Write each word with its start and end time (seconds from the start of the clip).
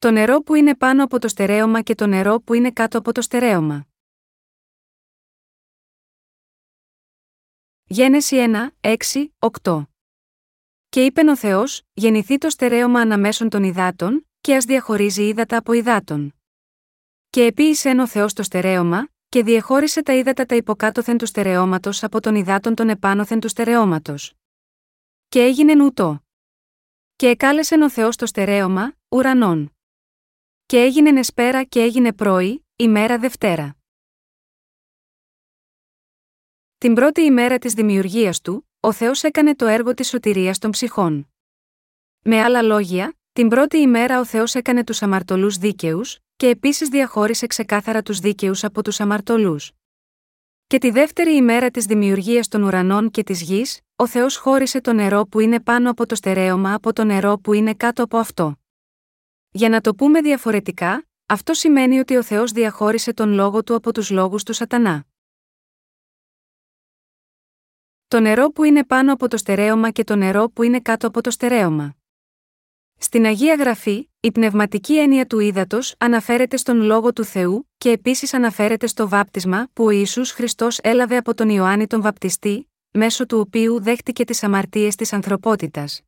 Το 0.00 0.10
νερό 0.10 0.40
που 0.40 0.54
είναι 0.54 0.76
πάνω 0.76 1.04
από 1.04 1.18
το 1.18 1.28
στερέωμα 1.28 1.82
και 1.82 1.94
το 1.94 2.06
νερό 2.06 2.40
που 2.40 2.54
είναι 2.54 2.70
κάτω 2.70 2.98
από 2.98 3.12
το 3.12 3.22
στερέωμα. 3.22 3.86
Γένεση 7.84 8.36
1, 8.80 8.96
6, 8.96 8.96
8 9.62 9.82
Και 10.88 11.04
είπεν 11.04 11.28
ο 11.28 11.36
Θεός, 11.36 11.82
γεννηθεί 11.92 12.38
το 12.38 12.50
στερέωμα 12.50 13.00
αναμέσων 13.00 13.48
των 13.48 13.62
υδάτων, 13.62 14.28
και 14.40 14.56
ας 14.56 14.64
διαχωρίζει 14.64 15.22
ύδατα 15.28 15.56
από 15.56 15.72
υδάτων. 15.72 16.34
Και 17.30 17.44
επίησεν 17.44 17.98
ο 17.98 18.06
Θεός 18.06 18.32
το 18.32 18.42
στερέωμα, 18.42 19.08
και 19.28 19.42
διεχώρισε 19.42 20.02
τα 20.02 20.12
ύδατα 20.12 20.44
τα 20.46 20.54
υποκάτωθεν 20.54 21.18
του 21.18 21.26
στερεώματος 21.26 22.02
από 22.02 22.20
των 22.20 22.34
υδάτων 22.34 22.74
των 22.74 22.88
επάνωθεν 22.88 23.40
του 23.40 23.48
στερεώματος. 23.48 24.34
Και 25.28 25.42
έγινε 25.42 25.84
ούτω. 25.84 26.24
Και 27.16 27.28
εκάλεσεν 27.28 27.82
ο 27.82 27.90
Θεός 27.90 28.16
το 28.16 28.26
στερέωμα, 28.26 28.92
ουρανών. 29.08 29.77
Και 30.70 30.82
έγινε 30.82 31.10
νεσπέρα 31.10 31.64
και 31.64 31.80
έγινε 31.80 32.12
πρωί, 32.12 32.66
ημέρα 32.76 33.18
Δευτέρα. 33.18 33.76
Την 36.78 36.94
πρώτη 36.94 37.20
ημέρα 37.20 37.58
της 37.58 37.72
δημιουργίας 37.72 38.40
του, 38.40 38.68
ο 38.80 38.92
Θεός 38.92 39.22
έκανε 39.22 39.54
το 39.54 39.66
έργο 39.66 39.94
της 39.94 40.08
σωτηρίας 40.08 40.58
των 40.58 40.70
ψυχών. 40.70 41.28
Με 42.24 42.40
άλλα 42.42 42.62
λόγια, 42.62 43.18
την 43.32 43.48
πρώτη 43.48 43.76
ημέρα 43.76 44.20
ο 44.20 44.24
Θεός 44.24 44.54
έκανε 44.54 44.84
τους 44.84 45.02
αμαρτωλούς 45.02 45.56
δίκαιους, 45.56 46.18
και 46.36 46.48
επίσης 46.48 46.88
διαχώρισε 46.88 47.46
ξεκάθαρα 47.46 48.02
τους 48.02 48.18
δίκαιους 48.18 48.64
από 48.64 48.82
τους 48.82 49.00
αμαρτωλούς. 49.00 49.72
Και 50.66 50.78
τη 50.78 50.90
δεύτερη 50.90 51.36
ημέρα 51.36 51.70
της 51.70 51.84
δημιουργίας 51.84 52.48
των 52.48 52.62
ουρανών 52.62 53.10
και 53.10 53.22
της 53.22 53.42
γης, 53.42 53.80
ο 53.96 54.06
Θεός 54.06 54.36
χώρισε 54.36 54.80
το 54.80 54.92
νερό 54.92 55.26
που 55.26 55.40
είναι 55.40 55.60
πάνω 55.60 55.90
από 55.90 56.06
το 56.06 56.14
στερέωμα 56.14 56.74
από 56.74 56.92
το 56.92 57.04
νερό 57.04 57.38
που 57.38 57.52
είναι 57.52 57.74
κάτω 57.74 58.02
από 58.02 58.16
αυτό. 58.16 58.56
Για 59.58 59.68
να 59.68 59.80
το 59.80 59.94
πούμε 59.94 60.20
διαφορετικά, 60.20 61.06
αυτό 61.26 61.54
σημαίνει 61.54 61.98
ότι 61.98 62.16
ο 62.16 62.22
Θεός 62.22 62.52
διαχώρισε 62.52 63.12
τον 63.12 63.32
λόγο 63.32 63.62
του 63.64 63.74
από 63.74 63.92
τους 63.92 64.10
λόγους 64.10 64.42
του 64.42 64.52
Σατανά. 64.52 65.04
Το 68.08 68.20
νερό 68.20 68.50
που 68.50 68.64
είναι 68.64 68.84
πάνω 68.84 69.12
από 69.12 69.28
το 69.28 69.36
στερέωμα 69.36 69.90
και 69.90 70.04
το 70.04 70.16
νερό 70.16 70.50
που 70.50 70.62
είναι 70.62 70.80
κάτω 70.80 71.06
από 71.06 71.20
το 71.20 71.30
στερέωμα. 71.30 71.96
Στην 72.98 73.24
Αγία 73.24 73.54
Γραφή, 73.54 74.10
η 74.20 74.32
πνευματική 74.32 74.98
έννοια 74.98 75.26
του 75.26 75.38
ύδατος 75.38 75.94
αναφέρεται 75.98 76.56
στον 76.56 76.80
λόγο 76.80 77.12
του 77.12 77.24
Θεού 77.24 77.70
και 77.78 77.90
επίσης 77.90 78.34
αναφέρεται 78.34 78.86
στο 78.86 79.08
βάπτισμα 79.08 79.68
που 79.72 79.84
ο 79.84 79.90
Ισού 79.90 80.26
Χριστός 80.26 80.78
έλαβε 80.78 81.16
από 81.16 81.34
τον 81.34 81.48
Ιωάννη 81.48 81.86
τον 81.86 82.00
Βαπτιστή, 82.00 82.70
μέσω 82.90 83.26
του 83.26 83.38
οποίου 83.38 83.80
δέχτηκε 83.82 84.24
τις 84.24 84.42
αμαρτίες 84.42 84.94
της 84.94 85.12
ανθρωπότητας. 85.12 86.02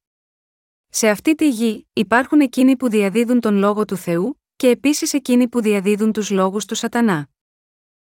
Σε 0.92 1.08
αυτή 1.08 1.34
τη 1.34 1.48
γη 1.48 1.86
υπάρχουν 1.92 2.40
εκείνοι 2.40 2.76
που 2.76 2.88
διαδίδουν 2.88 3.40
τον 3.40 3.56
λόγο 3.56 3.84
του 3.84 3.96
Θεού, 3.96 4.40
και 4.56 4.68
επίσης 4.68 5.12
εκείνοι 5.12 5.48
που 5.48 5.60
διαδίδουν 5.60 6.12
τους 6.12 6.30
λόγους 6.30 6.64
του 6.64 6.74
Σατανά. 6.74 7.28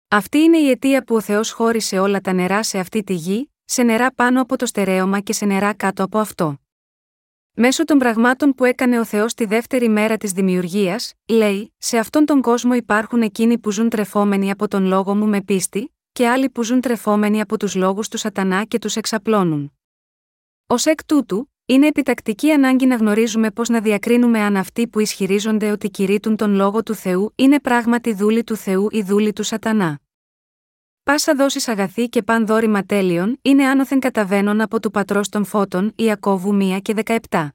Αυτή 0.08 0.38
είναι 0.38 0.58
η 0.58 0.70
αιτία 0.70 1.04
που 1.04 1.16
ο 1.16 1.22
Θεός 1.22 1.52
χώρισε 1.52 2.00
όλα 2.00 2.22
τα 2.22 2.34
νερά 2.34 2.64
σε 2.64 2.80
αυτή 2.80 3.04
τη 3.04 3.14
γη, 3.14 3.52
σε 3.66 3.84
νερά 3.84 4.14
πάνω 4.14 4.42
από 4.42 4.58
το 4.58 4.66
στερέωμα 4.66 5.20
και 5.20 5.34
σε 5.34 5.46
νερά 5.46 5.74
κάτω 5.74 6.04
από 6.04 6.20
αυτό. 6.20 6.60
Μέσω 7.54 7.84
των 7.84 7.98
πραγμάτων 7.98 8.54
που 8.54 8.64
έκανε 8.64 9.00
ο 9.00 9.06
Θεός 9.06 9.34
τη 9.34 9.46
δεύτερη 9.46 9.90
μέρα 9.90 10.18
της 10.18 10.32
δημιουργίας, 10.32 11.14
λέει: 11.28 11.74
Σε 11.78 11.98
αυτόν 11.98 12.26
τον 12.26 12.42
κόσμο 12.42 12.74
υπάρχουν 12.74 13.22
εκείνοι 13.22 13.58
που 13.58 13.72
ζουν 13.72 13.90
τρεφόμενοι 13.90 14.52
από 14.52 14.68
τον 14.68 14.86
λόγο 14.86 15.16
μου 15.16 15.28
με 15.28 15.42
πίστη, 15.42 15.96
και 16.12 16.28
άλλοι 16.28 16.50
που 16.50 16.64
ζουν 16.64 16.82
τρεφόμενοι 16.82 17.42
από 17.42 17.58
τους 17.58 17.76
λόγους 17.76 18.08
του 18.08 18.18
Σατανά 18.18 18.64
και 18.64 18.80
τους 18.80 18.96
εξαπλώνουν. 18.96 19.74
Ω 20.68 20.76
εκ 20.84 21.06
τούτου, 21.06 21.50
είναι 21.68 21.88
επιτακτική 21.88 22.52
ανάγκη 22.52 22.86
να 22.86 22.96
γνωρίζουμε 22.96 23.52
πώς 23.52 23.70
να 23.70 23.82
διακρίνουμε 23.82 24.40
αν 24.40 24.58
αυτοί 24.58 24.88
που 24.88 25.00
ισχυρίζονται 25.00 25.72
ότι 25.72 25.90
κηρύττουν 25.90 26.36
τον 26.36 26.56
λόγο 26.56 26.84
του 26.84 26.96
Θεού 26.96 27.34
είναι 27.36 27.60
πράγματι 27.60 28.14
δούλοι 28.14 28.44
του 28.44 28.56
Θεού 28.56 28.88
ή 28.92 29.02
δούλοι 29.02 29.34
του 29.34 29.44
Σατανά. 29.44 30.00
Πάσα 31.04 31.36
δόσης 31.36 31.68
αγαθή 31.68 32.10
και 32.10 32.24
παν 32.24 32.46
δόρημα 32.46 32.84
τέλειων 32.84 33.40
είναι 33.42 33.66
άνωθεν 33.66 34.00
καταβαίνων 34.00 34.62
από 34.62 34.80
του 34.80 34.92
πατρός 34.92 35.30
των 35.30 35.46
φώτων 35.46 35.94
Ιακώβου 35.96 36.58
1 36.62 36.80
και 36.82 36.94
17. 37.30 37.48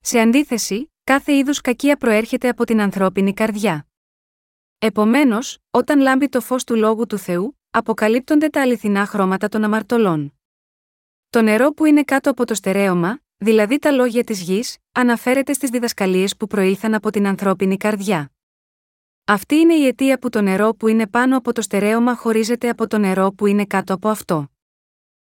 Σε 0.00 0.18
αντίθεση, 0.18 0.92
κάθε 1.04 1.36
είδους 1.36 1.60
κακία 1.60 1.96
προέρχεται 1.96 2.48
από 2.48 2.64
την 2.64 2.80
ανθρώπινη 2.80 3.32
καρδιά. 3.32 3.86
Επομένως, 4.78 5.58
όταν 5.70 6.00
λάμπει 6.00 6.28
το 6.28 6.40
φως 6.40 6.64
του 6.64 6.76
λόγου 6.76 7.06
του 7.06 7.18
Θεού, 7.18 7.58
αποκαλύπτονται 7.70 8.48
τα 8.48 8.60
αληθινά 8.60 9.06
χρώματα 9.06 9.48
των 9.48 9.64
αμαρτωλών. 9.64 10.35
Το 11.30 11.42
νερό 11.42 11.72
που 11.72 11.84
είναι 11.84 12.02
κάτω 12.02 12.30
από 12.30 12.44
το 12.44 12.54
στερέωμα, 12.54 13.20
δηλαδή 13.36 13.78
τα 13.78 13.90
λόγια 13.90 14.24
της 14.24 14.40
γης, 14.40 14.76
αναφέρεται 14.92 15.52
στις 15.52 15.70
διδασκαλίες 15.70 16.36
που 16.36 16.46
προήλθαν 16.46 16.94
από 16.94 17.10
την 17.10 17.26
ανθρώπινη 17.26 17.76
καρδιά. 17.76 18.30
Αυτή 19.24 19.54
είναι 19.54 19.74
η 19.74 19.86
αιτία 19.86 20.18
που 20.18 20.28
το 20.28 20.40
νερό 20.40 20.74
που 20.74 20.88
είναι 20.88 21.06
πάνω 21.06 21.36
από 21.36 21.52
το 21.52 21.62
στερέωμα 21.62 22.16
χωρίζεται 22.16 22.68
από 22.68 22.86
το 22.86 22.98
νερό 22.98 23.32
που 23.32 23.46
είναι 23.46 23.64
κάτω 23.64 23.94
από 23.94 24.08
αυτό. 24.08 24.50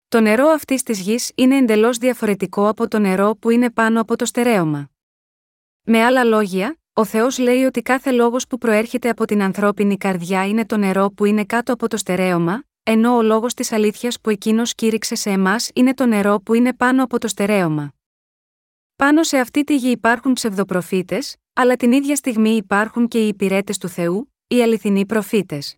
Το 0.09 0.21
νερό 0.21 0.49
αυτής 0.49 0.83
της 0.83 1.01
γης 1.01 1.33
είναι 1.35 1.57
εντελώς 1.57 1.99
διαφορετικό 1.99 2.69
από 2.69 2.89
το 2.89 2.99
νερό 2.99 3.37
που 3.37 3.51
είναι 3.51 3.71
πάνω 3.71 4.01
από 4.01 4.17
το 4.17 4.25
στερέωμα. 4.25 4.91
Με 5.83 6.05
άλλα 6.05 6.25
λόγια, 6.25 6.79
ο 6.93 7.05
Θεός 7.05 7.39
λέει 7.39 7.65
ότι 7.65 7.83
κάθε 7.83 8.11
λόγος 8.11 8.47
που 8.47 8.59
προέρχεται 8.59 9.09
από 9.09 9.25
την 9.25 9.43
ανθρώπινη 9.43 9.97
καρδιά 9.97 10.47
είναι 10.47 10.67
το 10.67 10.77
νερό 10.77 11.11
που 11.11 11.25
είναι 11.25 11.45
κάτω 11.45 11.73
από 11.73 11.89
το 11.89 11.97
στερέωμα, 11.97 12.65
ενώ 12.91 13.17
ο 13.17 13.23
λόγος 13.23 13.55
της 13.55 13.73
αλήθειας 13.73 14.21
που 14.21 14.31
εκείνος 14.31 14.75
κήρυξε 14.75 15.15
σε 15.15 15.31
εμάς 15.31 15.71
είναι 15.75 15.95
το 15.95 16.07
νερό 16.07 16.41
που 16.41 16.55
είναι 16.55 16.75
πάνω 16.75 17.03
από 17.05 17.19
το 17.19 17.29
στερέωμα. 17.29 17.93
Πάνω 18.97 19.23
σε 19.23 19.39
αυτή 19.39 19.65
τη 19.65 19.77
γη 19.77 19.91
υπάρχουν 19.91 20.33
ψευδοπροφήτες, 20.33 21.37
αλλά 21.53 21.77
την 21.77 21.93
ίδια 21.93 22.17
στιγμή 22.17 22.51
υπάρχουν 22.51 23.09
και 23.09 23.25
οι 23.25 23.29
υπηρέτες 23.29 23.79
του 23.79 23.89
Θεού, 23.89 24.35
οι 24.47 24.63
αληθινοί 24.63 25.07
προφήτες. 25.07 25.77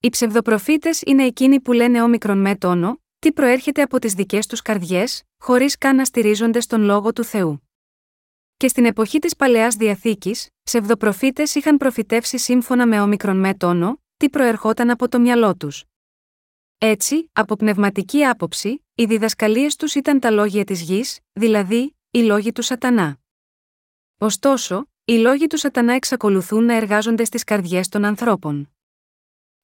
Οι 0.00 0.08
ψευδοπροφήτες 0.08 1.02
είναι 1.06 1.24
εκείνοι 1.24 1.60
που 1.60 1.72
λένε 1.72 2.02
όμικρον 2.02 2.38
με 2.38 2.56
τόνο, 2.56 3.02
τι 3.18 3.32
προέρχεται 3.32 3.82
από 3.82 3.98
τις 3.98 4.12
δικές 4.14 4.46
τους 4.46 4.62
καρδιές, 4.62 5.22
χωρίς 5.38 5.78
καν 5.78 5.96
να 5.96 6.04
στηρίζονται 6.04 6.60
στον 6.60 6.82
λόγο 6.82 7.12
του 7.12 7.24
Θεού. 7.24 7.68
Και 8.56 8.68
στην 8.68 8.84
εποχή 8.84 9.18
της 9.18 9.36
παλαιάς 9.36 9.74
διαθήκης, 9.74 10.48
ψευδοπροφήτες 10.62 11.54
είχαν 11.54 11.76
προφητεύσει 11.76 12.38
σύμφωνα 12.38 12.86
με 12.86 13.00
όμικρον 13.00 13.36
με 13.36 13.54
τόνο, 13.54 14.02
τι 14.16 14.30
προερχόταν 14.30 14.90
από 14.90 15.08
το 15.08 15.20
μυαλό 15.20 15.56
τους. 15.56 15.87
Έτσι, 16.80 17.30
από 17.32 17.56
πνευματική 17.56 18.24
άποψη, 18.24 18.84
οι 18.94 19.04
διδασκαλίες 19.04 19.76
τους 19.76 19.94
ήταν 19.94 20.20
τα 20.20 20.30
λόγια 20.30 20.64
της 20.64 20.80
γης, 20.80 21.18
δηλαδή, 21.32 21.96
οι 22.10 22.18
λόγοι 22.18 22.52
του 22.52 22.62
Σατανά. 22.62 23.18
Ωστόσο, 24.18 24.88
οι 25.04 25.12
λόγοι 25.12 25.46
του 25.46 25.56
Σατανά 25.58 25.92
εξακολουθούν 25.92 26.64
να 26.64 26.74
εργάζονται 26.74 27.24
στις 27.24 27.44
καρδιές 27.44 27.88
των 27.88 28.04
ανθρώπων. 28.04 28.70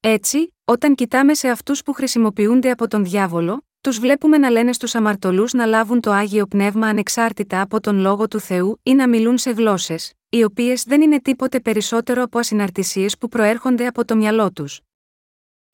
Έτσι, 0.00 0.54
όταν 0.64 0.94
κοιτάμε 0.94 1.34
σε 1.34 1.48
αυτούς 1.48 1.82
που 1.82 1.92
χρησιμοποιούνται 1.92 2.70
από 2.70 2.88
τον 2.88 3.04
διάβολο, 3.04 3.66
τους 3.80 3.98
βλέπουμε 3.98 4.38
να 4.38 4.50
λένε 4.50 4.72
στους 4.72 4.94
αμαρτωλούς 4.94 5.52
να 5.52 5.66
λάβουν 5.66 6.00
το 6.00 6.10
άγιο 6.10 6.46
πνεύμα 6.46 6.86
ανεξάρτητα 6.86 7.60
από 7.60 7.80
τον 7.80 7.98
λόγο 7.98 8.28
του 8.28 8.40
Θεού 8.40 8.80
ή 8.82 8.94
να 8.94 9.08
μιλούν 9.08 9.38
σε 9.38 9.50
γλώσσες, 9.50 10.12
οι 10.28 10.44
οποίες 10.44 10.84
δεν 10.84 11.02
είναι 11.02 11.20
τίποτε 11.20 11.60
περισσότερο 11.60 12.22
από 12.22 12.38
ασυναρτησίες 12.38 13.18
που 13.18 13.28
προέρχονται 13.28 13.86
από 13.86 14.04
το 14.04 14.16
μυαλό 14.16 14.52
τους. 14.52 14.80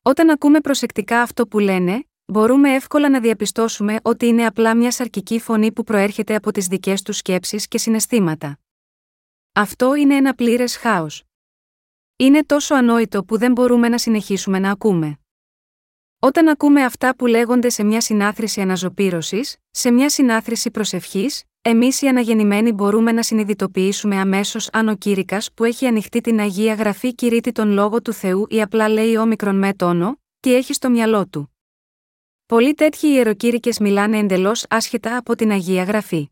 Όταν 0.03 0.29
ακούμε 0.29 0.61
προσεκτικά 0.61 1.21
αυτό 1.21 1.47
που 1.47 1.59
λένε, 1.59 2.05
μπορούμε 2.25 2.73
εύκολα 2.73 3.09
να 3.09 3.19
διαπιστώσουμε 3.19 3.99
ότι 4.01 4.25
είναι 4.25 4.45
απλά 4.45 4.75
μια 4.75 4.91
σαρκική 4.91 5.39
φωνή 5.39 5.71
που 5.71 5.83
προέρχεται 5.83 6.35
από 6.35 6.51
τις 6.51 6.67
δικές 6.67 7.01
τους 7.01 7.17
σκέψεις 7.17 7.67
και 7.67 7.77
συναισθήματα. 7.77 8.59
Αυτό 9.53 9.95
είναι 9.95 10.15
ένα 10.15 10.33
πλήρες 10.33 10.75
χάος. 10.75 11.23
Είναι 12.15 12.43
τόσο 12.43 12.75
ανόητο 12.75 13.23
που 13.23 13.37
δεν 13.37 13.51
μπορούμε 13.51 13.89
να 13.89 13.97
συνεχίσουμε 13.97 14.59
να 14.59 14.71
ακούμε. 14.71 15.19
Όταν 16.19 16.47
ακούμε 16.47 16.83
αυτά 16.83 17.15
που 17.15 17.25
λέγονται 17.27 17.69
σε 17.69 17.83
μια 17.83 18.01
συνάθρηση 18.01 18.61
αναζωπήρωσης, 18.61 19.57
σε 19.71 19.91
μια 19.91 20.09
συνάθρηση 20.09 20.71
προσευχής, 20.71 21.43
εμείς 21.63 22.01
οι 22.01 22.07
αναγεννημένοι 22.07 22.71
μπορούμε 22.71 23.11
να 23.11 23.23
συνειδητοποιήσουμε 23.23 24.19
αμέσως 24.19 24.69
αν 24.71 24.87
ο 24.87 24.95
κήρυκας 24.95 25.51
που 25.53 25.63
έχει 25.63 25.85
ανοιχτεί 25.85 26.21
την 26.21 26.39
Αγία 26.39 26.73
Γραφή 26.73 27.15
κηρύττει 27.15 27.51
τον 27.51 27.71
λόγο 27.71 28.01
του 28.01 28.13
Θεού 28.13 28.45
ή 28.49 28.61
απλά 28.61 28.89
λέει 28.89 29.17
όμικρον 29.17 29.55
με 29.55 29.73
τόνο, 29.73 30.21
τι 30.39 30.55
έχει 30.55 30.73
στο 30.73 30.89
μυαλό 30.89 31.27
του. 31.27 31.55
Πολλοί 32.45 32.73
τέτοιοι 32.73 33.07
ιεροκήρυκες 33.07 33.79
μιλάνε 33.79 34.17
εντελώς 34.17 34.65
άσχετα 34.69 35.17
από 35.17 35.35
την 35.35 35.51
Αγία 35.51 35.83
Γραφή. 35.83 36.29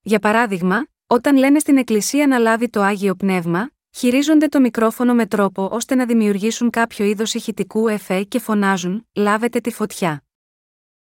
Για 0.00 0.18
παράδειγμα, 0.18 0.86
όταν 1.06 1.36
λένε 1.36 1.58
στην 1.58 1.76
Εκκλησία 1.76 2.26
να 2.26 2.38
λάβει 2.38 2.68
το 2.68 2.80
άγιο 2.80 3.14
πνεύμα, 3.14 3.70
χειρίζονται 3.90 4.48
το 4.48 4.60
μικρόφωνο 4.60 5.14
με 5.14 5.26
τρόπο 5.26 5.68
ώστε 5.72 5.94
να 5.94 6.06
δημιουργήσουν 6.06 6.70
κάποιο 6.70 7.04
είδος 7.04 7.34
ηχητικού 7.34 7.88
εφέ 7.88 8.22
και 8.22 8.38
φωνάζουν: 8.38 9.06
Λάβετε 9.14 9.60
τη 9.60 9.70
φωτιά. 9.70 10.24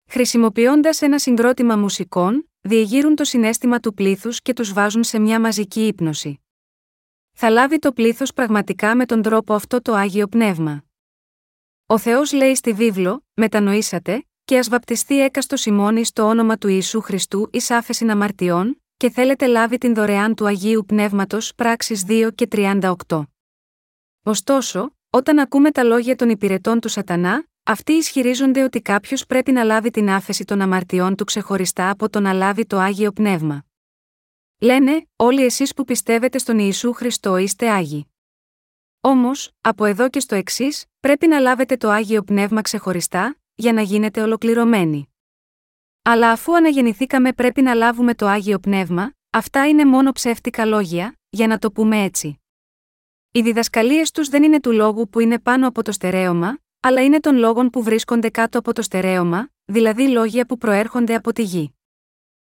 Χρησιμοποιώντας 0.09 1.01
ένα 1.01 1.19
συγκρότημα 1.19 1.75
μουσικών, 1.75 2.48
διεγείρουν 2.69 3.15
το 3.15 3.23
συνέστημα 3.23 3.79
του 3.79 3.93
πλήθους 3.93 4.41
και 4.41 4.53
τους 4.53 4.73
βάζουν 4.73 5.03
σε 5.03 5.19
μια 5.19 5.39
μαζική 5.39 5.87
ύπνοση. 5.87 6.39
Θα 7.31 7.49
λάβει 7.49 7.79
το 7.79 7.91
πλήθος 7.93 8.33
πραγματικά 8.33 8.95
με 8.95 9.05
τον 9.05 9.21
τρόπο 9.21 9.53
αυτό 9.53 9.81
το 9.81 9.93
άγιο 9.93 10.27
πνεύμα. 10.27 10.83
Ο 11.85 11.97
Θεός 11.97 12.31
λέει 12.31 12.55
στη 12.55 12.73
βίβλο: 12.73 13.25
Μετανοήσατε, 13.33 14.25
και 14.45 14.57
ας 14.57 14.69
βαπτιστεί 14.69 15.21
έκαστο 15.21 15.55
Σιμώνη 15.55 16.05
στο 16.05 16.23
όνομα 16.23 16.57
του 16.57 16.67
Ιησού 16.67 17.01
Χριστού 17.01 17.49
εις 17.51 17.71
άφεση 17.71 18.05
αμαρτιών, 18.09 18.81
και 18.97 19.09
θέλετε 19.09 19.47
λάβει 19.47 19.77
την 19.77 19.93
δωρεάν 19.93 20.35
του 20.35 20.45
Αγίου 20.45 20.85
Πνεύματος 20.85 21.55
πράξεις 21.55 22.05
2 22.07 22.29
και 22.35 22.47
38. 22.51 23.23
Ωστόσο, 24.23 24.95
όταν 25.09 25.39
ακούμε 25.39 25.71
τα 25.71 25.83
λόγια 25.83 26.15
των 26.15 26.29
υπηρετών 26.29 26.79
του 26.79 26.89
Σατανά, 26.89 27.48
αυτοί 27.63 27.93
ισχυρίζονται 27.93 28.63
ότι 28.63 28.81
κάποιος 28.81 29.25
πρέπει 29.25 29.51
να 29.51 29.63
λάβει 29.63 29.91
την 29.91 30.09
άφεση 30.09 30.45
των 30.45 30.61
αμαρτιών 30.61 31.15
του 31.15 31.23
ξεχωριστά 31.23 31.89
από 31.89 32.09
το 32.09 32.19
να 32.19 32.33
λάβει 32.33 32.65
το 32.65 32.77
Άγιο 32.77 33.11
Πνεύμα. 33.11 33.65
Λένε, 34.59 35.07
όλοι 35.15 35.45
εσείς 35.45 35.73
που 35.73 35.83
πιστεύετε 35.83 36.37
στον 36.37 36.59
Ιησού 36.59 36.93
Χριστό 36.93 37.37
είστε 37.37 37.69
Άγιοι. 37.69 38.11
Όμως, 39.01 39.51
από 39.61 39.85
εδώ 39.85 40.09
και 40.09 40.19
στο 40.19 40.35
εξής, 40.35 40.85
πρέπει 40.99 41.27
να 41.27 41.39
λάβετε 41.39 41.77
το 41.77 41.89
Άγιο 41.89 42.23
Πνεύμα 42.23 42.61
ξεχωριστά, 42.61 43.39
για 43.55 43.73
να 43.73 43.81
γίνετε 43.81 44.21
ολοκληρωμένοι. 44.21 45.13
Αλλά 46.01 46.31
αφού 46.31 46.55
αναγεννηθήκαμε 46.55 47.33
πρέπει 47.33 47.61
να 47.61 47.73
λάβουμε 47.73 48.13
το 48.15 48.27
Άγιο 48.27 48.59
Πνεύμα, 48.59 49.13
αυτά 49.29 49.67
είναι 49.67 49.85
μόνο 49.85 50.11
ψεύτικα 50.11 50.65
λόγια, 50.65 51.19
για 51.29 51.47
να 51.47 51.57
το 51.57 51.71
πούμε 51.71 52.03
έτσι. 52.03 52.41
Οι 53.31 53.41
διδασκαλίες 53.41 54.11
τους 54.11 54.29
δεν 54.29 54.43
είναι 54.43 54.59
του 54.59 54.71
λόγου 54.71 55.09
που 55.09 55.19
είναι 55.19 55.39
πάνω 55.39 55.67
από 55.67 55.83
το 55.83 55.91
στερέωμα, 55.91 56.57
αλλά 56.79 57.03
είναι 57.03 57.19
των 57.19 57.37
λόγων 57.37 57.69
που 57.69 57.83
βρίσκονται 57.83 58.29
κάτω 58.29 58.59
από 58.59 58.73
το 58.73 58.81
στερέωμα, 58.81 59.49
δηλαδή 59.65 60.07
λόγια 60.07 60.45
που 60.45 60.57
προέρχονται 60.57 61.15
από 61.15 61.33
τη 61.33 61.43
γη. 61.43 61.73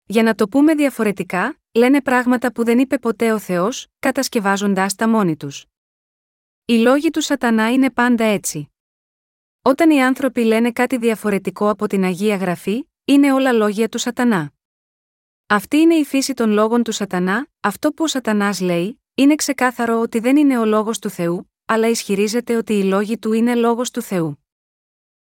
Για 0.06 0.24
να 0.24 0.36
το 0.36 0.48
πούμε 0.48 0.76
διαφορετικά, 0.76 1.60
λένε 1.72 2.02
πράγματα 2.02 2.52
που 2.52 2.64
δεν 2.64 2.80
είπε 2.80 2.98
ποτέ 2.98 3.32
ο 3.32 3.40
Θεός, 3.40 3.88
κατασκευάζοντάς 4.00 4.96
τα 4.96 5.10
μόνοι 5.10 5.36
τους. 5.38 5.66
Οι 6.66 6.74
λόγοι 6.74 7.10
του 7.10 7.22
Σατανά 7.22 7.72
είναι 7.72 7.90
πάντα 7.92 8.24
έτσι. 8.24 8.72
Όταν 9.62 9.90
οι 9.90 10.04
άνθρωποι 10.04 10.44
λένε 10.44 10.72
κάτι 10.72 10.98
διαφορετικό 10.98 11.70
από 11.70 11.88
την 11.88 12.04
Αγία 12.04 12.36
Γραφή, 12.36 12.90
είναι 13.06 13.34
όλα 13.34 13.52
λόγια 13.52 13.90
του 13.90 13.98
Σατανά. 13.98 14.52
Αυτή 15.48 15.78
είναι 15.78 15.96
η 15.96 16.04
φύση 16.04 16.34
των 16.34 16.52
λόγων 16.52 16.84
του 16.84 16.92
Σατανά, 16.92 17.48
αυτό 17.60 17.92
που 17.92 18.04
ο 18.04 18.08
Σατανάς 18.08 18.60
λέει, 18.60 19.02
είναι 19.16 19.36
ξεκάθαρο 19.36 20.00
ότι 20.00 20.20
δεν 20.20 20.38
είναι 20.38 20.58
ο 20.58 20.66
λόγος 20.66 21.00
του 21.00 21.10
Θεού, 21.10 21.52
αλλά 21.72 21.88
ισχυρίζεται 21.88 22.56
ότι 22.56 22.74
οι 22.74 22.84
λόγοι 22.84 23.18
του 23.18 23.34
είναι 23.34 23.56
λόγος 23.56 23.92
του 23.92 24.02
Θεού. 24.02 24.46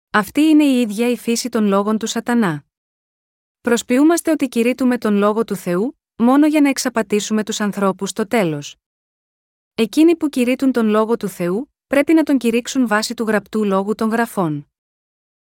Αυτή 0.10 0.42
είναι 0.42 0.64
η 0.64 0.82
ίδια 0.82 1.10
η 1.10 1.18
φύση 1.18 1.50
των 1.50 1.66
λόγων 1.68 1.98
του 1.98 2.08
Σατανά. 2.08 2.66
Προσποιούμαστε 3.62 4.32
ότι 4.32 4.48
κηρύττουμε 4.48 4.98
τον 4.98 5.16
λόγο 5.16 5.44
του 5.44 5.56
Θεού, 5.56 6.00
μόνο 6.16 6.48
για 6.48 6.62
να 6.62 6.70
εξαπατήσουμε 6.70 7.44
τους 7.44 7.60
ανθρώπους 7.60 8.10
στο 8.10 8.28
τέλος. 8.28 8.76
Εκείνοι 9.76 10.16
που 10.16 10.30
κηρύττουν 10.30 10.72
τον 10.72 10.88
λόγο 10.88 11.18
του 11.18 11.28
Θεού, 11.28 11.74
πρέπει 11.88 12.14
να 12.14 12.24
τον 12.24 12.38
κηρύξουν 12.38 12.88
βάσει 12.88 13.14
του 13.14 13.24
γραπτού 13.24 13.64
λόγου 13.64 13.96
των 13.96 14.10
γραφών. 14.10 14.72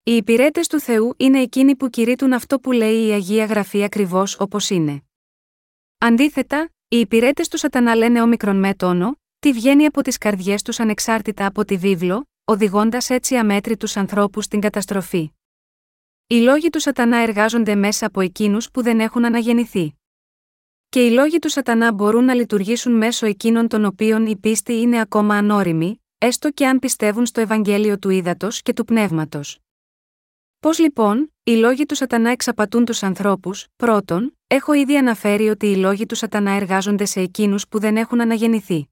Οι 0.02 0.16
υπηρέτες 0.16 0.66
του 0.66 0.80
Θεού 0.80 1.14
είναι 1.16 1.40
εκείνοι 1.40 1.76
που 1.76 1.90
κηρύττουν 1.90 2.32
αυτό 2.32 2.60
που 2.60 2.72
λέει 2.72 3.06
η 3.06 3.10
Αγία 3.10 3.44
Γραφή 3.44 3.82
ακριβώς 3.82 4.40
όπως 4.40 4.70
είναι. 4.70 5.02
Αντίθετα, 5.98 6.70
οι 6.88 6.98
υπηρέτες 6.98 7.48
του 7.48 7.58
Σατανά 7.58 7.94
λένε 7.94 8.22
όμικρον 8.22 8.56
με 8.56 8.74
τόνο, 8.74 9.18
τι 9.40 9.52
βγαίνει 9.52 9.86
από 9.86 10.02
τις 10.02 10.18
καρδιές 10.18 10.62
τους 10.62 10.80
ανεξάρτητα 10.80 11.46
από 11.46 11.64
τη 11.64 11.76
βίβλο, 11.76 12.28
οδηγώντας 12.44 13.10
έτσι 13.10 13.36
αμέτρητους 13.36 13.96
ανθρώπους 13.96 14.44
στην 14.44 14.60
καταστροφή. 14.60 15.30
Οι 16.26 16.34
λόγοι 16.34 16.70
του 16.70 16.80
Σατανά 16.80 17.16
εργάζονται 17.16 17.74
μέσα 17.74 18.06
από 18.06 18.20
εκείνους 18.20 18.70
που 18.70 18.82
δεν 18.82 19.00
έχουν 19.00 19.24
αναγεννηθεί. 19.24 19.94
Και 20.88 21.06
οι 21.06 21.10
λόγοι 21.10 21.38
του 21.38 21.48
Σατανά 21.48 21.92
μπορούν 21.92 22.24
να 22.24 22.34
λειτουργήσουν 22.34 22.92
μέσω 22.92 23.26
εκείνων 23.26 23.68
των 23.68 23.84
οποίων 23.84 24.26
η 24.26 24.36
πίστη 24.36 24.80
είναι 24.80 25.00
ακόμα 25.00 25.34
ανώριμη, 25.34 26.02
έστω 26.18 26.50
και 26.50 26.66
αν 26.66 26.78
πιστεύουν 26.78 27.26
στο 27.26 27.40
Ευαγγέλιο 27.40 27.98
του 27.98 28.10
Ήδατος 28.10 28.62
και 28.62 28.72
του 28.72 28.84
Πνεύματος. 28.84 29.58
Πώς 30.60 30.78
λοιπόν, 30.78 31.34
οι 31.42 31.52
λόγοι 31.52 31.86
του 31.86 31.94
Σατανά 31.94 32.30
εξαπατούν 32.30 32.84
τους 32.84 33.02
ανθρώπους, 33.02 33.66
πρώτον, 33.76 34.38
έχω 34.46 34.72
ήδη 34.72 34.96
αναφέρει 34.96 35.48
ότι 35.48 35.66
οι 35.66 35.76
λόγοι 35.76 36.06
του 36.06 36.14
Σατανά 36.14 36.50
εργάζονται 36.50 37.04
σε 37.04 37.20
εκείνους 37.20 37.68
που 37.68 37.78
δεν 37.78 37.96
έχουν 37.96 38.20
αναγεννηθεί. 38.20 38.88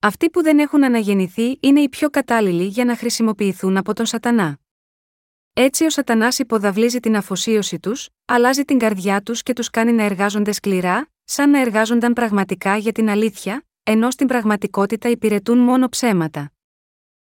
Αυτοί 0.00 0.30
που 0.30 0.42
δεν 0.42 0.58
έχουν 0.58 0.84
αναγεννηθεί 0.84 1.58
είναι 1.60 1.80
οι 1.80 1.88
πιο 1.88 2.10
κατάλληλοι 2.10 2.64
για 2.64 2.84
να 2.84 2.96
χρησιμοποιηθούν 2.96 3.76
από 3.76 3.92
τον 3.92 4.06
Σατανά. 4.06 4.58
Έτσι 5.52 5.84
ο 5.84 5.90
Σατανάς 5.90 6.38
υποδαβλίζει 6.38 7.00
την 7.00 7.16
αφοσίωση 7.16 7.78
τους, 7.78 8.08
αλλάζει 8.24 8.64
την 8.64 8.78
καρδιά 8.78 9.22
τους 9.22 9.42
και 9.42 9.52
τους 9.52 9.70
κάνει 9.70 9.92
να 9.92 10.02
εργάζονται 10.02 10.52
σκληρά, 10.52 11.08
σαν 11.24 11.50
να 11.50 11.60
εργάζονταν 11.60 12.12
πραγματικά 12.12 12.76
για 12.76 12.92
την 12.92 13.08
αλήθεια, 13.08 13.66
ενώ 13.82 14.10
στην 14.10 14.26
πραγματικότητα 14.26 15.08
υπηρετούν 15.08 15.58
μόνο 15.58 15.88
ψέματα. 15.88 16.52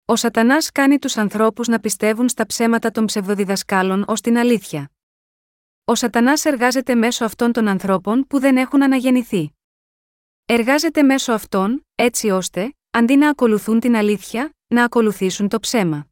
Ο 0.05 0.17
Σατανάς 0.17 0.73
κάνει 0.73 0.99
τους 0.99 1.17
ανθρώπους 1.17 1.69
να 1.69 1.81
πιστεύουν 1.81 2.29
στα 2.29 2.47
ψέματα 2.47 2.91
των 2.91 3.05
ψευδοδιδασκάλων 3.05 4.05
ως 4.07 4.21
την 4.21 4.39
αλήθεια. 4.39 4.91
Ο 5.85 5.95
Σατανάς 5.95 6.45
εργάζεται 6.45 6.95
μέσω 6.95 7.25
αυτών 7.25 7.53
των 7.53 7.69
ανθρώπων 7.69 8.27
που 8.27 8.41
δεν 8.41 8.57
έχουν 8.57 8.83
αναγεννηθεί. 8.83 9.56
Εργάζεται 10.49 11.03
μέσω 11.03 11.33
αυτών, 11.33 11.87
έτσι 11.95 12.31
ώστε, 12.31 12.75
αντί 12.91 13.17
να 13.17 13.29
ακολουθούν 13.29 13.81
την 13.81 13.97
αλήθεια, 13.97 14.55
να 14.67 14.85
ακολουθήσουν 14.85 15.49
το 15.49 15.61
ψέμα. 15.61 16.07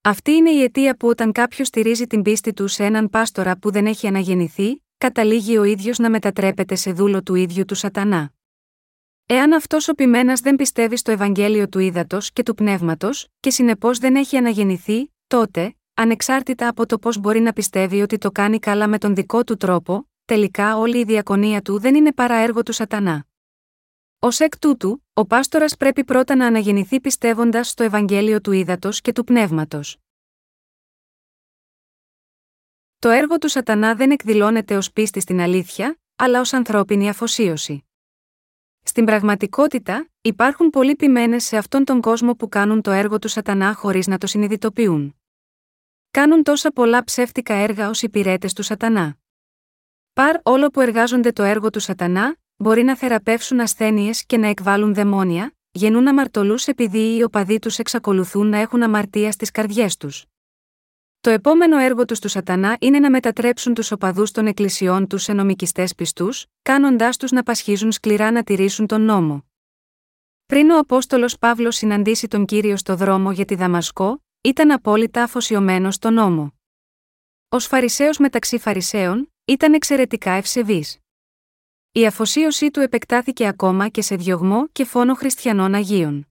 Αυτή 0.00 0.32
είναι 0.32 0.50
η 0.50 0.62
αιτία 0.62 0.96
που 0.96 1.08
όταν 1.08 1.32
κάποιος 1.32 1.66
στηρίζει 1.66 2.06
την 2.06 2.22
πίστη 2.22 2.52
του 2.52 2.68
σε 2.68 2.84
έναν 2.84 3.10
πάστορα 3.10 3.58
που 3.58 3.70
δεν 3.70 3.86
έχει 3.86 4.06
αναγεννηθεί, 4.06 4.82
καταλήγει 4.98 5.58
ο 5.58 5.64
ίδιος 5.64 5.98
να 5.98 6.10
μετατρέπεται 6.10 6.74
σε 6.74 6.92
δούλο 6.92 7.22
του 7.22 7.34
ίδιου 7.34 7.64
του 7.64 7.74
Σατανά. 7.74 8.32
Εάν 9.26 9.52
αυτός 9.52 9.88
ο 9.88 9.94
πειμένα 9.94 10.34
δεν 10.42 10.56
πιστεύει 10.56 10.96
στο 10.96 11.10
Ευαγγέλιο 11.10 11.68
του 11.68 11.78
ύδατο 11.78 12.18
και 12.32 12.42
του 12.42 12.54
πνεύματος, 12.54 13.26
και 13.40 13.50
συνεπώς 13.50 13.98
δεν 13.98 14.16
έχει 14.16 14.36
αναγεννηθεί, 14.36 15.12
τότε, 15.26 15.76
ανεξάρτητα 15.94 16.68
από 16.68 16.86
το 16.86 16.98
πώς 16.98 17.18
μπορεί 17.18 17.40
να 17.40 17.52
πιστεύει 17.52 18.00
ότι 18.00 18.18
το 18.18 18.30
κάνει 18.30 18.58
καλά 18.58 18.88
με 18.88 18.98
τον 18.98 19.14
δικό 19.14 19.44
του 19.44 19.56
τρόπο, 19.56 20.08
τελικά 20.24 20.76
όλη 20.76 20.98
η 20.98 21.04
διακονία 21.04 21.62
του 21.62 21.78
δεν 21.78 21.94
είναι 21.94 22.12
παρά 22.12 22.34
έργο 22.34 22.62
του 22.62 22.72
Σατανά. 22.72 23.24
Ω 24.22 24.28
εκ 24.38 24.58
τούτου, 24.58 25.04
ο 25.12 25.26
πάστορας 25.26 25.76
πρέπει 25.76 26.04
πρώτα 26.04 26.36
να 26.36 26.46
αναγεννηθεί 26.46 27.00
πιστεύοντας 27.00 27.68
στο 27.68 27.82
Ευαγγέλιο 27.82 28.40
του 28.40 28.52
ύδατο 28.52 28.90
και 28.90 29.12
του 29.12 29.24
πνεύματος. 29.24 29.96
Το 32.98 33.08
έργο 33.08 33.38
του 33.38 33.48
Σατανά 33.48 33.94
δεν 33.94 34.10
εκδηλώνεται 34.10 34.76
ως 34.76 34.92
πίστη 34.92 35.20
στην 35.20 35.40
αλήθεια, 35.40 35.98
αλλά 36.16 36.40
ως 36.40 36.52
ανθρώπινη 36.52 37.08
αφοσίωση. 37.08 37.84
Στην 38.82 39.04
πραγματικότητα, 39.04 40.10
υπάρχουν 40.20 40.70
πολλοί 40.70 40.96
ποιμένες 40.96 41.44
σε 41.44 41.56
αυτόν 41.56 41.84
τον 41.84 42.00
κόσμο 42.00 42.34
που 42.34 42.48
κάνουν 42.48 42.80
το 42.82 42.90
έργο 42.90 43.18
του 43.18 43.28
Σατανά 43.28 43.74
χωρίς 43.74 44.06
να 44.06 44.18
το 44.18 44.26
συνειδητοποιούν. 44.26 45.20
Κάνουν 46.10 46.42
τόσα 46.42 46.70
πολλά 46.70 47.04
ψεύτικα 47.04 47.54
έργα 47.54 47.88
ως 47.88 48.02
υπηρέτες 48.02 48.52
του 48.52 48.62
Σατανά. 48.62 49.18
Παρ 50.12 50.40
όλο 50.42 50.68
που 50.68 50.80
εργάζονται 50.80 51.32
το 51.32 51.42
έργο 51.42 51.70
του 51.70 51.80
Σατανά, 51.80 52.36
μπορεί 52.62 52.82
να 52.82 52.96
θεραπεύσουν 52.96 53.60
ασθένειες 53.60 54.24
και 54.26 54.36
να 54.36 54.46
εκβάλουν 54.46 54.94
δαιμόνια, 54.94 55.54
γεννούν 55.70 56.08
αμαρτωλούς 56.08 56.66
επειδή 56.66 57.16
οι 57.16 57.22
οπαδοί 57.22 57.58
τους 57.58 57.78
εξακολουθούν 57.78 58.46
να 58.48 58.58
έχουν 58.58 58.82
αμαρτία 58.82 59.32
στις 59.32 59.50
καρδιές 59.50 59.96
τους. 59.96 60.24
Το 61.20 61.30
επόμενο 61.30 61.78
έργο 61.78 62.04
τους 62.04 62.18
του 62.18 62.28
Σατανά 62.28 62.76
είναι 62.80 62.98
να 62.98 63.10
μετατρέψουν 63.10 63.74
τους 63.74 63.90
οπαδούς 63.90 64.30
των 64.30 64.46
εκκλησιών 64.46 65.06
τους 65.06 65.22
σε 65.22 65.32
νομικιστές 65.32 65.94
πιστούς, 65.94 66.46
κάνοντάς 66.62 67.16
τους 67.16 67.30
να 67.30 67.42
πασχίζουν 67.42 67.92
σκληρά 67.92 68.30
να 68.30 68.42
τηρήσουν 68.42 68.86
τον 68.86 69.00
νόμο. 69.00 69.44
Πριν 70.46 70.70
ο 70.70 70.78
Απόστολος 70.78 71.38
Παύλος 71.38 71.76
συναντήσει 71.76 72.28
τον 72.28 72.44
κύριο 72.44 72.76
στο 72.76 72.96
δρόμο 72.96 73.32
για 73.32 73.44
τη 73.44 73.54
Δαμασκό, 73.54 74.24
ήταν 74.40 74.70
απόλυτα 74.70 75.22
αφοσιωμένος 75.22 75.94
στον 75.94 76.14
νόμο. 76.14 76.54
Ω 77.48 77.58
Φαρισαίος 77.58 78.18
μεταξύ 78.18 78.58
Φαρισαίων, 78.58 79.32
ήταν 79.44 79.74
εξαιρετικά 79.74 80.30
ευσεβής. 80.30 80.98
Η 81.92 82.06
αφοσίωσή 82.06 82.70
του 82.70 82.80
επεκτάθηκε 82.80 83.46
ακόμα 83.46 83.88
και 83.88 84.02
σε 84.02 84.16
διωγμό 84.16 84.68
και 84.68 84.84
φόνο 84.84 85.14
χριστιανών 85.14 85.74
Αγίων. 85.74 86.28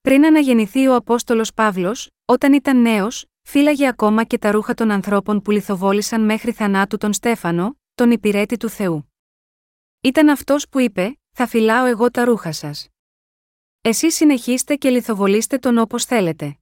Πριν 0.00 0.24
αναγεννηθεί 0.24 0.86
ο 0.86 0.94
Απόστολος 0.94 1.54
Παύλος, 1.54 2.10
όταν 2.24 2.52
ήταν 2.52 2.80
νέος, 2.80 3.26
φύλαγε 3.42 3.88
ακόμα 3.88 4.24
και 4.24 4.38
τα 4.38 4.50
ρούχα 4.50 4.74
των 4.74 4.90
ανθρώπων 4.90 5.42
που 5.42 5.50
λιθοβόλησαν 5.50 6.24
μέχρι 6.24 6.52
θανάτου 6.52 6.96
τον 6.96 7.12
Στέφανο, 7.12 7.78
τον 7.94 8.10
υπηρέτη 8.10 8.56
του 8.56 8.68
Θεού. 8.68 9.12
Ήταν 10.00 10.28
αυτός 10.28 10.68
που 10.68 10.78
είπε: 10.80 11.18
Θα 11.30 11.46
φυλάω 11.46 11.86
εγώ 11.86 12.10
τα 12.10 12.24
ρούχα 12.24 12.52
σας. 12.52 12.88
Εσείς 13.80 14.14
συνεχίστε 14.14 14.76
και 14.76 14.90
λιθοβολήστε 14.90 15.58
τον 15.58 15.78
όπως 15.78 16.04
θέλετε. 16.04 16.58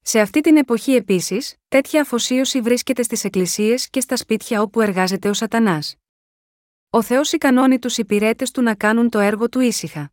Σε 0.00 0.20
αυτή 0.20 0.40
την 0.40 0.56
εποχή 0.56 0.92
επίσης, 0.92 1.56
τέτοια 1.68 2.00
αφοσίωση 2.00 2.60
βρίσκεται 2.60 3.02
στις 3.02 3.24
εκκλησίες 3.24 3.90
και 3.90 4.00
στα 4.00 4.16
σπίτια 4.16 4.62
όπου 4.62 4.80
εργάζεται 4.80 5.28
ο 5.28 5.32
Σατανάς. 5.32 5.96
Ο 6.90 7.02
Θεός 7.02 7.32
ικανώνει 7.32 7.78
τους 7.78 7.98
υπηρέτες 7.98 8.50
του 8.50 8.62
να 8.62 8.74
κάνουν 8.74 9.08
το 9.08 9.18
έργο 9.18 9.48
του 9.48 9.60
ήσυχα. 9.60 10.12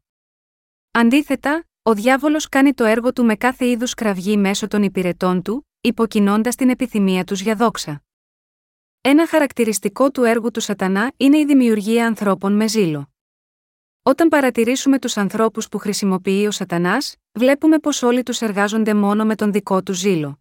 Αντίθετα, 0.92 1.66
ο 1.82 1.94
διάβολος 1.94 2.50
κάνει 2.50 2.74
το 2.74 2.84
έργο 2.84 3.14
του 3.14 3.26
με 3.26 3.36
κάθε 3.36 3.68
είδους 3.68 3.94
κραυγή 3.94 4.38
μέσω 4.38 4.68
των 4.68 4.84
υπηρετών 4.84 5.42
του, 5.42 5.68
υποκινώντας 5.82 6.56
την 6.56 6.70
επιθυμία 6.70 7.24
τους 7.24 7.42
για 7.42 7.56
δόξα. 7.56 8.04
Ένα 9.02 9.28
χαρακτηριστικό 9.28 10.12
του 10.12 10.24
έργου 10.24 10.52
του 10.52 10.60
Σατανά 10.60 11.12
είναι 11.18 11.38
η 11.38 11.46
δημιουργία 11.46 12.08
ανθρώπων 12.08 12.54
με 12.54 12.68
ζήλο. 12.68 13.10
Όταν 14.02 14.30
παρατηρήσουμε 14.30 15.00
τους 15.00 15.18
ανθρώπους 15.18 15.70
που 15.70 15.78
χρησιμοποιεί 15.78 16.48
ο 16.48 16.52
Σατανάς, 16.52 17.16
βλέπουμε 17.32 17.80
πως 17.80 18.02
όλοι 18.02 18.24
τους 18.24 18.42
εργάζονται 18.42 18.94
μόνο 18.94 19.26
με 19.26 19.36
τον 19.36 19.52
δικό 19.52 19.84
του 19.84 19.94
ζήλο. 19.94 20.40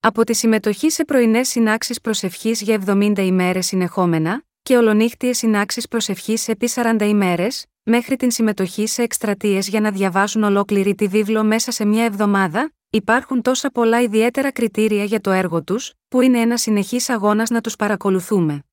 Από 0.00 0.24
τη 0.24 0.34
συμμετοχή 0.34 0.90
σε 0.90 1.04
πρωινές 1.04 1.48
συνάξεις 1.48 2.00
προσευχής 2.00 2.60
για 2.60 2.82
70 2.86 3.18
ημέρες 3.18 3.66
συνεχόμενα, 3.66 4.44
και 4.62 4.76
ολονύχτιες 4.76 5.38
συνάξεις 5.38 5.88
προσευχής 5.88 6.48
επί 6.48 6.68
40 6.74 6.96
ημέρες, 7.00 7.66
μέχρι 7.82 8.16
την 8.16 8.30
συμμετοχή 8.30 8.86
σε 8.86 9.02
εκστρατείες 9.02 9.68
για 9.68 9.80
να 9.80 9.90
διαβάσουν 9.90 10.42
ολόκληρη 10.42 10.94
τη 10.94 11.06
βίβλο 11.06 11.44
μέσα 11.44 11.70
σε 11.70 11.84
μια 11.84 12.04
εβδομάδα, 12.04 12.72
υπάρχουν 12.90 13.42
τόσα 13.42 13.70
πολλά 13.70 14.00
ιδιαίτερα 14.00 14.52
κριτήρια 14.52 15.04
για 15.04 15.20
το 15.20 15.30
έργο 15.30 15.62
τους, 15.62 15.92
που 16.08 16.20
είναι 16.20 16.40
ένα 16.40 16.56
συνεχής 16.56 17.08
αγώνας 17.08 17.50
να 17.50 17.60
τους 17.60 17.76
παρακολουθούμε. 17.76 18.64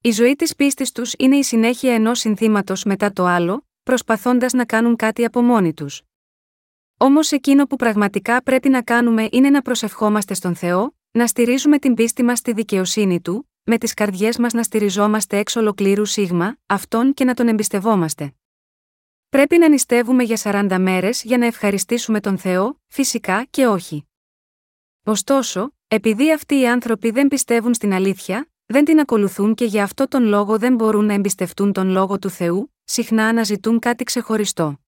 Η 0.00 0.10
ζωή 0.10 0.34
της 0.36 0.54
πίστης 0.54 0.92
τους 0.92 1.12
είναι 1.18 1.36
η 1.36 1.42
συνέχεια 1.42 1.94
ενός 1.94 2.18
συνθήματος 2.18 2.84
μετά 2.84 3.12
το 3.12 3.24
άλλο, 3.24 3.66
προσπαθώντας 3.82 4.52
να 4.52 4.64
κάνουν 4.64 4.96
κάτι 4.96 5.24
από 5.24 5.42
μόνοι 5.42 5.74
τους. 5.74 6.02
Όμως 6.98 7.32
εκείνο 7.32 7.66
που 7.66 7.76
πραγματικά 7.76 8.42
πρέπει 8.42 8.68
να 8.68 8.82
κάνουμε 8.82 9.28
είναι 9.32 9.50
να 9.50 9.62
προσευχόμαστε 9.62 10.34
στον 10.34 10.54
Θεό, 10.54 10.94
να 11.10 11.26
στηρίζουμε 11.26 11.78
την 11.78 11.94
πίστη 11.94 12.22
μας 12.22 12.38
στη 12.38 12.52
δικαιοσύνη 12.52 13.20
του, 13.20 13.48
με 13.66 13.78
τις 13.78 13.94
καρδιές 13.94 14.38
μας 14.38 14.52
να 14.52 14.62
στηριζόμαστε 14.62 15.38
έξω 15.38 15.60
ολοκλήρου 15.60 16.04
σίγμα, 16.04 16.56
αυτόν 16.66 17.14
και 17.14 17.24
να 17.24 17.34
τον 17.34 17.48
εμπιστευόμαστε. 17.48 18.34
Πρέπει 19.28 19.58
να 19.58 19.68
νηστεύουμε 19.68 20.22
για 20.22 20.38
40 20.42 20.76
μέρες 20.78 21.22
για 21.22 21.38
να 21.38 21.46
ευχαριστήσουμε 21.46 22.20
τον 22.20 22.38
Θεό, 22.38 22.80
φυσικά 22.86 23.44
και 23.50 23.66
όχι. 23.66 24.06
Ωστόσο, 25.04 25.74
επειδή 25.88 26.32
αυτοί 26.32 26.58
οι 26.58 26.68
άνθρωποι 26.68 27.10
δεν 27.10 27.28
πιστεύουν 27.28 27.74
στην 27.74 27.92
αλήθεια, 27.92 28.48
δεν 28.66 28.84
την 28.84 29.00
ακολουθούν 29.00 29.54
και 29.54 29.64
για 29.64 29.82
αυτό 29.82 30.08
τον 30.08 30.24
λόγο 30.24 30.58
δεν 30.58 30.74
μπορούν 30.74 31.04
να 31.04 31.12
εμπιστευτούν 31.12 31.72
τον 31.72 31.88
λόγο 31.88 32.18
του 32.18 32.30
Θεού, 32.30 32.74
συχνά 32.84 33.26
αναζητούν 33.26 33.78
κάτι 33.78 34.04
ξεχωριστό. 34.04 34.78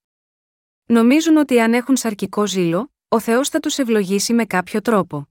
Νομίζουν 0.86 1.36
ότι 1.36 1.60
αν 1.60 1.74
έχουν 1.74 1.96
σαρκικό 1.96 2.46
ζήλο, 2.46 2.92
ο 3.08 3.20
Θεός 3.20 3.48
θα 3.48 3.60
τους 3.60 3.78
ευλογήσει 3.78 4.32
με 4.32 4.44
κάποιο 4.44 4.80
τρόπο. 4.80 5.28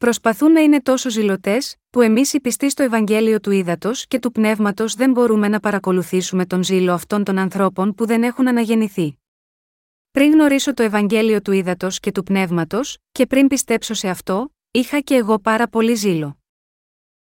Προσπαθούν 0.00 0.52
να 0.52 0.60
είναι 0.60 0.80
τόσο 0.80 1.10
ζηλωτές, 1.10 1.76
που 1.90 2.00
εμείς 2.00 2.32
οι 2.32 2.40
πιστοί 2.40 2.70
στο 2.70 2.82
Ευαγγέλιο 2.82 3.40
του 3.40 3.50
Ήδατος 3.50 4.06
και 4.06 4.18
του 4.18 4.32
Πνεύματος 4.32 4.94
δεν 4.94 5.10
μπορούμε 5.10 5.48
να 5.48 5.60
παρακολουθήσουμε 5.60 6.46
τον 6.46 6.62
ζήλο 6.62 6.92
αυτών 6.92 7.24
των 7.24 7.38
ανθρώπων 7.38 7.94
που 7.94 8.06
δεν 8.06 8.22
έχουν 8.22 8.48
αναγεννηθεί. 8.48 9.18
Πριν 10.10 10.32
γνωρίσω 10.32 10.74
το 10.74 10.82
Ευαγγέλιο 10.82 11.40
του 11.40 11.52
Ήδατος 11.52 12.00
και 12.00 12.12
του 12.12 12.22
Πνεύματος, 12.22 12.98
και 13.12 13.26
πριν 13.26 13.46
πιστέψω 13.46 13.94
σε 13.94 14.08
αυτό, 14.08 14.54
είχα 14.70 15.00
και 15.00 15.14
εγώ 15.14 15.38
πάρα 15.38 15.68
πολύ 15.68 15.94
ζήλο. 15.94 16.38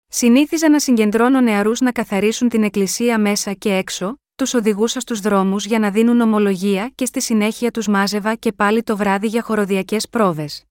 Συνήθιζα 0.07 0.69
να 0.69 0.81
συγκεντρώνω 0.81 1.41
νεαρούς 1.41 1.81
να 1.81 1.93
καθαρίσουν 1.93 2.49
την 2.49 2.63
εκκλησία 2.63 3.19
μέσα 3.19 3.53
και 3.53 3.75
έξω, 3.75 4.21
τους 4.35 4.55
οδηγούσα 4.55 5.01
στους 5.01 5.21
δρόμους 5.21 5.67
για 5.67 5.79
να 5.79 5.91
δίνουν 5.91 6.21
ομολογία 6.21 6.93
και 6.95 7.05
στη 7.05 7.21
συνέχεια 7.23 7.71
τους 7.71 7.89
μάζευα 7.89 8.35
και 8.35 8.53
πάλι 8.53 8.83
το 8.83 8.97
βράδυ 8.97 9.27
για 9.27 9.43
χοροδιακές 9.43 10.09
πρόβες. 10.09 10.67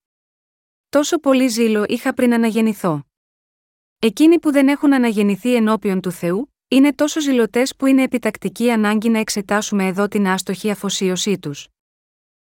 Τόσο 0.95 1.19
πολύ 1.19 1.47
ζήλο 1.47 1.85
είχα 1.87 2.13
πριν 2.13 2.33
αναγεννηθώ. 2.33 3.03
Εκείνοι 3.99 4.39
που 4.39 4.51
δεν 4.51 4.67
έχουν 4.67 4.93
αναγεννηθεί 4.93 5.55
ενώπιον 5.55 6.01
του 6.01 6.11
Θεού, 6.11 6.53
είναι 6.67 6.93
τόσο 6.93 7.21
ζηλωτές 7.21 7.75
που 7.75 7.85
είναι 7.85 8.03
επιτακτική 8.03 8.71
ανάγκη 8.71 9.09
να 9.09 9.19
εξετάσουμε 9.19 9.87
εδώ 9.87 10.07
την 10.07 10.27
άστοχη 10.27 10.71
αφοσίωσή 10.71 11.39
τους. 11.39 11.67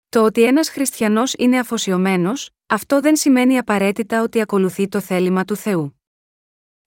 Το 0.10 0.24
ότι 0.24 0.44
ένας 0.44 0.70
χριστιανός 0.70 1.34
είναι 1.38 1.60
αφοσιωμένος, 1.60 2.50
αυτό 2.66 3.00
δεν 3.00 3.16
σημαίνει 3.16 3.58
απαραίτητα 3.58 4.22
ότι 4.22 4.42
ακολουθεί 4.42 4.88
το 4.88 5.00
θέλημα 5.00 5.46
του 5.46 5.56
Θεού. 5.56 6.02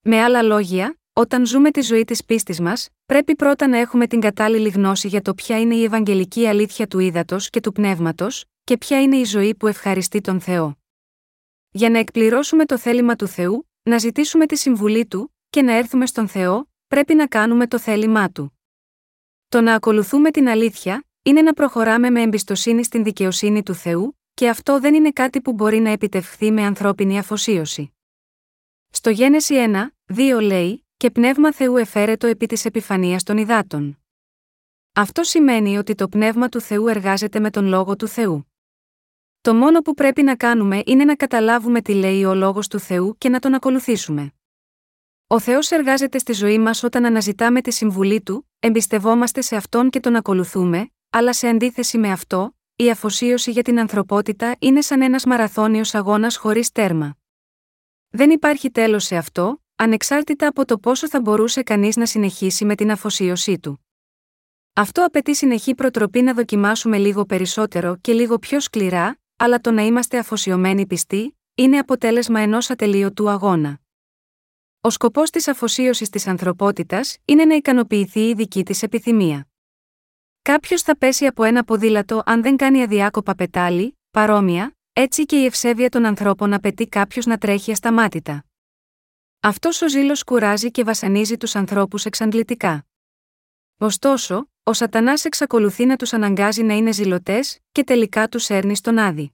Με 0.00 0.22
άλλα 0.22 0.42
λόγια, 0.42 0.98
όταν 1.12 1.46
ζούμε 1.46 1.70
τη 1.70 1.80
ζωή 1.80 2.04
της 2.04 2.24
πίστης 2.24 2.60
μας, 2.60 2.88
πρέπει 3.06 3.34
πρώτα 3.34 3.68
να 3.68 3.78
έχουμε 3.78 4.06
την 4.06 4.20
κατάλληλη 4.20 4.68
γνώση 4.68 5.08
για 5.08 5.22
το 5.22 5.34
ποια 5.34 5.60
είναι 5.60 5.74
η 5.74 5.84
ευαγγελική 5.84 6.46
αλήθεια 6.46 6.86
του 6.86 6.98
ύδατος 6.98 7.50
και 7.50 7.60
του 7.60 7.72
πνεύματος, 7.72 8.44
και 8.64 8.78
ποια 8.78 9.02
είναι 9.02 9.16
η 9.16 9.24
ζωή 9.24 9.54
που 9.54 9.66
ευχαριστεί 9.66 10.20
τον 10.20 10.40
Θεό. 10.40 10.76
Για 11.70 11.90
να 11.90 11.98
εκπληρώσουμε 11.98 12.64
το 12.64 12.78
θέλημα 12.78 13.16
του 13.16 13.26
Θεού, 13.26 13.68
να 13.82 13.98
ζητήσουμε 13.98 14.46
τη 14.46 14.56
συμβουλή 14.56 15.06
του, 15.06 15.34
και 15.50 15.62
να 15.62 15.72
έρθουμε 15.72 16.06
στον 16.06 16.28
Θεό, 16.28 16.70
πρέπει 16.86 17.14
να 17.14 17.26
κάνουμε 17.26 17.66
το 17.66 17.78
θέλημά 17.78 18.30
του. 18.30 18.58
Το 19.48 19.60
να 19.60 19.74
ακολουθούμε 19.74 20.30
την 20.30 20.48
αλήθεια, 20.48 21.04
είναι 21.22 21.42
να 21.42 21.52
προχωράμε 21.52 22.10
με 22.10 22.22
εμπιστοσύνη 22.22 22.84
στην 22.84 23.04
δικαιοσύνη 23.04 23.62
του 23.62 23.74
Θεού, 23.74 24.18
και 24.34 24.48
αυτό 24.48 24.80
δεν 24.80 24.94
είναι 24.94 25.10
κάτι 25.10 25.40
που 25.40 25.52
μπορεί 25.52 25.78
να 25.78 25.90
επιτευχθεί 25.90 26.50
με 26.50 26.62
ανθρώπινη 26.62 27.18
αφοσίωση. 27.18 27.92
Στο 28.90 29.10
Γένεση 29.10 29.54
1, 30.06 30.14
2 30.14 30.40
λέει, 30.40 30.86
και 30.96 31.10
πνεύμα 31.10 31.52
Θεού 31.52 31.76
εφέρετο 31.76 32.26
επί 32.26 32.46
της 32.46 32.64
επιφανίας 32.64 33.22
των 33.22 33.38
υδάτων. 33.38 33.98
Αυτό 34.92 35.22
σημαίνει 35.22 35.78
ότι 35.78 35.94
το 35.94 36.08
πνεύμα 36.08 36.48
του 36.48 36.60
Θεού 36.60 36.86
εργάζεται 36.86 37.40
με 37.40 37.50
τον 37.50 37.66
λόγο 37.66 37.96
του 37.96 38.08
Θεού. 38.08 38.47
Το 39.40 39.54
μόνο 39.54 39.80
που 39.80 39.94
πρέπει 39.94 40.22
να 40.22 40.36
κάνουμε 40.36 40.82
είναι 40.86 41.04
να 41.04 41.16
καταλάβουμε 41.16 41.80
τι 41.80 41.94
λέει 41.94 42.24
ο 42.24 42.34
λόγος 42.34 42.68
του 42.68 42.78
Θεού 42.78 43.14
και 43.18 43.28
να 43.28 43.38
τον 43.38 43.54
ακολουθήσουμε. 43.54 44.32
Ο 45.26 45.40
Θεός 45.40 45.70
εργάζεται 45.70 46.18
στη 46.18 46.32
ζωή 46.32 46.58
μας 46.58 46.82
όταν 46.82 47.04
αναζητάμε 47.04 47.60
τη 47.60 47.70
συμβουλή 47.72 48.20
του, 48.22 48.50
εμπιστευόμαστε 48.58 49.40
σε 49.40 49.56
αυτόν 49.56 49.90
και 49.90 50.00
τον 50.00 50.16
ακολουθούμε, 50.16 50.90
αλλά 51.10 51.32
σε 51.32 51.48
αντίθεση 51.48 51.98
με 51.98 52.12
αυτό, 52.12 52.56
η 52.76 52.90
αφοσίωση 52.90 53.50
για 53.50 53.62
την 53.62 53.80
ανθρωπότητα 53.80 54.56
είναι 54.58 54.80
σαν 54.80 55.02
ένας 55.02 55.24
μαραθώνιος 55.24 55.94
αγώνας 55.94 56.36
χωρίς 56.36 56.72
τέρμα. 56.72 57.16
Δεν 58.08 58.30
υπάρχει 58.30 58.70
τέλος 58.70 59.04
σε 59.04 59.16
αυτό, 59.16 59.62
ανεξάρτητα 59.76 60.46
από 60.46 60.64
το 60.64 60.78
πόσο 60.78 61.08
θα 61.08 61.20
μπορούσε 61.20 61.62
κανείς 61.62 61.96
να 61.96 62.06
συνεχίσει 62.06 62.64
με 62.64 62.74
την 62.74 62.90
αφοσίωσή 62.90 63.58
του. 63.58 63.86
Αυτό 64.72 65.04
απαιτεί 65.04 65.34
συνεχή 65.34 65.74
προτροπή 65.74 66.22
να 66.22 66.34
δοκιμάσουμε 66.34 66.98
λίγο 66.98 67.24
περισσότερο 67.24 67.96
και 68.00 68.12
λίγο 68.12 68.38
πιο 68.38 68.60
σκληρά, 68.60 69.18
αλλά 69.40 69.60
το 69.60 69.70
να 69.70 69.82
είμαστε 69.82 70.18
αφοσιωμένοι 70.18 70.86
πιστοί, 70.86 71.38
είναι 71.54 71.78
αποτέλεσμα 71.78 72.40
ενός 72.40 72.70
ατελείωτου 72.70 73.30
αγώνα. 73.30 73.80
Ο 74.80 74.90
σκοπός 74.90 75.30
της 75.30 75.48
αφοσίωσης 75.48 76.08
της 76.08 76.26
ανθρωπότητας 76.26 77.16
είναι 77.24 77.44
να 77.44 77.54
ικανοποιηθεί 77.54 78.28
η 78.28 78.34
δική 78.34 78.64
της 78.64 78.82
επιθυμία. 78.82 79.48
Κάποιος 80.42 80.82
θα 80.82 80.98
πέσει 80.98 81.26
από 81.26 81.44
ένα 81.44 81.64
ποδήλατο 81.64 82.22
αν 82.26 82.42
δεν 82.42 82.56
κάνει 82.56 82.82
αδιάκοπα 82.82 83.34
πετάλι, 83.34 83.98
παρόμοια, 84.10 84.76
έτσι 84.92 85.24
και 85.24 85.40
η 85.40 85.44
ευσέβεια 85.44 85.88
των 85.88 86.04
ανθρώπων 86.04 86.52
απαιτεί 86.52 86.86
κάποιος 86.86 87.26
να 87.26 87.38
τρέχει 87.38 87.70
ασταμάτητα. 87.70 88.44
Αυτός 89.40 89.82
ο 89.82 89.88
ζήλος 89.88 90.24
κουράζει 90.24 90.70
και 90.70 90.84
βασανίζει 90.84 91.36
τους 91.36 91.54
ανθρώπους 91.54 92.04
εξαντλητικά. 92.04 92.87
Ωστόσο, 93.80 94.50
ο 94.62 94.72
Σατανάς 94.72 95.24
εξακολουθεί 95.24 95.84
να 95.84 95.96
τους 95.96 96.12
αναγκάζει 96.12 96.62
να 96.62 96.74
είναι 96.74 96.92
ζηλωτές, 96.92 97.58
και 97.72 97.84
τελικά 97.84 98.28
τους 98.28 98.48
έρνει 98.48 98.76
στον 98.76 98.98
άδει. 98.98 99.32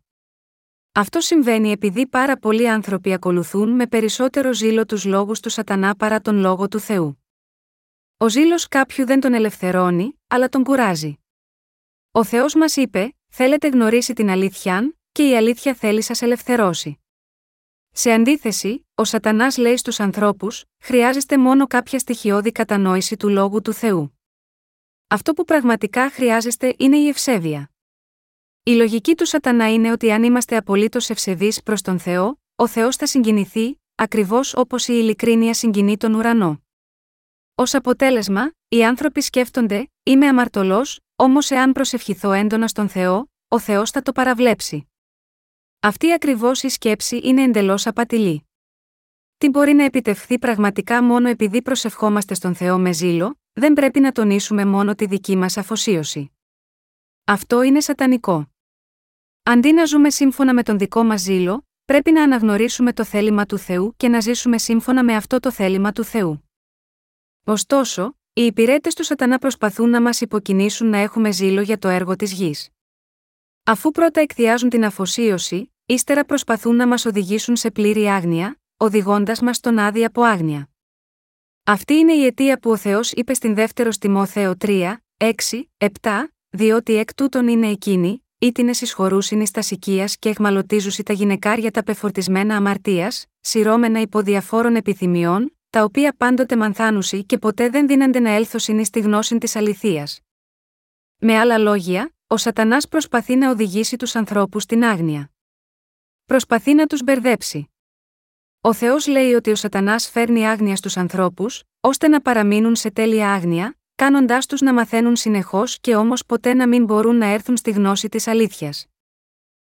Αυτό 0.93 1.21
συμβαίνει 1.21 1.71
επειδή 1.71 2.07
πάρα 2.07 2.37
πολλοί 2.37 2.69
άνθρωποι 2.69 3.13
ακολουθούν 3.13 3.71
με 3.71 3.87
περισσότερο 3.87 4.53
ζήλο 4.53 4.87
τους 4.87 5.05
λόγους 5.05 5.41
του 5.41 5.49
Σατανά 5.51 5.95
παρά 5.95 6.21
τον 6.21 6.37
λόγο 6.37 6.69
του 6.69 6.79
Θεού. 6.79 7.25
Ο 8.17 8.29
ζήλος 8.29 8.69
κάποιου 8.69 9.07
δεν 9.07 9.21
τον 9.21 9.35
ελευθερώνει, 9.35 10.21
αλλά 10.27 10.49
τον 10.49 10.65
κουράζει. 10.65 11.19
Ο 12.11 12.25
Θεός 12.25 12.55
μας 12.55 12.77
είπε: 12.77 13.17
Θέλετε 13.29 13.69
γνωρίσει 13.69 14.13
την 14.13 14.31
αλήθεια, 14.31 14.95
και 15.13 15.29
η 15.29 15.37
αλήθεια 15.37 15.75
θέλει 15.75 16.03
σας 16.03 16.23
ελευθερώσει. 16.23 16.99
Σε 17.91 18.13
αντίθεση, 18.13 18.87
ο 18.95 19.05
Σατανάς 19.05 19.57
λέει 19.57 19.77
στους 19.77 20.01
ανθρώπους: 20.01 20.65
Χρειάζεστε 20.79 21.39
μόνο 21.39 21.67
κάποια 21.67 21.99
στοιχειώδη 21.99 22.53
κατανόηση 22.53 23.17
του 23.17 23.29
λόγου 23.29 23.63
του 23.63 23.73
Θεού. 23.73 24.14
Αυτό 25.15 25.33
που 25.33 25.45
πραγματικά 25.45 26.11
χρειάζεστε 26.11 26.75
είναι 26.79 26.97
η 26.97 27.09
ευσέβεια. 27.09 27.71
Η 28.63 28.71
λογική 28.71 29.15
του 29.15 29.27
Σατανά 29.27 29.73
είναι 29.73 29.93
ότι 29.93 30.13
αν 30.13 30.23
είμαστε 30.23 30.57
απολύτως 30.57 31.11
ευσεβείς 31.11 31.63
προς 31.63 31.83
τον 31.83 31.99
Θεό, 31.99 32.41
ο 32.57 32.67
Θεός 32.67 32.97
θα 32.97 33.07
συγκινηθεί, 33.07 33.81
ακριβώς 33.95 34.55
όπως 34.55 34.89
η 34.89 34.93
ειλικρίνεια 34.93 35.55
συγκινεί 35.55 35.97
τον 35.97 36.15
ουρανό. 36.15 36.63
Ω 37.55 37.63
αποτέλεσμα, 37.73 38.53
οι 38.69 38.85
άνθρωποι 38.85 39.21
σκέφτονται: 39.21 39.91
Είμαι 40.03 40.27
αμαρτωλός, 40.27 41.01
όμως 41.17 41.51
εάν 41.51 41.73
προσευχηθώ 41.73 42.33
έντονα 42.33 42.69
στον 42.69 42.89
Θεό, 42.89 43.31
ο 43.49 43.59
Θεός 43.59 43.91
θα 43.91 44.03
το 44.03 44.13
παραβλέψει. 44.13 44.91
Αυτή 45.81 46.13
ακριβώς 46.13 46.63
η 46.63 46.69
σκέψη 46.69 47.21
είναι 47.25 47.43
εντελώς 47.43 47.87
απατηλή. 47.87 48.49
Τι 49.39 49.49
μπορεί 49.49 49.73
να 49.73 49.85
επιτευχθεί 49.85 50.39
πραγματικά 50.39 51.03
μόνο 51.03 51.29
επειδή 51.29 51.63
προσευχόμαστε 51.63 52.35
στον 52.35 52.55
Θεό 52.55 52.79
με 52.79 52.93
ζήλο, 52.93 53.39
δεν 53.57 53.73
πρέπει 53.73 54.01
να 54.01 54.13
τονίσουμε 54.13 54.65
μόνο 54.65 54.95
τη 54.95 55.07
δική 55.07 55.37
μας 55.37 55.57
αφοσίωση. 55.57 56.33
Αυτό 57.25 57.63
είναι 57.63 57.81
σατανικό. 57.81 58.49
Αντί 59.43 59.73
να 59.73 59.85
ζούμε 59.85 60.11
σύμφωνα 60.11 60.55
με 60.55 60.63
τον 60.63 60.79
δικό 60.79 61.05
μας 61.05 61.21
ζήλο, 61.21 61.67
πρέπει 61.85 62.13
να 62.13 62.23
αναγνωρίσουμε 62.23 62.93
το 62.93 63.05
θέλημα 63.05 63.47
του 63.47 63.59
Θεού 63.59 63.95
και 63.97 64.09
να 64.09 64.21
ζήσουμε 64.21 64.59
σύμφωνα 64.59 65.05
με 65.05 65.17
αυτό 65.17 65.41
το 65.41 65.51
θέλημα 65.51 65.93
του 65.93 66.05
Θεού. 66.05 66.51
Ωστόσο, 67.45 68.17
οι 68.33 68.43
υπηρέτες 68.43 68.95
του 68.95 69.05
Σατανά 69.05 69.39
προσπαθούν 69.39 69.91
να 69.91 70.03
μας 70.03 70.21
υποκινήσουν 70.21 70.89
να 70.89 70.99
έχουμε 70.99 71.31
ζήλο 71.31 71.61
για 71.61 71.79
το 71.79 71.89
έργο 71.89 72.17
της 72.17 72.33
γης. 72.33 72.69
Αφού 73.65 73.91
πρώτα 73.91 74.21
εκθιάζουν 74.21 74.69
την 74.69 74.85
αφοσίωση, 74.85 75.73
ύστερα 75.87 76.25
προσπαθούν 76.25 76.77
να 76.77 76.87
μας 76.87 77.05
οδηγήσουν 77.05 77.57
σε 77.57 77.71
πλήρη 77.71 78.09
άγνοια, 78.09 78.61
οδηγώντας 78.77 79.41
μας 79.41 79.57
στον 79.57 79.79
άδεια 79.79 80.07
από 80.07 80.23
άγνοια. 80.23 80.74
Αυτή 81.67 81.95
είναι 81.95 82.13
η 82.13 82.25
αιτία 82.25 82.59
που 82.59 82.71
ο 82.71 82.77
Θεός 82.77 83.13
είπε 83.13 83.35
στην 83.35 83.55
δεύτερο 83.55 83.91
Τιμόθεο 84.01 84.55
3, 84.65 84.95
6, 85.17 85.33
7, 85.79 85.89
διότι 86.51 86.97
εκ 86.97 87.15
τούτων 87.15 87.49
είναι 87.49 87.69
εκείνοι, 87.69 88.25
ήτινε 88.39 88.71
εισχωρούσιν 88.71 89.41
εις 89.41 89.51
τα 89.51 89.61
και 90.19 90.29
εχμαλωτίζουσι 90.29 91.03
τα 91.03 91.13
γυναικάρια 91.13 91.71
τα 91.71 91.83
πεφορτισμένα 91.83 92.57
αμαρτίας, 92.57 93.27
σειρώμενα 93.41 94.01
υπό 94.01 94.21
διαφόρων 94.21 94.77
επιθυμιών, 94.77 95.59
τα 95.71 95.85
οποία 95.85 96.15
πάντοτε 96.17 96.57
μανθάνουσι 96.57 97.25
και 97.25 97.39
ποτέ 97.39 97.69
δεν 97.69 97.87
δίνανται 97.87 98.21
να 98.21 98.31
έλθωσιν 98.31 98.85
στη 98.85 99.01
γνώση 99.01 99.39
της 99.39 99.57
αληθείας. 99.57 100.21
Με 101.19 101.39
άλλα 101.39 101.59
λόγια, 101.59 102.15
ο 102.27 102.37
Σατανάς 102.37 102.89
προσπαθεί 102.89 103.37
να 103.37 103.51
οδηγήσει 103.51 103.97
τους 103.97 104.17
ανθρώπους 104.17 104.63
στην 104.63 104.85
άγνοια. 104.85 105.31
Προσπαθεί 106.25 106.75
να 106.75 106.87
τους 106.87 107.03
μπερδέψει. 107.03 107.74
Ο 108.67 108.73
Θεός 108.73 109.07
λέει 109.07 109.33
ότι 109.33 109.51
ο 109.51 109.55
Σατανάς 109.55 110.09
φέρνει 110.11 110.47
άγνοια 110.47 110.77
στους 110.77 110.97
ανθρώπους, 110.97 111.63
ώστε 111.81 112.09
να 112.09 112.21
παραμείνουν 112.21 112.77
σε 112.77 112.91
τέλεια 112.91 113.33
άγνοια, 113.33 113.79
κάνοντάς 113.95 114.47
τους 114.47 114.61
να 114.61 114.73
μαθαίνουν 114.73 115.17
συνεχώς 115.17 115.81
και 115.81 115.97
όμως 115.97 116.27
ποτέ 116.27 116.55
να 116.55 116.69
μην 116.69 116.85
μπορούν 116.85 117.17
να 117.17 117.27
έρθουν 117.27 117.57
στη 117.57 117.71
γνώση 117.71 118.09
της 118.09 118.27
αλήθειας. 118.27 118.87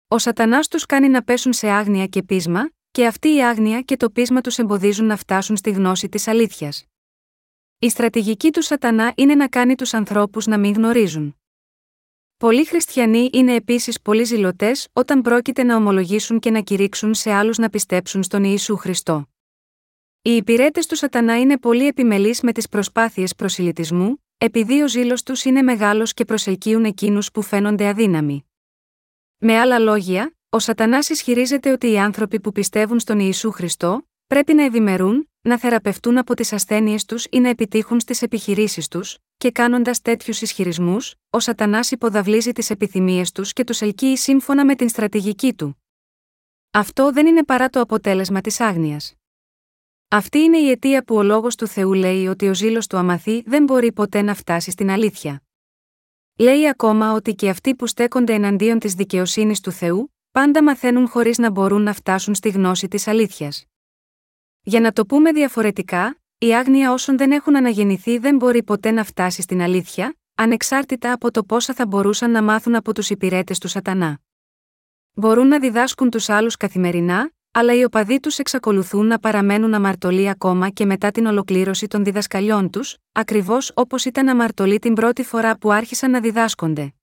Ο 0.08 0.18
Σατανάς 0.18 0.68
τους 0.68 0.86
κάνει 0.86 1.08
να 1.08 1.22
πέσουν 1.22 1.52
σε 1.52 1.68
άγνοια 1.68 2.06
και 2.06 2.22
πείσμα, 2.22 2.70
και 2.90 3.06
αυτή 3.06 3.34
η 3.34 3.44
άγνοια 3.44 3.80
και 3.80 3.96
το 3.96 4.10
πείσμα 4.10 4.40
τους 4.40 4.58
εμποδίζουν 4.58 5.06
να 5.06 5.16
φτάσουν 5.16 5.56
στη 5.56 5.70
γνώση 5.70 6.08
της 6.08 6.28
αλήθειας. 6.28 6.84
Η 7.78 7.88
στρατηγική 7.88 8.50
του 8.50 8.62
Σατανά 8.62 9.12
είναι 9.16 9.34
να 9.34 9.48
κάνει 9.48 9.74
τους 9.74 9.94
ανθρώπους 9.94 10.46
να 10.46 10.58
μην 10.58 10.72
γνωρίζουν. 10.72 11.39
Πολλοί 12.40 12.64
χριστιανοί 12.64 13.30
είναι 13.32 13.54
επίσης 13.54 14.00
πολύ 14.00 14.24
ζηλωτές 14.24 14.88
όταν 14.92 15.22
πρόκειται 15.22 15.62
να 15.62 15.76
ομολογήσουν 15.76 16.38
και 16.38 16.50
να 16.50 16.60
κηρύξουν 16.60 17.14
σε 17.14 17.32
άλλους 17.32 17.58
να 17.58 17.70
πιστέψουν 17.70 18.22
στον 18.22 18.44
Ιησού 18.44 18.76
Χριστό. 18.76 19.28
Οι 20.22 20.30
υπηρέτες 20.30 20.86
του 20.86 20.96
Σατανά 20.96 21.40
είναι 21.40 21.58
πολύ 21.58 21.86
επιμελείς 21.86 22.40
με 22.40 22.52
τις 22.52 22.68
προσπάθειες 22.68 23.34
προσιλητισμού, 23.34 24.24
επειδή 24.38 24.82
ο 24.82 24.88
ζήλος 24.88 25.22
τους 25.22 25.44
είναι 25.44 25.62
μεγάλος 25.62 26.14
και 26.14 26.24
προσελκύουν 26.24 26.84
εκείνους 26.84 27.30
που 27.30 27.42
φαίνονται 27.42 27.88
αδύναμοι. 27.88 28.44
Με 29.38 29.58
άλλα 29.58 29.78
λόγια, 29.78 30.36
ο 30.48 30.58
Σατανάς 30.58 31.08
ισχυρίζεται 31.08 31.72
ότι 31.72 31.90
οι 31.90 31.98
άνθρωποι 31.98 32.40
που 32.40 32.52
πιστεύουν 32.52 33.00
στον 33.00 33.18
Ιησού 33.18 33.50
Χριστό, 33.50 34.08
πρέπει 34.30 34.54
να 34.54 34.64
ευημερούν, 34.64 35.30
να 35.40 35.58
θεραπευτούν 35.58 36.18
από 36.18 36.34
τις 36.34 36.52
ασθένειες 36.52 37.04
τους 37.04 37.26
ή 37.30 37.40
να 37.40 37.48
επιτύχουν 37.48 38.00
στις 38.00 38.22
επιχειρήσεις 38.22 38.88
τους, 38.88 39.18
και 39.36 39.50
κάνοντας 39.50 40.00
τέτοιους 40.00 40.42
ισχυρισμούς, 40.42 41.14
ο 41.30 41.40
Σατανάς 41.40 41.90
υποδαβλίζει 41.90 42.52
τις 42.52 42.70
επιθυμίες 42.70 43.32
τους 43.32 43.52
και 43.52 43.64
τους 43.64 43.80
ελκύει 43.80 44.16
σύμφωνα 44.16 44.64
με 44.64 44.74
την 44.74 44.88
στρατηγική 44.88 45.54
του. 45.54 45.82
Αυτό 46.70 47.12
δεν 47.12 47.26
είναι 47.26 47.44
παρά 47.44 47.68
το 47.68 47.80
αποτέλεσμα 47.80 48.40
της 48.40 48.60
άγνοιας. 48.60 49.14
Αυτή 50.08 50.38
είναι 50.38 50.58
η 50.58 50.70
αιτία 50.70 51.04
που 51.04 51.14
ο 51.14 51.22
λόγος 51.22 51.54
του 51.54 51.66
Θεού 51.66 51.92
λέει 51.92 52.26
ότι 52.26 52.48
ο 52.48 52.54
ζήλος 52.54 52.86
του 52.86 52.96
αμαθή 52.96 53.42
δεν 53.46 53.64
μπορεί 53.64 53.92
ποτέ 53.92 54.22
να 54.22 54.34
φτάσει 54.34 54.70
στην 54.70 54.90
αλήθεια. 54.90 55.42
Λέει 56.38 56.68
ακόμα 56.68 57.12
ότι 57.12 57.34
και 57.34 57.48
αυτοί 57.48 57.74
που 57.74 57.86
στέκονται 57.86 58.34
εναντίον 58.34 58.78
της 58.78 58.94
δικαιοσύνης 58.94 59.60
του 59.60 59.70
Θεού, 59.70 60.14
πάντα 60.30 60.62
μαθαίνουν 60.62 61.08
χωρίς 61.08 61.38
να 61.38 61.50
μπορούν 61.50 61.82
να 61.82 61.92
φτάσουν 61.92 62.34
στη 62.34 62.48
γνώση 62.48 62.88
της 62.88 63.06
αλήθειας. 63.06 63.69
Για 64.62 64.80
να 64.80 64.92
το 64.92 65.06
πούμε 65.06 65.32
διαφορετικά, 65.32 66.20
η 66.38 66.54
άγνοια 66.54 66.92
όσων 66.92 67.16
δεν 67.18 67.32
έχουν 67.32 67.56
αναγεννηθεί 67.56 68.18
δεν 68.18 68.36
μπορεί 68.36 68.62
ποτέ 68.62 68.90
να 68.90 69.04
φτάσει 69.04 69.42
στην 69.42 69.60
αλήθεια, 69.60 70.16
ανεξάρτητα 70.34 71.12
από 71.12 71.30
το 71.30 71.44
πόσα 71.44 71.74
θα 71.74 71.86
μπορούσαν 71.86 72.30
να 72.30 72.42
μάθουν 72.42 72.74
από 72.74 72.94
τους 72.94 73.10
υπηρέτες 73.10 73.58
του 73.58 73.68
Σατανά. 73.68 74.20
Μπορούν 75.12 75.46
να 75.46 75.58
διδάσκουν 75.58 76.10
τους 76.10 76.28
άλλους 76.28 76.56
καθημερινά, 76.56 77.30
αλλά 77.50 77.74
οι 77.74 77.84
οπαδοί 77.84 78.20
τους 78.20 78.38
εξακολουθούν 78.38 79.06
να 79.06 79.18
παραμένουν 79.18 79.74
αμαρτωλοί 79.74 80.28
ακόμα 80.28 80.68
και 80.68 80.84
μετά 80.84 81.10
την 81.10 81.26
ολοκλήρωση 81.26 81.86
των 81.86 82.04
διδασκαλιών 82.04 82.70
τους, 82.70 82.96
ακριβώς 83.12 83.72
όπως 83.74 84.04
ήταν 84.04 84.28
αμαρτωλοί 84.28 84.78
την 84.78 84.94
πρώτη 84.94 85.22
φορά 85.22 85.58
που 85.58 85.72
άρχισαν 85.72 86.10
να 86.10 86.20
διδάσκονται. 86.20 86.94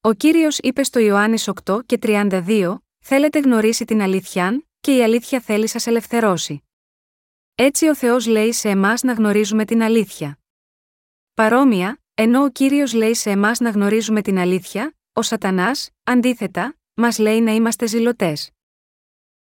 Ο 0.00 0.12
κύριος 0.12 0.58
είπε 0.58 0.82
στο 0.82 0.98
Ιωάννης 0.98 1.48
8 1.64 1.80
και 1.86 1.98
32, 2.02 2.76
Θέλετε 3.04 3.38
γνωρίσει 3.38 3.84
την 3.84 4.02
αλήθεια, 4.02 4.62
και 4.82 4.96
η 4.96 5.02
αλήθεια 5.02 5.40
θέλει 5.40 5.66
σας 5.66 5.86
ελευθερώσει. 5.86 6.62
Έτσι 7.54 7.88
ο 7.88 7.94
Θεός 7.94 8.26
λέει 8.26 8.52
σε 8.52 8.68
εμάς 8.68 9.02
να 9.02 9.12
γνωρίζουμε 9.12 9.64
την 9.64 9.82
αλήθεια. 9.82 10.38
Παρόμοια, 11.34 12.02
ενώ 12.14 12.42
ο 12.42 12.50
κύριος 12.50 12.92
λέει 12.92 13.14
σε 13.14 13.30
εμάς 13.30 13.60
να 13.60 13.70
γνωρίζουμε 13.70 14.22
την 14.22 14.38
αλήθεια, 14.38 14.96
ο 15.12 15.22
Σατανάς, 15.22 15.90
αντίθετα, 16.02 16.76
μας 16.94 17.18
λέει 17.18 17.40
να 17.40 17.52
είμαστε 17.52 17.86
ζηλωτές. 17.86 18.50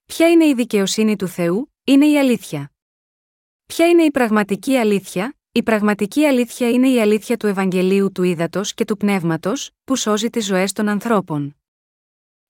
Ποια 0.05 0.31
είναι 0.31 0.47
η 0.47 0.55
δικαιοσύνη 0.55 1.17
του 1.17 1.29
Θεού, 1.29 1.73
είναι 1.85 2.07
η 2.07 2.19
αλήθεια. 2.19 2.73
Ποια 3.67 3.89
είναι 3.89 4.03
η 4.03 4.11
πραγματική 4.11 4.77
αλήθεια, 4.77 5.37
η 5.53 5.63
πραγματική 5.63 6.25
αλήθεια 6.25 6.71
είναι 6.71 6.89
η 6.89 7.01
αλήθεια 7.01 7.37
του 7.37 7.47
Ευαγγελίου 7.47 8.13
του 8.13 8.23
Ήδατος 8.23 8.75
και 8.75 8.85
του 8.85 8.97
Πνεύματος, 8.97 9.71
που 9.85 9.97
σώζει 9.97 10.31
τις 10.31 10.47
ζωές 10.47 10.73
των 10.73 10.89
ανθρώπων. 10.89 11.57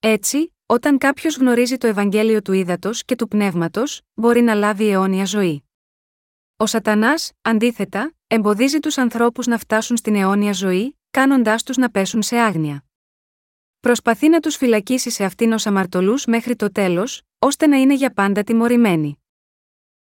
Έτσι, 0.00 0.55
όταν 0.66 0.98
κάποιος 0.98 1.36
γνωρίζει 1.36 1.76
το 1.76 1.86
Ευαγγέλιο 1.86 2.42
του 2.42 2.52
Ήδατος 2.52 3.04
και 3.04 3.16
του 3.16 3.28
Πνεύματος, 3.28 4.00
μπορεί 4.14 4.40
να 4.40 4.54
λάβει 4.54 4.88
αιώνια 4.88 5.24
ζωή. 5.24 5.64
Ο 6.56 6.66
Σατανάς, 6.66 7.32
αντίθετα, 7.42 8.14
εμποδίζει 8.26 8.78
τους 8.78 8.98
ανθρώπους 8.98 9.46
να 9.46 9.58
φτάσουν 9.58 9.96
στην 9.96 10.14
αιώνια 10.14 10.52
ζωή, 10.52 10.98
κάνοντάς 11.10 11.62
τους 11.62 11.76
να 11.76 11.90
πέσουν 11.90 12.22
σε 12.22 12.36
άγνοια. 12.36 12.84
Προσπαθεί 13.80 14.28
να 14.28 14.40
τους 14.40 14.56
φυλακίσει 14.56 15.10
σε 15.10 15.24
αυτήν 15.24 15.52
ως 15.52 15.66
αμαρτωλούς 15.66 16.24
μέχρι 16.24 16.56
το 16.56 16.72
τέλος, 16.72 17.22
ώστε 17.38 17.66
να 17.66 17.76
είναι 17.76 17.94
για 17.94 18.12
πάντα 18.12 18.42
τιμωρημένοι. 18.42 19.22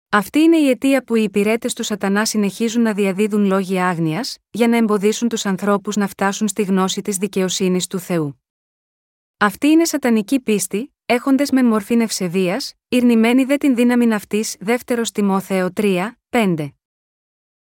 Αυτή 0.08 0.38
είναι 0.38 0.56
η 0.56 0.68
αιτία 0.68 1.04
που 1.04 1.14
οι 1.14 1.22
υπηρέτες 1.22 1.72
του 1.72 1.82
Σατανά 1.82 2.24
συνεχίζουν 2.24 2.82
να 2.82 2.92
διαδίδουν 2.92 3.44
λόγια 3.44 3.88
άγνοιας, 3.88 4.38
για 4.50 4.68
να 4.68 4.76
εμποδίσουν 4.76 5.28
τους 5.28 5.46
ανθρώπους 5.46 5.96
να 5.96 6.06
φτάσουν 6.06 6.48
στη 6.48 6.62
γνώση 6.62 7.02
της 7.02 7.16
δικαιοσύνης 7.16 7.86
του 7.86 7.98
Θεού. 7.98 8.43
Αυτή 9.36 9.66
είναι 9.66 9.84
σατανική 9.84 10.40
πίστη, 10.40 10.94
έχοντε 11.06 11.44
με 11.52 11.62
μορφήν 11.62 12.00
ευσεβία, 12.00 12.60
ειρνημένη 12.88 13.44
δε 13.44 13.56
την 13.56 13.74
δύναμη 13.74 14.14
αυτή, 14.14 14.44
δεύτερος 14.60 15.10
Τιμόθεο 15.10 15.70
3, 15.74 16.10
5. 16.28 16.68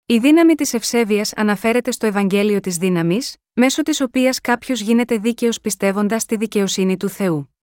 Η 0.07 0.19
δύναμη 0.19 0.55
της 0.55 0.75
ευσέβειας 0.75 1.33
αναφέρεται 1.33 1.91
στο 1.91 2.07
Ευαγγέλιο 2.07 2.61
της 2.61 2.77
δύναμης, 2.77 3.37
μέσω 3.53 3.83
της 3.83 4.01
οποίας 4.01 4.41
κάποιος 4.41 4.81
γίνεται 4.81 5.17
δίκαιος 5.17 5.61
πιστεύοντας 5.61 6.23
στη 6.23 6.37
δικαιοσύνη 6.37 6.97
του 6.97 7.09
Θεού. 7.09 7.55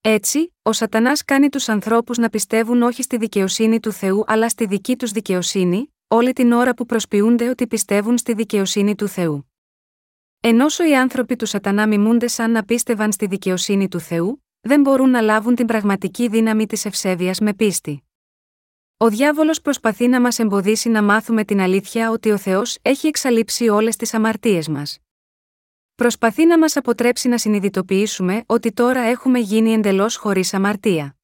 Έτσι, 0.00 0.54
ο 0.62 0.72
Σατανάς 0.72 1.24
κάνει 1.24 1.48
τους 1.48 1.68
ανθρώπους 1.68 2.18
να 2.18 2.28
πιστεύουν 2.28 2.82
όχι 2.82 3.02
στη 3.02 3.16
δικαιοσύνη 3.16 3.80
του 3.80 3.92
Θεού 3.92 4.24
αλλά 4.26 4.48
στη 4.48 4.66
δική 4.66 4.96
τους 4.96 5.10
δικαιοσύνη, 5.10 5.94
όλη 6.08 6.32
την 6.32 6.52
ώρα 6.52 6.74
που 6.74 6.86
προσποιούνται 6.86 7.48
ότι 7.48 7.66
πιστεύουν 7.66 8.18
στη 8.18 8.34
δικαιοσύνη 8.34 8.94
του 8.94 9.08
Θεού. 9.08 9.49
Ενώσο 10.42 10.88
οι 10.88 10.96
άνθρωποι 10.96 11.36
του 11.36 11.46
Σατανά 11.46 11.86
μιμούνται 11.86 12.28
σαν 12.28 12.50
να 12.50 12.64
πίστευαν 12.64 13.12
στη 13.12 13.26
δικαιοσύνη 13.26 13.88
του 13.88 14.00
Θεού, 14.00 14.44
δεν 14.60 14.80
μπορούν 14.80 15.10
να 15.10 15.20
λάβουν 15.20 15.54
την 15.54 15.66
πραγματική 15.66 16.28
δύναμη 16.28 16.66
της 16.66 16.84
ευσέβειας 16.84 17.38
με 17.40 17.54
πίστη. 17.54 18.02
Ο 18.96 19.08
διάβολος 19.08 19.60
προσπαθεί 19.60 20.08
να 20.08 20.20
μας 20.20 20.38
εμποδίσει 20.38 20.88
να 20.88 21.02
μάθουμε 21.02 21.44
την 21.44 21.60
αλήθεια 21.60 22.10
ότι 22.10 22.30
ο 22.30 22.36
Θεός 22.36 22.78
έχει 22.82 23.06
εξαλείψει 23.06 23.68
όλες 23.68 23.96
τις 23.96 24.14
αμαρτίες 24.14 24.68
μας. 24.68 24.98
Προσπαθεί 25.94 26.46
να 26.46 26.58
μας 26.58 26.76
αποτρέψει 26.76 27.28
να 27.28 27.38
συνειδητοποιήσουμε 27.38 28.42
ότι 28.46 28.72
τώρα 28.72 29.00
έχουμε 29.00 29.38
γίνει 29.38 29.72
εντελώς 29.72 30.16
χωρίς 30.16 30.54
αμαρτία. 30.54 31.16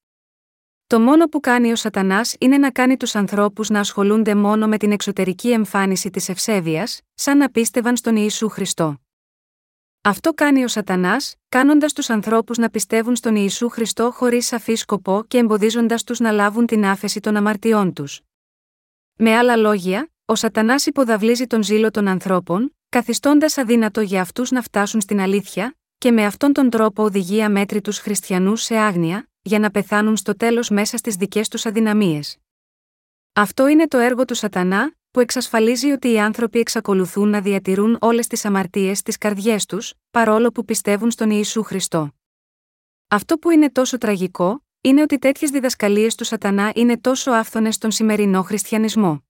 Το 0.87 0.99
μόνο 0.99 1.25
που 1.25 1.39
κάνει 1.39 1.71
ο 1.71 1.75
Σατανάς 1.75 2.35
είναι 2.39 2.57
να 2.57 2.71
κάνει 2.71 2.97
τους 2.97 3.15
ανθρώπους 3.15 3.69
να 3.69 3.79
ασχολούνται 3.79 4.35
μόνο 4.35 4.67
με 4.67 4.77
την 4.77 4.91
εξωτερική 4.91 5.51
εμφάνιση 5.51 6.09
της 6.09 6.29
ευσέβειας, 6.29 7.01
σαν 7.13 7.37
να 7.37 7.49
πίστευαν 7.49 7.97
στον 7.97 8.15
Ιησού 8.15 8.49
Χριστό. 8.49 8.99
Αυτό 10.07 10.33
κάνει 10.33 10.63
ο 10.63 10.67
Σατανάς, 10.67 11.35
κάνοντας 11.49 11.93
τους 11.93 12.09
ανθρώπους 12.09 12.57
να 12.57 12.69
πιστεύουν 12.69 13.15
στον 13.15 13.35
Ιησού 13.35 13.69
Χριστό 13.69 14.11
χωρίς 14.11 14.45
σαφή 14.45 14.75
σκοπό 14.75 15.23
και 15.27 15.37
εμποδίζοντας 15.37 16.03
τους 16.03 16.19
να 16.19 16.31
λάβουν 16.31 16.65
την 16.65 16.85
άφεση 16.85 17.19
των 17.19 17.35
αμαρτιών 17.35 17.93
τους. 17.93 18.21
Με 19.15 19.35
άλλα 19.35 19.55
λόγια, 19.55 20.11
ο 20.25 20.35
Σατανάς 20.35 20.85
υποδαβλίζει 20.85 21.47
τον 21.47 21.63
ζήλο 21.63 21.91
των 21.91 22.07
ανθρώπων, 22.07 22.75
καθιστώντας 22.89 23.57
αδύνατο 23.57 24.01
για 24.01 24.21
αυτούς 24.21 24.51
να 24.51 24.61
φτάσουν 24.61 25.01
στην 25.01 25.19
αλήθεια, 25.19 25.75
και 25.97 26.11
με 26.11 26.25
αυτόν 26.25 26.53
τον 26.53 26.69
τρόπο 26.69 27.03
οδηγεί 27.03 27.41
αμέτρητους 27.41 27.99
χριστιανούς 27.99 28.61
σε 28.61 28.75
άγνοια, 28.75 29.29
για 29.41 29.59
να 29.59 29.71
πεθάνουν 29.71 30.17
στο 30.17 30.37
τέλος 30.37 30.69
μέσα 30.69 30.97
στις 30.97 31.15
δικές 31.15 31.47
τους 31.47 31.65
αδυναμίες. 31.65 32.37
Αυτό 33.33 33.67
είναι 33.67 33.87
το 33.87 33.97
έργο 33.97 34.25
του 34.25 34.35
Σατανά, 34.35 34.91
που 35.11 35.19
εξασφαλίζει 35.19 35.91
ότι 35.91 36.11
οι 36.11 36.19
άνθρωποι 36.19 36.59
εξακολουθούν 36.59 37.29
να 37.29 37.41
διατηρούν 37.41 37.97
όλες 38.01 38.27
τις 38.27 38.45
αμαρτίες 38.45 38.97
στι 38.97 39.17
καρδιές 39.17 39.65
τους, 39.65 39.93
παρόλο 40.11 40.51
που 40.51 40.65
πιστεύουν 40.65 41.11
στον 41.11 41.29
Ιησού 41.29 41.63
Χριστό. 41.63 42.11
Αυτό 43.07 43.37
που 43.37 43.49
είναι 43.49 43.69
τόσο 43.69 43.97
τραγικό, 43.97 44.63
είναι 44.81 45.01
ότι 45.01 45.17
τέτοιες 45.17 45.49
διδασκαλίες 45.49 46.15
του 46.15 46.23
Σατανά 46.23 46.71
είναι 46.75 46.97
τόσο 46.97 47.31
άφθονες 47.31 47.75
στον 47.75 47.91
σημερινό 47.91 48.41
χριστιανισμό. 48.41 49.21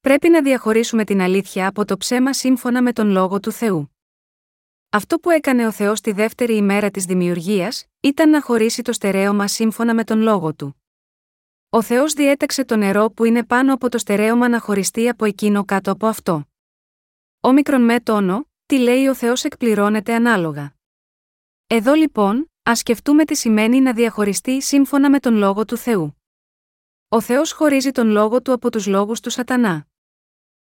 Πρέπει 0.00 0.28
να 0.28 0.42
διαχωρίσουμε 0.42 1.04
την 1.04 1.20
αλήθεια 1.20 1.66
από 1.66 1.84
το 1.84 1.96
ψέμα 1.96 2.32
σύμφωνα 2.32 2.82
με 2.82 2.92
τον 2.92 3.08
λόγο 3.08 3.40
του 3.40 3.52
Θεού. 3.52 3.96
Αυτό 4.90 5.18
που 5.18 5.30
έκανε 5.30 5.66
ο 5.66 5.72
Θεός 5.72 6.00
τη 6.00 6.12
δεύτερη 6.12 6.56
ημέρα 6.56 6.90
της 6.90 7.04
δημιουργίας, 7.04 7.86
ήταν 8.00 8.30
να 8.30 8.42
χωρίσει 8.42 8.82
το 8.82 8.92
στερέωμα 8.92 9.48
σύμφωνα 9.48 9.94
με 9.94 10.04
τον 10.04 10.20
λόγο 10.20 10.54
του. 10.54 10.83
Ο 11.74 11.82
Θεός 11.82 12.12
διέταξε 12.12 12.64
το 12.64 12.76
νερό 12.76 13.10
που 13.10 13.24
είναι 13.24 13.44
πάνω 13.44 13.74
από 13.74 13.88
το 13.88 13.98
στερέωμα 13.98 14.48
να 14.48 14.60
χωριστεί 14.60 15.08
από 15.08 15.24
εκείνο 15.24 15.64
κάτω 15.64 15.90
από 15.90 16.06
αυτό. 16.06 16.44
Όμικρον 17.40 17.82
με 17.82 18.00
τόνο, 18.00 18.48
τι 18.66 18.78
λέει 18.78 19.06
ο 19.06 19.14
Θεός 19.14 19.44
εκπληρώνεται 19.44 20.14
ανάλογα. 20.14 20.74
Εδώ 21.66 21.94
λοιπόν, 21.94 22.50
ας 22.62 22.78
σκεφτούμε 22.78 23.24
τι 23.24 23.34
σημαίνει 23.34 23.80
να 23.80 23.92
διαχωριστεί 23.92 24.62
σύμφωνα 24.62 25.10
με 25.10 25.18
τον 25.18 25.34
λόγο 25.34 25.64
του 25.64 25.76
Θεού. 25.76 26.22
Ο 27.08 27.20
Θεός 27.20 27.52
χωρίζει 27.52 27.90
τον 27.90 28.08
λόγο 28.08 28.42
του 28.42 28.52
από 28.52 28.70
τους 28.70 28.86
λόγους 28.86 29.20
του 29.20 29.30
Σατανά. 29.30 29.86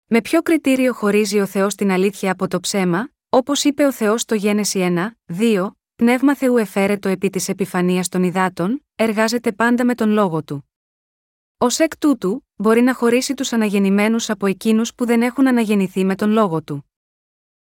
Με 0.06 0.20
ποιο 0.20 0.42
κριτήριο 0.42 0.92
χωρίζει 0.92 1.40
ο 1.40 1.46
Θεός 1.46 1.74
την 1.74 1.90
αλήθεια 1.90 2.32
από 2.32 2.48
το 2.48 2.60
ψέμα, 2.60 3.10
όπως 3.28 3.64
είπε 3.64 3.84
ο 3.84 3.92
Θεός 3.92 4.20
στο 4.20 4.34
Γένεση 4.34 4.94
1, 5.26 5.34
2, 5.38 5.70
Πνεύμα 5.94 6.36
Θεού 6.36 6.56
εφέρετο 6.56 7.08
επί 7.08 7.30
της 7.30 7.48
επιφανίας 7.48 8.08
των 8.08 8.22
υδάτων, 8.22 8.84
εργάζεται 8.94 9.52
πάντα 9.52 9.84
με 9.84 9.94
τον 9.94 10.10
λόγο 10.10 10.42
του. 10.42 10.66
Ω 11.62 11.66
εκ 11.78 11.98
τούτου, 11.98 12.46
μπορεί 12.56 12.80
να 12.80 12.94
χωρίσει 12.94 13.34
τους 13.34 13.52
αναγεννημένους 13.52 14.30
από 14.30 14.46
εκείνους 14.46 14.94
που 14.94 15.06
δεν 15.06 15.22
έχουν 15.22 15.48
αναγεννηθεί 15.48 16.04
με 16.04 16.14
τον 16.14 16.30
λόγο 16.30 16.62
του. 16.62 16.90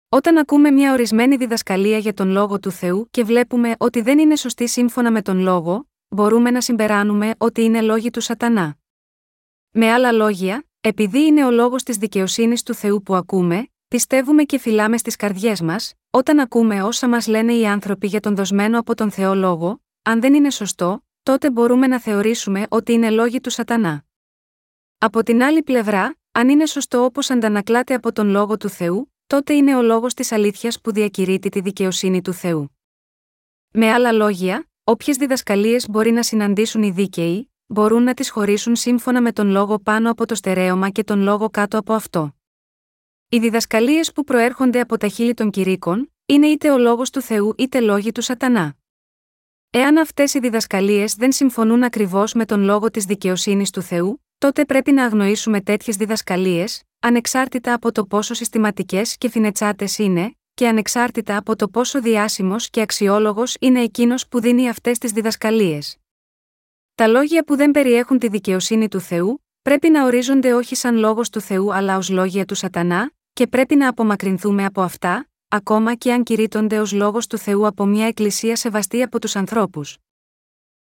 Όταν 0.10 0.38
ακούμε 0.38 0.72
μια 0.72 0.94
ορισμένη 0.94 1.36
διδασκαλία 1.36 1.98
για 1.98 2.14
τον 2.14 2.30
λόγο 2.30 2.60
του 2.60 2.72
Θεού 2.72 3.08
και 3.12 3.24
βλέπουμε 3.24 3.76
ότι 3.78 4.02
δεν 4.02 4.20
είναι 4.20 4.36
σωστή 4.36 4.68
σύμφωνα 4.68 5.12
με 5.12 5.22
τον 5.22 5.40
λόγο, 5.40 5.90
μπορούμε 6.08 6.52
να 6.52 6.62
συμπεράνουμε 6.62 7.32
ότι 7.38 7.62
είναι 7.62 7.82
λόγοι 7.82 8.10
του 8.10 8.22
Σατανά. 8.22 8.78
Με 9.72 9.92
άλλα 9.92 10.12
λόγια, 10.12 10.64
επειδή 10.82 11.26
είναι 11.26 11.46
ο 11.46 11.52
λόγος 11.52 11.84
της 11.84 11.98
δικαιοσύνης 11.98 12.64
του 12.64 12.74
Θεού 12.74 13.02
που 13.02 13.16
ακούμε, 13.16 13.68
πιστεύουμε 13.88 14.44
και 14.44 14.60
φυλάμε 14.60 14.98
στις 14.98 15.16
καρδιές 15.16 15.62
μας, 15.62 15.94
όταν 16.10 16.40
ακούμε 16.40 16.84
όσα 16.84 17.08
μας 17.08 17.28
λένε 17.28 17.54
οι 17.54 17.68
άνθρωποι 17.68 18.08
για 18.08 18.20
τον 18.20 18.36
δοσμένο 18.36 18.80
από 18.80 18.96
τον 18.96 19.12
Θεό 19.12 19.36
λόγο, 19.36 19.82
αν 20.02 20.22
δεν 20.22 20.34
είναι 20.34 20.50
σωστό, 20.50 21.02
τότε 21.28 21.52
μπορούμε 21.52 21.88
να 21.88 22.00
θεωρήσουμε 22.00 22.66
ότι 22.70 22.94
είναι 22.94 23.10
λόγοι 23.10 23.42
του 23.42 23.50
Σατανά. 23.50 24.06
Από 24.98 25.24
την 25.24 25.44
άλλη 25.44 25.64
πλευρά, 25.64 26.18
αν 26.32 26.50
είναι 26.50 26.66
σωστό 26.66 27.04
όπως 27.04 27.30
αντανακλάται 27.30 27.94
από 27.94 28.12
τον 28.12 28.30
λόγο 28.30 28.58
του 28.58 28.70
Θεού, 28.70 29.14
τότε 29.28 29.54
είναι 29.54 29.76
ο 29.76 29.82
λόγος 29.82 30.14
της 30.14 30.32
αλήθειας 30.32 30.82
που 30.82 30.92
διακηρύττει 30.92 31.50
τη 31.50 31.60
δικαιοσύνη 31.60 32.22
του 32.22 32.34
Θεού. 32.34 32.78
Με 33.72 33.92
άλλα 33.92 34.12
λόγια, 34.12 34.70
όποιες 34.84 35.18
διδασκαλίες 35.18 35.90
μπορεί 35.90 36.12
να 36.12 36.24
συναντήσουν 36.24 36.84
οι 36.84 36.92
δίκαιοι, 36.92 37.52
μπορούν 37.66 38.04
να 38.04 38.14
τις 38.14 38.30
χωρίσουν 38.30 38.76
σύμφωνα 38.76 39.22
με 39.22 39.32
τον 39.32 39.50
λόγο 39.50 39.80
πάνω 39.80 40.12
από 40.12 40.26
το 40.26 40.36
στερέωμα 40.36 40.90
και 40.90 41.04
τον 41.04 41.22
λόγο 41.22 41.50
κάτω 41.50 41.78
από 41.78 41.94
αυτό. 41.94 42.36
Οι 43.30 43.40
διδασκαλίες 43.40 44.12
που 44.12 44.24
προέρχονται 44.24 44.80
από 44.80 44.98
τα 44.98 45.08
χείλη 45.08 45.34
των 45.34 45.50
κηρύκων, 45.50 46.14
είναι 46.26 46.48
είτε 46.48 46.72
ο 46.72 46.78
λόγος 46.78 47.10
του 47.10 47.22
Θεού 47.22 47.54
είτε 47.58 47.80
λόγοι 47.80 48.12
του 48.12 48.22
Σατανά. 48.22 48.76
Εάν 49.70 49.98
αυτές 49.98 50.34
οι 50.34 50.40
διδασκαλίες 50.40 51.16
δεν 51.16 51.32
συμφωνούν 51.32 51.84
ακριβώς 51.84 52.34
με 52.34 52.46
τον 52.46 52.62
λόγο 52.64 52.92
της 52.92 53.06
δικαιοσύνης 53.06 53.70
του 53.70 53.82
Θεού, 53.82 54.24
τότε 54.38 54.66
πρέπει 54.66 54.92
να 54.92 55.04
αγνοήσουμε 55.04 55.62
τέτοιες 55.62 55.96
διδασκαλίες, 55.96 56.84
ανεξάρτητα 57.00 57.74
από 57.74 57.92
το 57.92 58.06
πόσο 58.06 58.34
συστηματικές 58.34 59.18
και 59.18 59.30
φινετσάτες 59.30 59.98
είναι, 59.98 60.36
και 60.54 60.68
ανεξάρτητα 60.68 61.38
από 61.38 61.56
το 61.56 61.68
πόσο 61.68 62.02
διάσημος 62.02 62.70
και 62.70 62.82
αξιόλογος 62.82 63.56
είναι 63.60 63.82
εκείνος 63.82 64.28
που 64.28 64.40
δίνει 64.40 64.70
αυτές 64.70 64.98
τις 64.98 65.12
διδασκαλίες. 65.12 65.98
Τα 66.96 67.08
λόγια 67.08 67.44
που 67.44 67.56
δεν 67.56 67.72
περιέχουν 67.72 68.20
τη 68.20 68.28
δικαιοσύνη 68.28 68.88
του 68.88 69.00
Θεού, 69.00 69.46
πρέπει 69.62 69.90
να 69.90 70.06
ορίζονται 70.06 70.54
όχι 70.54 70.76
σαν 70.76 70.98
λόγος 70.98 71.30
του 71.30 71.42
Θεού 71.42 71.74
αλλά 71.74 71.98
ως 71.98 72.10
λόγια 72.10 72.46
του 72.46 72.56
Σατανά, 72.56 73.12
και 73.34 73.48
πρέπει 73.48 73.76
να 73.76 73.88
απομακρυνθούμε 73.88 74.66
από 74.66 74.82
αυτά, 74.82 75.30
ακόμα 75.48 75.96
και 75.96 76.14
αν 76.14 76.24
κηρύττονται 76.24 76.80
ως 76.80 76.92
λόγος 76.92 77.28
του 77.28 77.38
Θεού 77.38 77.68
από 77.68 77.86
μια 77.86 78.08
εκκλησία 78.08 78.56
σεβαστή 78.56 79.02
από 79.02 79.20
τους 79.20 79.36
ανθρώπους. 79.36 79.98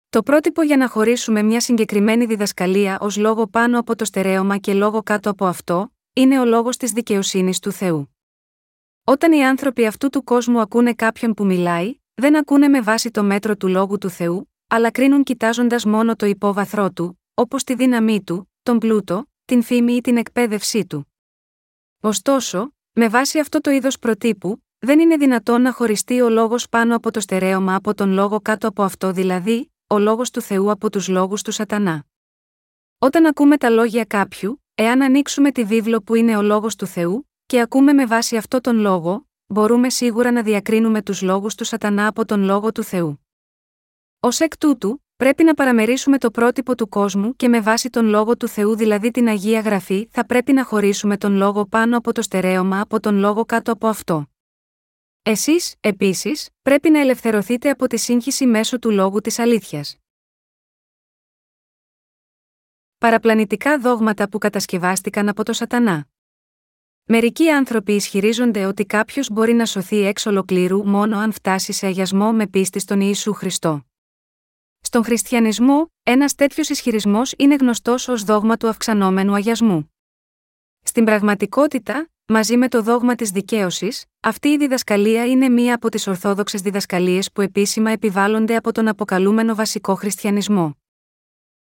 Το 0.08 0.22
πρότυπο 0.22 0.62
για 0.62 0.76
να 0.76 0.88
χωρίσουμε 0.88 1.42
μια 1.42 1.60
συγκεκριμένη 1.60 2.26
διδασκαλία 2.26 2.98
ως 3.00 3.16
λόγο 3.16 3.46
πάνω 3.46 3.78
από 3.78 3.96
το 3.96 4.04
στερέωμα 4.04 4.56
και 4.56 4.74
λόγο 4.74 5.02
κάτω 5.02 5.30
από 5.30 5.46
αυτό, 5.46 5.92
είναι 6.12 6.40
ο 6.40 6.44
λόγος 6.44 6.76
της 6.76 6.92
δικαιοσύνης 6.92 7.58
του 7.58 7.72
Θεού. 7.72 8.16
Όταν 9.04 9.32
οι 9.32 9.46
άνθρωποι 9.46 9.86
αυτού 9.86 10.08
του 10.08 10.24
κόσμου 10.24 10.60
ακούνε 10.60 10.94
κάποιον 10.94 11.34
που 11.34 11.44
μιλάει, 11.44 11.94
δεν 12.14 12.36
ακούνε 12.36 12.68
με 12.68 12.80
βάση 12.80 13.10
το 13.10 13.22
μέτρο 13.22 13.56
του 13.56 13.68
λόγου 13.68 13.98
του 13.98 14.10
Θεού, 14.10 14.52
αλλά 14.68 14.90
κρίνουν 14.90 15.22
κοιτάζοντας 15.22 15.84
μόνο 15.84 16.16
το 16.16 16.26
υπόβαθρό 16.26 16.90
του, 16.90 17.20
όπως 17.34 17.64
τη 17.64 17.74
δύναμή 17.74 18.22
του, 18.22 18.52
τον 18.62 18.78
πλούτο, 18.78 19.30
την 19.44 19.62
φήμη 19.62 19.92
ή 19.92 20.00
την 20.00 20.16
εκπαίδευσή 20.16 20.86
του. 20.86 21.12
Ωστόσο, 22.00 22.72
με 23.00 23.08
βάση 23.08 23.38
αυτό 23.38 23.60
το 23.60 23.70
είδος 23.70 23.98
προτύπου, 23.98 24.64
δεν 24.78 25.00
είναι 25.00 25.16
δυνατόν 25.16 25.62
να 25.62 25.72
χωριστεί 25.72 26.20
ο 26.20 26.28
λόγος 26.28 26.68
πάνω 26.68 26.96
από 26.96 27.10
το 27.10 27.20
στερέωμα 27.20 27.74
από 27.74 27.94
τον 27.94 28.10
λόγο 28.12 28.40
κάτω 28.40 28.68
από 28.68 28.82
αυτό, 28.82 29.12
δηλαδή, 29.12 29.72
ο 29.86 29.98
λόγος 29.98 30.30
του 30.30 30.40
Θεού 30.40 30.70
από 30.70 30.90
τους 30.90 31.08
λόγους 31.08 31.42
του 31.42 31.52
Σατανά. 31.52 32.04
Όταν 32.98 33.26
ακούμε 33.26 33.56
τα 33.56 33.70
λόγια 33.70 34.04
κάποιου, 34.04 34.64
εάν 34.74 35.02
ανοίξουμε 35.02 35.52
τη 35.52 35.64
βίβλο 35.64 36.02
που 36.02 36.14
είναι 36.14 36.36
ο 36.36 36.42
λόγος 36.42 36.76
του 36.76 36.86
Θεού, 36.86 37.30
και 37.46 37.60
ακούμε 37.60 37.92
με 37.92 38.06
βάση 38.06 38.36
αυτό 38.36 38.60
τον 38.60 38.78
λόγο, 38.78 39.28
μπορούμε 39.46 39.90
σίγουρα 39.90 40.32
να 40.32 40.42
διακρίνουμε 40.42 41.02
τους 41.02 41.22
λόγους 41.22 41.54
του 41.54 41.64
Σατανά 41.64 42.06
από 42.06 42.24
τον 42.24 42.42
λόγο 42.42 42.72
του 42.72 42.82
Θεού. 42.82 43.26
Ω 44.20 44.28
εκ 44.38 44.58
τούτου, 44.58 45.04
πρέπει 45.18 45.44
να 45.44 45.54
παραμερίσουμε 45.54 46.18
το 46.18 46.30
πρότυπο 46.30 46.74
του 46.74 46.88
κόσμου 46.88 47.36
και 47.36 47.48
με 47.48 47.60
βάση 47.60 47.90
τον 47.90 48.06
λόγο 48.06 48.36
του 48.36 48.48
Θεού, 48.48 48.76
δηλαδή 48.76 49.10
την 49.10 49.28
Αγία 49.28 49.60
Γραφή, 49.60 50.08
θα 50.10 50.26
πρέπει 50.26 50.52
να 50.52 50.64
χωρίσουμε 50.64 51.16
τον 51.16 51.32
λόγο 51.32 51.66
πάνω 51.66 51.96
από 51.96 52.12
το 52.12 52.22
στερέωμα 52.22 52.80
από 52.80 53.00
τον 53.00 53.18
λόγο 53.18 53.44
κάτω 53.44 53.72
από 53.72 53.86
αυτό. 53.86 54.26
Εσείς, 55.22 55.74
επίσης, 55.80 56.48
πρέπει 56.62 56.90
να 56.90 57.00
ελευθερωθείτε 57.00 57.70
από 57.70 57.86
τη 57.86 57.96
σύγχυση 57.96 58.46
μέσω 58.46 58.78
του 58.78 58.90
λόγου 58.90 59.20
της 59.20 59.38
αλήθειας. 59.38 59.96
Παραπλανητικά 62.98 63.78
δόγματα 63.78 64.28
που 64.28 64.38
κατασκευάστηκαν 64.38 65.28
από 65.28 65.44
το 65.44 65.52
Σατανά. 65.52 66.06
Μερικοί 67.04 67.50
άνθρωποι 67.50 67.92
ισχυρίζονται 67.92 68.64
ότι 68.64 68.84
κάποιος 68.84 69.30
μπορεί 69.30 69.52
να 69.52 69.66
σωθεί 69.66 70.00
εξ 70.00 70.26
ολοκλήρου 70.26 70.86
μόνο 70.86 71.18
αν 71.18 71.32
φτάσει 71.32 71.72
σε 71.72 71.86
αγιασμό 71.86 72.32
με 72.32 72.46
πίστη 72.46 72.78
στον 72.78 73.00
Ιησού 73.00 73.32
Χριστό. 73.32 73.87
Στον 74.88 75.04
χριστιανισμό, 75.04 75.92
ένας 76.02 76.34
τέτοιος 76.34 76.68
ισχυρισμός 76.68 77.34
είναι 77.38 77.54
γνωστός 77.54 78.08
ως 78.08 78.22
δόγμα 78.22 78.56
του 78.56 78.68
αυξανόμενου 78.68 79.34
αγιασμού. 79.34 79.92
Στην 80.82 81.04
πραγματικότητα, 81.04 82.08
μαζί 82.26 82.56
με 82.56 82.68
το 82.68 82.82
δόγμα 82.82 83.14
της 83.14 83.30
δικαίωσης, 83.30 84.04
αυτή 84.20 84.48
η 84.48 84.56
διδασκαλία 84.56 85.26
είναι 85.26 85.48
μία 85.48 85.74
από 85.74 85.88
τις 85.88 86.06
ορθόδοξες 86.06 86.60
διδασκαλίες 86.60 87.32
που 87.32 87.40
επίσημα 87.40 87.90
επιβάλλονται 87.90 88.56
από 88.56 88.72
τον 88.72 88.88
αποκαλούμενο 88.88 89.54
βασικό 89.54 89.94
χριστιανισμό. 89.94 90.76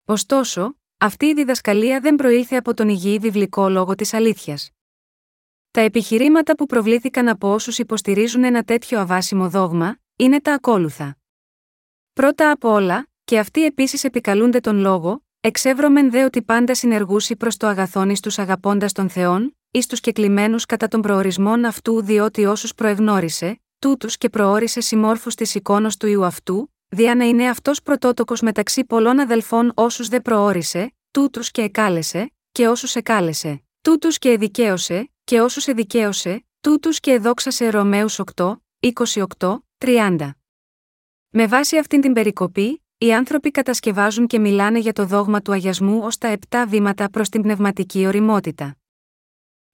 Ωστόσο, 0.05 0.75
αυτή 0.97 1.25
η 1.25 1.33
διδασκαλία 1.33 1.99
δεν 1.99 2.15
προήλθε 2.15 2.55
από 2.55 2.73
τον 2.73 2.89
υγιή 2.89 3.17
βιβλικό 3.17 3.69
λόγο 3.69 3.95
της 3.95 4.13
αλήθειας. 4.13 4.69
Τα 5.71 5.81
επιχειρήματα 5.81 6.55
που 6.55 6.65
προβλήθηκαν 6.65 7.27
από 7.27 7.53
όσους 7.53 7.77
υποστηρίζουν 7.77 8.43
ένα 8.43 8.63
τέτοιο 8.63 8.99
αβάσιμο 8.99 9.49
δόγμα, 9.49 9.97
είναι 10.15 10.41
τα 10.41 10.53
ακόλουθα. 10.53 11.17
Πρώτα 12.13 12.51
απ' 12.51 12.63
όλα, 12.63 13.07
και 13.23 13.39
αυτοί 13.39 13.65
επίσης 13.65 14.03
επικαλούνται 14.03 14.59
τον 14.59 14.77
λόγο, 14.77 15.23
εξεύρωμεν 15.39 16.12
δε 16.12 16.23
ότι 16.23 16.41
πάντα 16.41 16.75
συνεργούσι 16.75 17.36
προς 17.36 17.57
το 17.57 17.67
αγαθόν 17.67 18.09
εις 18.09 18.19
τους 18.19 18.39
αγαπώντας 18.39 18.91
των 18.91 19.09
Θεών, 19.09 19.57
εις 19.71 19.88
τους 19.88 19.99
κεκλημένου 19.99 20.57
κατά 20.67 20.88
των 20.88 21.01
προορισμών 21.01 21.65
αυτού, 21.65 22.01
διότι 22.01 22.45
όσους 22.45 22.75
προεγνώρισε, 22.75 23.62
τούτους 23.79 24.17
και 24.17 24.29
προόρισε 24.29 24.81
συμμόρφους 24.81 25.36
της 25.36 25.55
εικόνα 25.55 25.91
του 25.99 26.07
ιού 26.07 26.25
αυτού, 26.25 26.73
δια 26.88 27.15
να 27.15 27.25
είναι 27.25 27.49
αυτός 27.49 27.81
πρωτότοκος 27.81 28.41
μεταξύ 28.41 28.86
πολλών 28.86 29.19
αδελφών 29.19 29.71
όσους 29.75 30.07
δε 30.07 30.19
προόρισε, 30.19 30.93
τούτους 31.12 31.51
και 31.51 31.62
εκάλεσε, 31.62 32.33
και 32.51 32.67
όσους 32.67 32.95
εκάλεσε, 32.95 33.63
τούτους 33.81 34.17
και 34.17 34.29
εδικαίωσε, 34.29 35.12
και 35.23 35.41
όσους 35.41 35.67
εδικαίωσε, 35.67 36.45
τούτους 36.62 36.99
και 36.99 37.12
εδόξασε 37.12 37.69
Ρωμαίους 37.69 38.19
8, 38.19 38.62
28, 38.79 39.63
30. 39.77 40.36
Με 41.29 41.47
βάση 41.47 41.77
αυτήν 41.77 42.01
την 42.01 42.13
περικοπή, 42.13 42.83
οι 43.03 43.13
άνθρωποι 43.13 43.51
κατασκευάζουν 43.51 44.27
και 44.27 44.39
μιλάνε 44.39 44.79
για 44.79 44.93
το 44.93 45.05
δόγμα 45.05 45.41
του 45.41 45.51
αγιασμού 45.51 45.99
ως 46.03 46.17
τα 46.17 46.27
επτά 46.27 46.65
βήματα 46.67 47.09
προς 47.09 47.29
την 47.29 47.41
πνευματική 47.41 48.05
οριμότητα. 48.05 48.75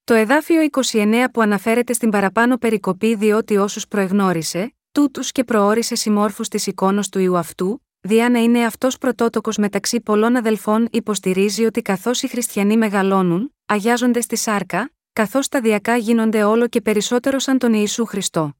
Το 0.03 0.13
εδάφιο 0.13 0.67
29 0.91 1.25
που 1.33 1.41
αναφέρεται 1.41 1.93
στην 1.93 2.09
παραπάνω 2.09 2.57
περικοπή 2.57 3.15
διότι 3.15 3.57
όσους 3.57 3.87
προεγνώρισε, 3.87 4.75
τούτους 4.91 5.31
και 5.31 5.43
προόρισε 5.43 5.95
συμμόρφους 5.95 6.47
της 6.47 6.67
εικόνα 6.67 7.03
του 7.11 7.19
ιού 7.19 7.37
αυτού, 7.37 7.85
διά 7.99 8.29
να 8.29 8.39
είναι 8.39 8.65
αυτός 8.65 8.97
πρωτότοκος 8.97 9.57
μεταξύ 9.57 10.01
πολλών 10.01 10.35
αδελφών, 10.35 10.87
υποστηρίζει 10.91 11.65
ότι 11.65 11.81
καθώς 11.81 12.21
οι 12.21 12.27
χριστιανοί 12.27 12.77
μεγαλώνουν, 12.77 13.55
αγιάζονται 13.65 14.21
στη 14.21 14.35
σάρκα, 14.35 14.91
καθώς 15.13 15.45
σταδιακά 15.45 15.95
γίνονται 15.95 16.43
όλο 16.43 16.67
και 16.67 16.81
περισσότερο 16.81 17.39
σαν 17.39 17.57
τον 17.57 17.73
Ιησού 17.73 18.05
Χριστό. 18.05 18.53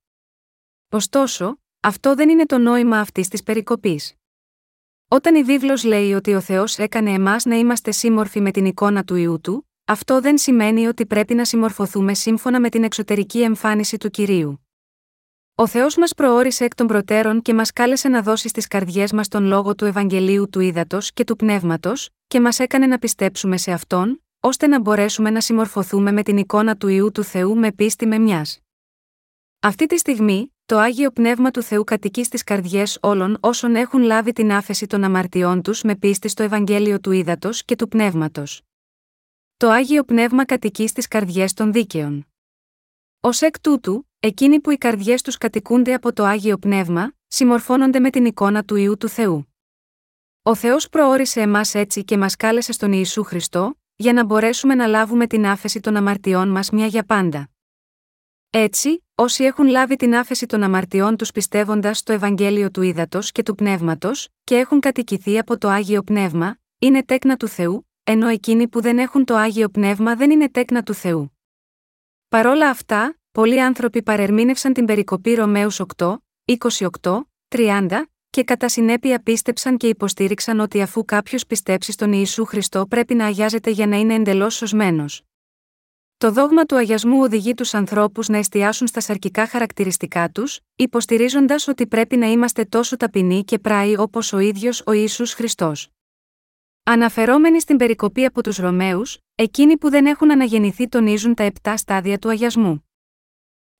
Ωστόσο, 0.90 1.60
αυτό 1.80 2.16
δεν 2.16 2.30
είναι 2.30 2.46
το 2.46 2.58
νόημα 2.58 3.00
αυτής 3.00 3.28
της 3.28 3.44
περικοπής. 3.44 4.19
Όταν 5.12 5.36
η 5.36 5.44
βίβλος 5.44 5.84
λέει 5.84 6.14
ότι 6.14 6.34
ο 6.34 6.42
Θεός 6.42 6.78
έκανε 6.78 7.12
εμάς 7.12 7.46
να 7.46 7.56
είμαστε 7.56 7.92
σύμμορφοι 7.92 8.42
με 8.42 8.52
την 8.52 8.66
εικόνα 8.66 9.04
του 9.04 9.16
ιού 9.16 9.42
του, 9.42 9.70
αυτό 9.86 10.22
δεν 10.22 10.38
σημαίνει 10.38 10.88
ότι 10.88 11.06
πρέπει 11.06 11.34
να 11.34 11.46
συμμορφωθούμε 11.46 12.14
σύμφωνα 12.14 12.60
με 12.60 12.70
την 12.70 12.84
εξωτερική 12.84 13.42
εμφάνιση 13.42 13.98
του 13.98 14.10
κυρίου. 14.10 14.66
Ο 15.56 15.68
Θεός 15.68 15.98
μας 15.98 16.14
προόρισε 16.14 16.64
εκ 16.64 16.76
των 16.76 16.88
προτέρων 16.88 17.42
και 17.42 17.54
μας 17.54 17.72
κάλεσε 17.72 18.08
να 18.08 18.22
δώσει 18.22 18.48
στις 18.48 18.68
καρδιές 18.68 19.12
μας 19.12 19.28
τον 19.28 19.44
λόγο 19.44 19.76
του 19.76 19.86
Ευαγγελίου 19.86 20.50
του 20.50 20.60
Ήδατος 20.60 21.14
και 21.14 21.24
του 21.24 21.36
Πνεύματος, 21.36 22.10
και 22.28 22.40
μας 22.40 22.60
έκανε 22.60 22.86
να 22.86 23.00
πιστέψουμε 23.00 23.58
σε 23.58 23.72
αυτόν, 23.72 24.24
ώστε 24.40 24.68
να 24.68 24.80
μπορέσουμε 24.80 25.30
να 25.30 25.42
συμμορφωθούμε 25.42 26.12
με 26.12 26.24
την 26.24 26.38
εικόνα 26.38 26.78
του 26.78 26.88
ιού 26.88 27.12
του 27.12 27.24
Θεού 27.24 27.58
με 27.58 27.72
πίστη 27.72 28.06
με 28.06 28.20
μιας. 28.20 28.60
Αυτή 29.60 29.86
τη 29.86 29.98
στιγμή, 29.98 30.54
το 30.70 30.78
Άγιο 30.78 31.12
Πνεύμα 31.12 31.52
του 31.52 31.62
Θεού 31.62 31.84
κατοικεί 31.84 32.24
στις 32.24 32.44
καρδιές 32.44 32.98
όλων 33.02 33.38
όσων 33.40 33.76
έχουν 33.76 34.02
λάβει 34.02 34.32
την 34.32 34.52
άφεση 34.52 34.88
των 34.88 35.04
αμαρτιών 35.04 35.62
τους 35.62 35.82
με 35.82 35.96
πίστη 35.96 36.28
στο 36.28 36.44
Ευαγγέλιο 36.44 37.00
του 37.00 37.12
Ήδατος 37.12 37.64
και 37.64 37.76
του 37.76 37.88
Πνεύματος. 37.88 38.62
Το 39.58 39.70
Άγιο 39.70 40.04
Πνεύμα 40.04 40.46
κατοικεί 40.46 40.88
στις 40.88 41.08
καρδιές 41.08 41.54
των 41.54 41.72
δίκαιων. 41.72 42.28
Ω 43.20 43.30
εκ 43.40 43.60
τούτου, 43.60 44.10
εκείνοι 44.20 44.60
που 44.60 44.72
οι 44.72 44.78
καρδιές 44.78 45.22
τους 45.22 45.38
κατοικούνται 45.38 45.94
από 45.94 46.14
το 46.14 46.24
Άγιο 46.24 46.58
Πνεύμα, 46.58 47.14
συμμορφώνονται 47.28 48.00
με 48.00 48.10
την 48.10 48.26
εικόνα 48.26 48.64
του 48.64 48.76
ιού 48.76 48.98
του 48.98 49.08
Θεού. 49.08 49.54
Ο 50.44 50.56
Θεός 50.56 50.90
προόρισε 50.90 51.42
εμάς 51.42 51.76
έτσι 51.76 52.04
και 52.04 52.18
μας 52.18 52.36
κάλεσε 52.36 52.72
στον 52.72 52.92
Ιησού 52.92 53.24
Χριστό, 53.24 53.80
για 53.96 54.14
να 54.14 54.24
μπορέσουμε 54.24 54.76
να 54.76 54.88
λάβουμε 54.88 55.28
την 55.28 55.46
άφεση 55.46 55.80
των 55.80 55.96
αμαρτιών 55.96 56.50
μας 56.50 56.70
μια 56.70 56.86
για 56.86 57.04
πάντα. 57.04 57.50
Έτσι, 58.52 59.06
όσοι 59.16 59.44
έχουν 59.44 59.68
λάβει 59.68 59.96
την 59.96 60.16
άφεση 60.16 60.46
των 60.46 60.64
αμαρτιών 60.64 61.16
τους 61.16 61.32
πιστεύοντας 61.32 61.98
στο 61.98 62.14
Ευαγγέλιο 62.14 62.72
του 62.72 62.82
Ήδατος 62.82 63.32
και 63.32 63.44
του 63.44 63.56
Πνεύματος, 63.56 64.28
και 64.44 64.58
έχουν 64.58 64.80
κατοικηθεί 64.80 65.38
από 65.38 65.58
το 65.58 65.68
Άγιο 65.68 66.04
Πνεύμα, 66.04 66.58
είναι 66.80 67.04
τέκνα 67.04 67.38
του 67.38 67.48
Θεού, 67.48 67.90
ενώ 68.04 68.28
εκείνοι 68.28 68.68
που 68.68 68.82
δεν 68.82 68.98
έχουν 68.98 69.26
το 69.26 69.36
Άγιο 69.36 69.70
Πνεύμα 69.70 70.16
δεν 70.16 70.32
είναι 70.32 70.50
τέκνα 70.50 70.84
του 70.84 70.94
Θεού. 70.94 71.38
Παρόλα 72.30 72.70
αυτά, 72.70 73.20
πολλοί 73.32 73.62
άνθρωποι 73.62 74.04
παρερμήνευσαν 74.04 74.74
την 74.74 74.86
περικοπή 74.86 75.34
Ρωμαίους 75.34 75.82
8, 75.98 76.16
28, 77.02 77.22
30, 77.48 78.02
και 78.30 78.44
κατά 78.44 78.70
συνέπεια 78.70 79.22
πίστεψαν 79.24 79.78
και 79.78 79.88
υποστήριξαν 79.88 80.60
ότι 80.60 80.82
αφού 80.82 81.06
κάποιος 81.06 81.46
πιστέψει 81.46 81.92
στον 81.92 82.14
Ιησού 82.14 82.46
Χριστό 82.46 82.86
πρέπει 82.88 83.14
να 83.14 83.26
αγιάζεται 83.26 83.70
για 83.70 83.88
να 83.88 83.96
είναι 83.96 84.14
εντελώς 84.14 84.56
σωσμένος. 84.56 85.24
Το 86.20 86.32
δόγμα 86.32 86.66
του 86.66 86.76
αγιασμού 86.76 87.22
οδηγεί 87.22 87.54
τους 87.54 87.74
ανθρώπους 87.74 88.28
να 88.28 88.38
εστιάσουν 88.38 88.88
στα 88.88 89.00
σαρκικά 89.00 89.48
χαρακτηριστικά 89.48 90.30
τους, 90.30 90.60
υποστηρίζοντας 90.76 91.68
ότι 91.68 91.88
πρέπει 91.88 92.18
να 92.18 92.26
είμαστε 92.26 92.66
τόσο 92.66 92.98
ταπεινοί 92.98 93.44
και 93.44 93.60
πράοι 93.60 93.98
όπως 93.98 94.34
ο 94.34 94.40
ίδιος 94.40 94.84
ο 94.86 94.92
Ισού 94.92 95.28
Χριστός. 95.28 95.90
Αναφερόμενοι 96.84 97.60
στην 97.60 97.78
περικοπή 97.78 98.26
από 98.26 98.44
τους 98.44 98.58
Ρωμαίους, 98.58 99.18
εκείνοι 99.36 99.78
που 99.78 99.90
δεν 99.90 100.06
έχουν 100.06 100.32
αναγεννηθεί 100.32 100.88
τονίζουν 100.88 101.34
τα 101.34 101.44
επτά 101.44 101.78
στάδια 101.78 102.20
του 102.20 102.30
αγιασμού. 102.30 102.90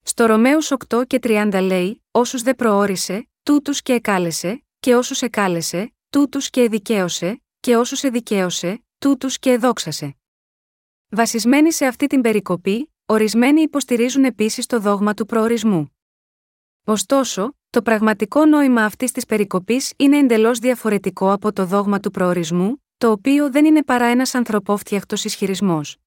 Στο 0.02 0.26
Ρωμαίους 0.26 0.72
8 0.90 1.08
και 1.08 1.20
30 1.24 1.60
λέει: 1.62 2.04
Όσους 2.12 2.42
δεν 2.42 2.56
προόρισε, 2.56 3.30
τούτους 3.44 3.82
και 3.82 3.94
εκάλεσε, 3.94 4.64
και 4.80 4.96
όσους 4.96 5.22
εκάλεσε, 5.22 5.94
τούτους 6.10 6.50
και 6.50 6.62
εδικαίωσε, 6.62 7.42
και 7.60 7.76
όσους 7.76 8.04
εδικαίωσε, 8.04 8.84
τούτους 8.98 9.40
και 9.40 9.52
εδόξασε. 9.52 10.14
Βασισμένοι 11.12 11.72
σε 11.72 11.86
αυτή 11.86 12.08
την 12.08 12.22
περικοπή, 12.22 12.94
ορισμένοι 13.06 13.62
υποστηρίζουν 13.62 14.24
επίσης 14.24 14.66
το 14.66 14.80
δόγμα 14.80 15.14
του 15.14 15.26
προορισμού. 15.26 15.96
Ωστόσο, 16.86 17.56
το 17.70 17.82
πραγματικό 17.82 18.46
νόημα 18.46 18.84
αυτής 18.84 19.12
της 19.12 19.26
περικοπής 19.26 19.94
είναι 19.98 20.18
εντελώς 20.18 20.60
διαφορετικό 20.60 21.32
από 21.32 21.54
το 21.54 21.66
δόγμα 21.66 22.00
του 22.00 22.12
προορισμού, 22.12 22.84
το 22.98 23.12
οποίο 23.12 23.52
δεν 23.52 23.66
είναι 23.66 23.84
παρά 23.84 24.06
ένας 24.06 24.36
ανθρωπόφτιαχτος 24.36 25.24
ισχυρισμός. 25.24 25.98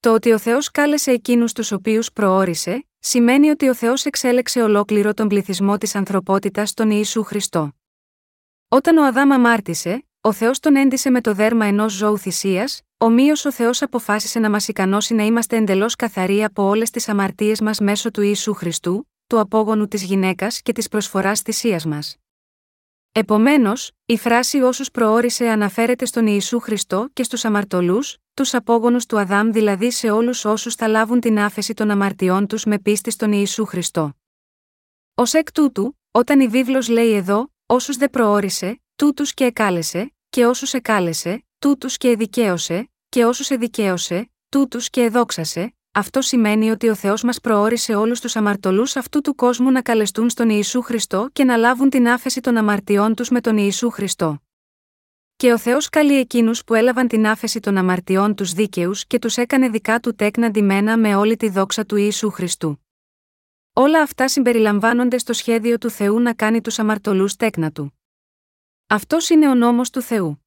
Το 0.00 0.12
ότι 0.12 0.32
ο 0.32 0.38
Θεός 0.38 0.70
κάλεσε 0.70 1.10
εκείνους 1.10 1.52
τους 1.52 1.72
οποίους 1.72 2.12
προόρισε, 2.12 2.86
σημαίνει 2.98 3.50
ότι 3.50 3.68
ο 3.68 3.74
Θεός 3.74 4.04
εξέλεξε 4.04 4.62
ολόκληρο 4.62 5.14
τον 5.14 5.28
πληθυσμό 5.28 5.78
της 5.78 5.94
ανθρωπότητας 5.94 6.70
στον 6.70 6.90
Ιησού 6.90 7.22
Χριστό. 7.22 7.72
Όταν 8.68 8.96
ο 8.96 9.04
Αδάμ 9.06 9.32
αμάρτησε, 9.32 10.06
ο 10.20 10.32
Θεός 10.32 10.60
τον 10.60 10.76
έντισε 10.76 11.10
με 11.10 11.20
το 11.20 11.34
δέρμα 11.34 11.64
ενός 11.64 11.92
ζώου 11.92 12.18
θυσίας, 12.18 12.82
ομοίως 13.04 13.44
ο 13.44 13.52
Θεός 13.52 13.82
αποφάσισε 13.82 14.38
να 14.38 14.50
μας 14.50 14.68
ικανώσει 14.68 15.14
να 15.14 15.22
είμαστε 15.22 15.56
εντελώς 15.56 15.96
καθαροί 15.96 16.44
από 16.44 16.62
όλες 16.62 16.90
τις 16.90 17.08
αμαρτίες 17.08 17.60
μας 17.60 17.78
μέσω 17.78 18.10
του 18.10 18.22
Ιησού 18.22 18.54
Χριστού, 18.54 19.10
του 19.26 19.38
απόγονου 19.38 19.88
της 19.88 20.02
γυναίκας 20.02 20.62
και 20.62 20.72
της 20.72 20.88
προσφοράς 20.88 21.40
θυσία 21.40 21.80
μας. 21.86 22.16
Επομένως, 23.12 23.90
η 24.06 24.16
φράση 24.18 24.60
όσους 24.60 24.90
προόρισε 24.90 25.48
αναφέρεται 25.48 26.04
στον 26.04 26.26
Ιησού 26.26 26.60
Χριστό 26.60 27.08
και 27.12 27.22
στους 27.22 27.44
αμαρτωλούς, 27.44 28.16
τους 28.34 28.54
απόγονους 28.54 29.06
του 29.06 29.18
Αδάμ 29.18 29.50
δηλαδή 29.50 29.90
σε 29.90 30.10
όλους 30.10 30.44
όσους 30.44 30.74
θα 30.74 30.88
λάβουν 30.88 31.20
την 31.20 31.38
άφεση 31.38 31.74
των 31.74 31.90
αμαρτιών 31.90 32.46
τους 32.46 32.64
με 32.64 32.78
πίστη 32.78 33.10
στον 33.10 33.32
Ιησού 33.32 33.64
Χριστό. 33.64 34.16
Ω 35.14 35.22
εκ 35.32 35.52
τούτου, 35.52 35.98
όταν 36.10 36.40
η 36.40 36.48
βίβλος 36.48 36.88
λέει 36.88 37.12
εδώ, 37.12 37.52
όσους 37.66 37.96
δεν 37.96 38.10
προόρισε, 38.10 38.82
τούτους 38.96 39.34
και 39.34 39.44
εκάλεσε, 39.44 40.14
και 40.28 40.46
όσους 40.46 40.72
εκάλεσε, 40.72 41.44
τούτους 41.58 41.96
και 41.96 42.08
εδικαίωσε, 42.08 42.88
και 43.14 43.24
όσους 43.24 43.50
εδικαίωσε, 43.50 44.30
τούτους 44.48 44.90
και 44.90 45.02
εδόξασε, 45.02 45.74
αυτό 45.92 46.20
σημαίνει 46.20 46.70
ότι 46.70 46.88
ο 46.88 46.94
Θεός 46.94 47.22
μας 47.22 47.40
προόρισε 47.40 47.94
όλους 47.94 48.20
τους 48.20 48.36
αμαρτωλούς 48.36 48.96
αυτού 48.96 49.20
του 49.20 49.34
κόσμου 49.34 49.70
να 49.70 49.82
καλεστούν 49.82 50.30
στον 50.30 50.48
Ιησού 50.48 50.82
Χριστό 50.82 51.28
και 51.32 51.44
να 51.44 51.56
λάβουν 51.56 51.90
την 51.90 52.08
άφεση 52.08 52.40
των 52.40 52.56
αμαρτιών 52.56 53.14
τους 53.14 53.28
με 53.28 53.40
τον 53.40 53.56
Ιησού 53.56 53.90
Χριστό. 53.90 54.42
Και 55.36 55.52
ο 55.52 55.58
Θεός 55.58 55.88
καλεί 55.88 56.18
εκείνους 56.18 56.64
που 56.64 56.74
έλαβαν 56.74 57.08
την 57.08 57.26
άφεση 57.26 57.60
των 57.60 57.76
αμαρτιών 57.76 58.34
τους 58.34 58.52
δίκαιους 58.52 59.06
και 59.06 59.18
τους 59.18 59.36
έκανε 59.36 59.68
δικά 59.68 60.00
του 60.00 60.14
τέκνα 60.14 60.50
ντυμένα 60.50 60.96
με 60.96 61.14
όλη 61.14 61.36
τη 61.36 61.48
δόξα 61.48 61.86
του 61.86 61.96
Ιησού 61.96 62.30
Χριστού. 62.30 62.84
Όλα 63.72 64.02
αυτά 64.02 64.28
συμπεριλαμβάνονται 64.28 65.18
στο 65.18 65.32
σχέδιο 65.32 65.78
του 65.78 65.90
Θεού 65.90 66.20
να 66.20 66.34
κάνει 66.34 66.60
τους 66.60 66.78
αμαρτωλούς 66.78 67.36
τέκνα 67.36 67.72
του. 67.72 68.00
Αυτός 68.86 69.28
είναι 69.28 69.48
ο 69.48 69.54
νόμος 69.54 69.90
του 69.90 70.00
Θεού. 70.00 70.43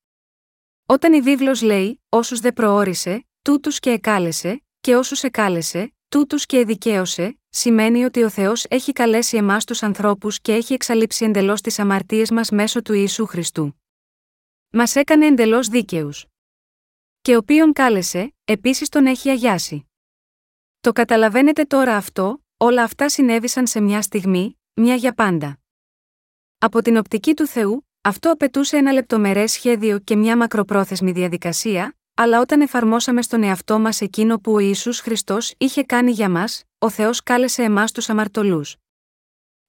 Όταν 0.89 1.13
η 1.13 1.21
βίβλος 1.21 1.61
λέει: 1.61 2.01
Όσους 2.09 2.39
δεν 2.39 2.53
προόρισε, 2.53 3.27
τούτους 3.41 3.79
και 3.79 3.89
εκάλεσε, 3.89 4.63
και 4.79 4.95
όσους 4.95 5.23
εκάλεσε, 5.23 5.93
τούτους 6.09 6.45
και 6.45 6.57
εδικαίωσε, 6.57 7.39
σημαίνει 7.49 8.03
ότι 8.03 8.23
ο 8.23 8.29
Θεός 8.29 8.65
έχει 8.69 8.91
καλέσει 8.91 9.37
εμάς 9.37 9.65
τους 9.65 9.83
ανθρώπους 9.83 10.41
και 10.41 10.53
έχει 10.53 10.73
εξαλείψει 10.73 11.25
εντελώς 11.25 11.61
τις 11.61 11.79
αμαρτίες 11.79 12.31
μας 12.31 12.49
μέσω 12.49 12.81
του 12.81 12.93
Ιησού 12.93 13.25
Χριστού. 13.25 13.81
Μας 14.69 14.95
έκανε 14.95 15.25
εντελώς 15.25 15.67
δίκαιους. 15.67 16.25
Και 17.21 17.35
οποίον 17.35 17.73
κάλεσε, 17.73 18.35
επίσης 18.43 18.89
τον 18.89 19.05
έχει 19.05 19.29
αγιάσει. 19.29 19.89
Το 20.79 20.91
καταλαβαίνετε 20.91 21.63
τώρα 21.63 21.95
αυτό, 21.95 22.43
όλα 22.57 22.83
αυτά 22.83 23.09
συνέβησαν 23.09 23.67
σε 23.67 23.79
μια 23.79 24.01
στιγμή, 24.01 24.59
μια 24.73 24.95
για 24.95 25.13
πάντα. 25.13 25.59
Από 26.57 26.81
την 26.81 26.97
οπτική 26.97 27.33
του 27.33 27.47
Θεού, 27.47 27.86
αυτό 28.07 28.31
απαιτούσε 28.31 28.77
ένα 28.77 28.91
λεπτομερές 28.91 29.51
σχέδιο 29.51 29.99
και 29.99 30.15
μια 30.15 30.37
μακροπρόθεσμη 30.37 31.11
διαδικασία, 31.11 31.95
αλλά 32.13 32.39
όταν 32.39 32.61
εφαρμόσαμε 32.61 33.21
στον 33.21 33.43
εαυτό 33.43 33.79
μας 33.79 34.01
εκείνο 34.01 34.39
που 34.39 34.53
ο 34.53 34.59
Ισού 34.59 34.93
Χριστός 34.93 35.53
είχε 35.57 35.83
κάνει 35.83 36.11
για 36.11 36.29
μας, 36.29 36.63
ο 36.77 36.89
Θεός 36.89 37.23
κάλεσε 37.23 37.63
εμάς 37.63 37.91
τους 37.91 38.09
αμαρτωλούς. 38.09 38.75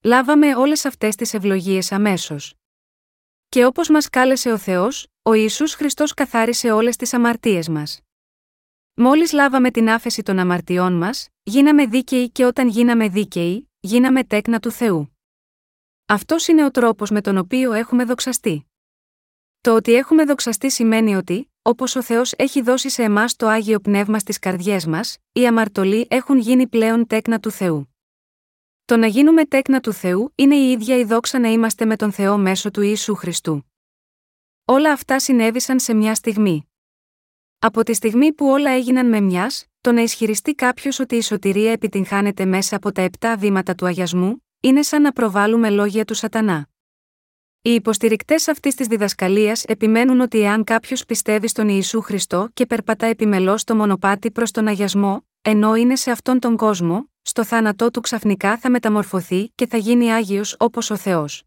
Λάβαμε 0.03 0.57
όλες 0.57 0.85
αυτές 0.85 1.15
τις 1.15 1.35
ευλογίες 1.35 1.93
αμέσως. 1.93 2.55
Και 3.49 3.65
όπως 3.65 3.89
μας 3.89 4.09
κάλεσε 4.09 4.53
ο 4.53 4.59
Θεός, 4.59 5.07
ο 5.23 5.33
Ιησούς 5.33 5.75
Χριστός 5.75 6.15
καθάρισε 6.15 6.71
όλες 6.71 6.97
τις 6.97 7.15
αμαρτίες 7.15 7.69
μας. 7.69 8.01
Μόλις 8.95 9.33
λάβαμε 9.33 9.71
την 9.71 9.91
άφεση 9.91 10.23
των 10.23 10.39
αμαρτιών 10.39 10.93
μας, 10.93 11.29
γίναμε 11.43 11.87
δίκαιοι 11.87 12.31
και 12.31 12.45
όταν 12.45 12.69
γίναμε 12.69 13.09
δίκαιοι, 13.09 13.71
γίναμε 13.81 14.25
τέκνα 14.25 14.59
του 14.59 14.71
Θεού. 14.71 15.18
Αυτός 16.11 16.49
είναι 16.49 16.65
ο 16.65 16.71
τρόπος 16.71 17.11
με 17.11 17.21
τον 17.21 17.37
οποίο 17.37 17.73
έχουμε 17.73 18.05
δοξαστεί. 18.05 18.67
Το 19.61 19.75
ότι 19.75 19.95
έχουμε 19.95 20.25
δοξαστεί 20.25 20.71
σημαίνει 20.71 21.17
ότι, 21.17 21.53
όπως 21.63 21.97
ο 21.97 22.03
Θεός 22.03 22.33
έχει 22.33 22.63
δώσει 22.63 22.89
σε 22.89 23.03
εμάς 23.03 23.37
το 23.37 23.47
άγιο 23.47 23.81
πνεύμα 23.81 24.19
στις 24.19 24.39
καρδιές 24.39 24.87
μας, 24.87 25.19
οι 25.33 25.47
αμαρτωλοί 25.47 26.07
έχουν 26.11 26.39
γίνει 26.39 26.67
πλέον 26.67 27.07
τέκνα 27.07 27.41
του 27.41 27.51
Θεού. 27.51 27.95
Το 28.85 28.97
να 28.97 29.07
γίνουμε 29.07 29.45
τέκνα 29.45 29.81
του 29.81 29.93
Θεού 29.93 30.33
είναι 30.35 30.57
η 30.57 30.71
ίδια 30.71 30.97
η 30.97 31.05
δόξα 31.05 31.39
να 31.39 31.49
είμαστε 31.49 31.85
με 31.85 31.97
τον 31.97 32.13
Θεό 32.13 32.39
μέσω 32.39 32.71
του 32.71 32.83
Ιησού 32.83 33.15
Χριστού. 33.15 33.73
Όλα 34.65 34.93
αυτά 34.93 35.19
συνέβησαν 35.19 35.81
σε 35.81 35.95
μια 35.95 36.15
στιγμή. 36.15 36.71
Από 37.59 37.83
τη 37.83 37.95
στιγμή 37.95 38.33
που 38.33 38.47
όλα 38.47 38.71
έγιναν 38.71 39.09
με 39.09 39.21
μιας, 39.21 39.67
το 39.81 39.93
να 39.93 40.01
ισχυριστεί 40.01 40.55
κάποιος 40.55 40.99
ότι 40.99 41.17
η 41.17 41.23
σωτηρία 41.23 41.73
επιτυγχάνεται 41.73 42.45
μέσα 42.45 42.77
από 42.77 42.93
τα 42.93 43.03
επτά 43.03 43.37
βήματα 43.37 43.75
του 43.75 43.87
αγιασμού, 43.87 44.43
είναι 44.61 44.83
σαν 44.83 45.03
να 45.03 45.13
προβάλλουμε 45.13 45.71
λόγια 45.71 46.05
του 46.05 46.15
Σατανά. 46.15 46.69
Οι 47.63 47.75
υποστηρικτές 47.75 48.49
αυτής 48.49 48.75
της 48.75 48.87
διδασκαλίας 48.87 49.65
επιμένουν 49.65 50.21
ότι 50.21 50.41
εάν 50.41 50.65
κάποιος 50.65 51.05
πιστεύει 51.05 51.49
στον 51.49 51.69
Ιησού 51.69 52.01
Χριστό 52.01 52.49
και 52.55 52.67
περπατά 52.67 53.07
επιμελώς 53.07 53.61
στο 53.61 53.77
μονοπάτι 53.77 54.31
προς 54.31 54.51
τον 54.51 54.67
αγιασμό, 54.67 55.27
ενώ 55.43 55.75
είναι 55.75 55.97
σε 55.97 56.11
αυτόν 56.11 56.39
τον 56.39 56.57
κόσμο, 56.57 57.11
στο 57.23 57.45
θάνατό 57.45 57.91
του 57.91 58.01
ξαφνικά 58.01 58.59
θα 58.59 58.71
μεταμορφωθεί 58.71 59.51
και 59.55 59.67
θα 59.67 59.77
γίνει 59.77 60.13
άγιος 60.13 60.57
όπως 60.59 60.91
ο 60.91 60.97
Θεός. 60.97 61.45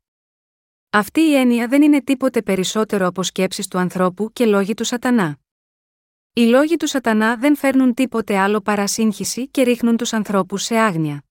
Αυτή 0.89 1.21
η 1.21 1.35
έννοια 1.35 1.67
δεν 1.67 1.81
είναι 1.81 2.01
τίποτε 2.01 2.41
περισσότερο 2.41 3.07
από 3.07 3.23
σκέψεις 3.23 3.67
του 3.67 3.77
ανθρώπου 3.77 4.31
και 4.33 4.45
λόγοι 4.45 4.73
του 4.73 4.83
Σατανά. 4.83 5.37
Οι 6.33 6.41
λόγοι 6.41 6.77
του 6.77 6.87
Σατανά 6.87 7.35
δεν 7.35 7.55
φέρνουν 7.55 7.93
τίποτε 7.93 8.37
άλλο 8.37 8.61
παρά 8.61 8.87
σύγχυση 8.87 9.47
και 9.47 9.61
ρίχνουν 9.61 9.97
τους 9.97 10.13
ανθρώπους 10.13 10.63
σε 10.63 10.77
άγνοια. 10.77 11.23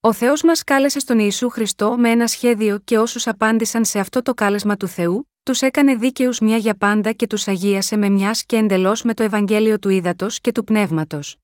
Ο 0.00 0.12
Θεός 0.12 0.42
μας 0.42 0.64
κάλεσε 0.64 0.98
στον 0.98 1.18
Ιησού 1.18 1.48
Χριστό 1.48 1.96
με 1.98 2.10
ένα 2.10 2.26
σχέδιο 2.26 2.78
και 2.78 2.98
όσους 2.98 3.26
απάντησαν 3.26 3.84
σε 3.84 3.98
αυτό 3.98 4.22
το 4.22 4.34
κάλεσμα 4.34 4.76
του 4.76 4.88
Θεού, 4.88 5.30
τους 5.42 5.62
έκανε 5.62 5.94
δίκαιους 5.94 6.40
μια 6.40 6.56
για 6.56 6.76
πάντα 6.76 7.12
και 7.12 7.26
τους 7.26 7.48
αγίασε 7.48 7.96
με 7.96 8.08
μιας 8.08 8.44
και 8.44 8.56
εντελώς 8.56 9.02
με 9.02 9.14
το 9.14 9.22
Ευαγγέλιο 9.22 9.78
του 9.78 9.88
Ήδατος 9.88 10.40
και 10.40 10.52
του 10.52 10.64
Πνεύματος. 10.64 11.36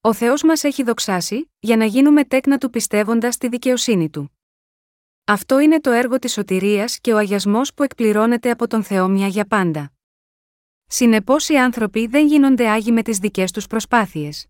Ο 0.00 0.12
Θεός 0.12 0.42
μας 0.42 0.64
έχει 0.64 0.82
δοξάσει, 0.82 1.52
για 1.58 1.76
να 1.76 1.84
γίνουμε 1.84 2.24
τέκνα 2.24 2.58
του 2.58 2.70
πιστεύοντας 2.70 3.34
στη 3.34 3.48
δικαιοσύνη 3.48 4.10
του. 4.10 4.38
Αυτό 5.24 5.58
είναι 5.58 5.80
το 5.80 5.90
έργο 5.90 6.18
της 6.18 6.32
σωτηρίας 6.32 7.00
και 7.00 7.12
ο 7.12 7.16
αγιασμός 7.16 7.74
που 7.74 7.82
εκπληρώνεται 7.82 8.50
από 8.50 8.66
τον 8.66 8.82
Θεό 8.82 9.08
μια 9.08 9.26
για 9.26 9.46
πάντα. 9.46 9.92
Συνεπώς 10.86 11.48
οι 11.48 11.56
άνθρωποι 11.56 12.06
δεν 12.06 12.26
γίνονται 12.26 12.68
άγιοι 12.68 12.92
με 12.94 13.02
τις 13.02 13.18
δικές 13.18 13.52
τους 13.52 13.66
προσπάθειες. 13.66 14.46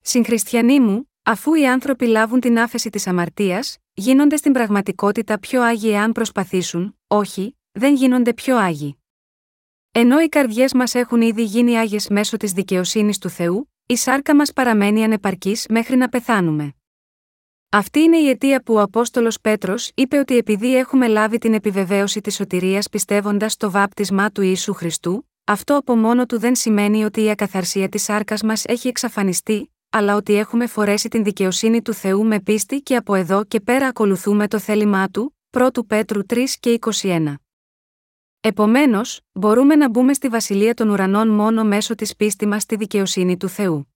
Συγχριστιανοί 0.00 0.80
μου, 0.80 1.11
αφού 1.22 1.54
οι 1.54 1.66
άνθρωποι 1.66 2.06
λάβουν 2.06 2.40
την 2.40 2.58
άφεση 2.58 2.90
της 2.90 3.06
αμαρτίας, 3.06 3.78
γίνονται 3.92 4.36
στην 4.36 4.52
πραγματικότητα 4.52 5.38
πιο 5.38 5.62
άγιοι 5.62 5.90
εάν 5.92 6.12
προσπαθήσουν, 6.12 6.98
όχι, 7.06 7.56
δεν 7.72 7.94
γίνονται 7.94 8.34
πιο 8.34 8.56
άγιοι. 8.56 8.96
Ενώ 9.92 10.20
οι 10.20 10.28
καρδιές 10.28 10.72
μας 10.72 10.94
έχουν 10.94 11.20
ήδη 11.20 11.42
γίνει 11.42 11.78
άγιες 11.78 12.08
μέσω 12.08 12.36
της 12.36 12.52
δικαιοσύνης 12.52 13.18
του 13.18 13.28
Θεού, 13.28 13.72
η 13.86 13.96
σάρκα 13.96 14.34
μας 14.34 14.52
παραμένει 14.52 15.04
ανεπαρκής 15.04 15.66
μέχρι 15.68 15.96
να 15.96 16.08
πεθάνουμε. 16.08 16.74
Αυτή 17.68 18.00
είναι 18.00 18.16
η 18.16 18.28
αιτία 18.28 18.62
που 18.62 18.74
ο 18.74 18.80
Απόστολος 18.80 19.40
Πέτρος 19.40 19.90
είπε 19.94 20.18
ότι 20.18 20.36
επειδή 20.36 20.76
έχουμε 20.76 21.06
λάβει 21.06 21.38
την 21.38 21.54
επιβεβαίωση 21.54 22.20
της 22.20 22.34
σωτηρίας 22.34 22.88
πιστεύοντας 22.88 23.52
στο 23.52 23.70
βάπτισμά 23.70 24.30
του 24.30 24.42
Ιησού 24.42 24.74
Χριστού, 24.74 25.28
αυτό 25.44 25.76
από 25.76 25.96
μόνο 25.96 26.26
του 26.26 26.38
δεν 26.38 26.54
σημαίνει 26.54 27.04
ότι 27.04 27.22
η 27.22 27.30
ακαθαρσία 27.30 27.88
της 27.88 28.02
σάρκας 28.02 28.42
μας 28.42 28.64
έχει 28.64 28.88
εξαφανιστεί, 28.88 29.71
αλλά 29.94 30.16
ότι 30.16 30.34
έχουμε 30.34 30.66
φορέσει 30.66 31.08
την 31.08 31.24
δικαιοσύνη 31.24 31.82
του 31.82 31.92
Θεού 31.92 32.24
με 32.24 32.40
πίστη 32.40 32.80
και 32.80 32.96
από 32.96 33.14
εδώ 33.14 33.44
και 33.44 33.60
πέρα 33.60 33.86
ακολουθούμε 33.86 34.48
το 34.48 34.58
θέλημά 34.58 35.08
του, 35.08 35.36
1 35.50 35.68
Πέτρου 35.86 36.20
3 36.28 36.44
και 36.60 36.78
21. 37.02 37.34
Επομένως, 38.40 39.20
μπορούμε 39.32 39.74
να 39.76 39.88
μπούμε 39.88 40.12
στη 40.12 40.28
βασιλεία 40.28 40.74
των 40.74 40.88
ουρανών 40.88 41.28
μόνο 41.28 41.64
μέσω 41.64 41.94
της 41.94 42.16
πίστη 42.16 42.46
μας 42.46 42.62
στη 42.62 42.76
δικαιοσύνη 42.76 43.36
του 43.36 43.48
Θεού. 43.48 43.94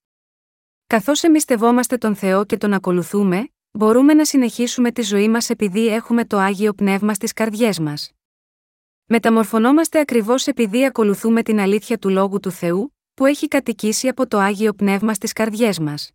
Καθώς 0.86 1.22
εμπιστευόμαστε 1.22 1.96
τον 1.96 2.14
Θεό 2.14 2.44
και 2.44 2.56
τον 2.56 2.72
ακολουθούμε, 2.72 3.48
μπορούμε 3.70 4.14
να 4.14 4.24
συνεχίσουμε 4.24 4.92
τη 4.92 5.02
ζωή 5.02 5.28
μας 5.28 5.50
επειδή 5.50 5.86
έχουμε 5.86 6.24
το 6.24 6.38
άγιο 6.38 6.72
πνεύμα 6.72 7.14
στις 7.14 7.32
καρδιές 7.32 7.78
μας. 7.78 8.10
Μεταμορφωνόμαστε 9.04 9.98
ακριβώς 9.98 10.46
επειδή 10.46 10.84
ακολουθούμε 10.84 11.42
την 11.42 11.60
αλήθεια 11.60 11.98
του 11.98 12.08
λόγου 12.08 12.40
του 12.40 12.50
Θεού, 12.50 12.95
που 13.16 13.26
έχει 13.26 13.48
κατοικήσει 13.48 14.08
από 14.08 14.26
το 14.28 14.38
άγιο 14.38 14.72
πνεύμα 14.72 15.14
στις 15.14 15.32
καρδιές 15.32 15.78
μας. 15.78 16.10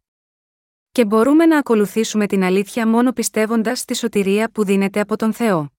Και 0.91 1.05
μπορούμε 1.05 1.45
να 1.45 1.57
ακολουθήσουμε 1.57 2.27
την 2.27 2.43
αλήθεια 2.43 2.87
μόνο 2.87 3.11
πιστεύοντας 3.11 3.79
στη 3.79 3.95
σωτηρία 3.95 4.51
που 4.51 4.63
δίνεται 4.63 4.99
από 4.99 5.15
τον 5.15 5.33
Θεό. 5.33 5.71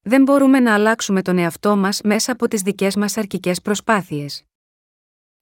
Δεν 0.00 0.22
μπορούμε 0.22 0.60
να 0.60 0.74
αλλάξουμε 0.74 1.22
τον 1.22 1.38
εαυτό 1.38 1.76
μας 1.76 2.00
μέσα 2.04 2.32
από 2.32 2.48
τις 2.48 2.62
δικές 2.62 2.96
μας 2.96 3.16
αρκικές 3.16 3.60
προσπάθειες. 3.60 4.44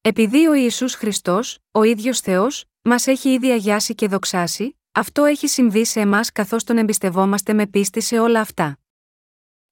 Επειδή 0.00 0.46
ο 0.46 0.54
Ιησούς 0.54 0.94
Χριστός, 0.94 1.58
ο 1.70 1.82
ίδιος 1.82 2.20
Θεός, 2.20 2.64
μας 2.82 3.06
έχει 3.06 3.32
ήδη 3.32 3.50
αγιάσει 3.50 3.94
και 3.94 4.08
δοξάσει, 4.08 4.78
αυτό 4.92 5.24
έχει 5.24 5.46
συμβεί 5.46 5.84
σε 5.84 6.00
εμάς 6.00 6.32
καθώς 6.32 6.64
τον 6.64 6.78
εμπιστευόμαστε 6.78 7.52
με 7.52 7.66
πίστη 7.66 8.00
σε 8.00 8.18
όλα 8.18 8.40
αυτά. 8.40 8.78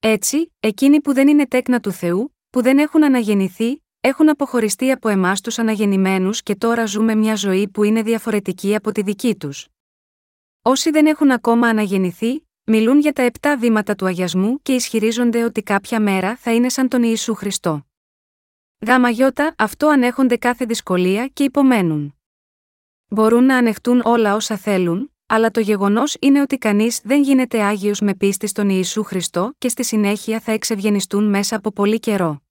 Έτσι, 0.00 0.52
εκείνοι 0.60 1.00
που 1.00 1.12
δεν 1.12 1.28
είναι 1.28 1.46
τέκνα 1.46 1.80
του 1.80 1.92
Θεού, 1.92 2.36
που 2.50 2.62
δεν 2.62 2.78
έχουν 2.78 3.04
αναγεννηθεί, 3.04 3.83
έχουν 4.06 4.28
αποχωριστεί 4.28 4.90
από 4.90 5.08
εμάς 5.08 5.40
τους 5.40 5.58
αναγεννημένους 5.58 6.42
και 6.42 6.54
τώρα 6.54 6.86
ζούμε 6.86 7.14
μια 7.14 7.34
ζωή 7.34 7.68
που 7.68 7.84
είναι 7.84 8.02
διαφορετική 8.02 8.74
από 8.74 8.92
τη 8.92 9.02
δική 9.02 9.34
τους. 9.36 9.68
Όσοι 10.62 10.90
δεν 10.90 11.06
έχουν 11.06 11.30
ακόμα 11.30 11.68
αναγεννηθεί, 11.68 12.46
μιλούν 12.64 12.98
για 12.98 13.12
τα 13.12 13.22
επτά 13.22 13.56
βήματα 13.56 13.94
του 13.94 14.06
αγιασμού 14.06 14.62
και 14.62 14.72
ισχυρίζονται 14.72 15.44
ότι 15.44 15.62
κάποια 15.62 16.00
μέρα 16.00 16.36
θα 16.36 16.54
είναι 16.54 16.68
σαν 16.68 16.88
τον 16.88 17.02
Ιησού 17.02 17.34
Χριστό. 17.34 17.86
Γάμα 18.86 19.08
γιώτα, 19.08 19.54
αυτό 19.58 19.88
ανέχονται 19.88 20.36
κάθε 20.36 20.64
δυσκολία 20.64 21.26
και 21.26 21.44
υπομένουν. 21.44 22.14
Μπορούν 23.08 23.44
να 23.44 23.56
ανεχτούν 23.56 24.02
όλα 24.04 24.34
όσα 24.34 24.56
θέλουν, 24.56 25.12
αλλά 25.26 25.50
το 25.50 25.60
γεγονός 25.60 26.16
είναι 26.20 26.40
ότι 26.40 26.58
κανείς 26.58 27.00
δεν 27.04 27.22
γίνεται 27.22 27.62
άγιος 27.62 28.00
με 28.00 28.14
πίστη 28.14 28.46
στον 28.46 28.68
Ιησού 28.68 29.02
Χριστό 29.02 29.54
και 29.58 29.68
στη 29.68 29.84
συνέχεια 29.84 30.40
θα 30.40 30.52
εξευγενιστούν 30.52 31.24
μέσα 31.28 31.56
από 31.56 31.72
πολύ 31.72 32.00
καιρό. 32.00 32.43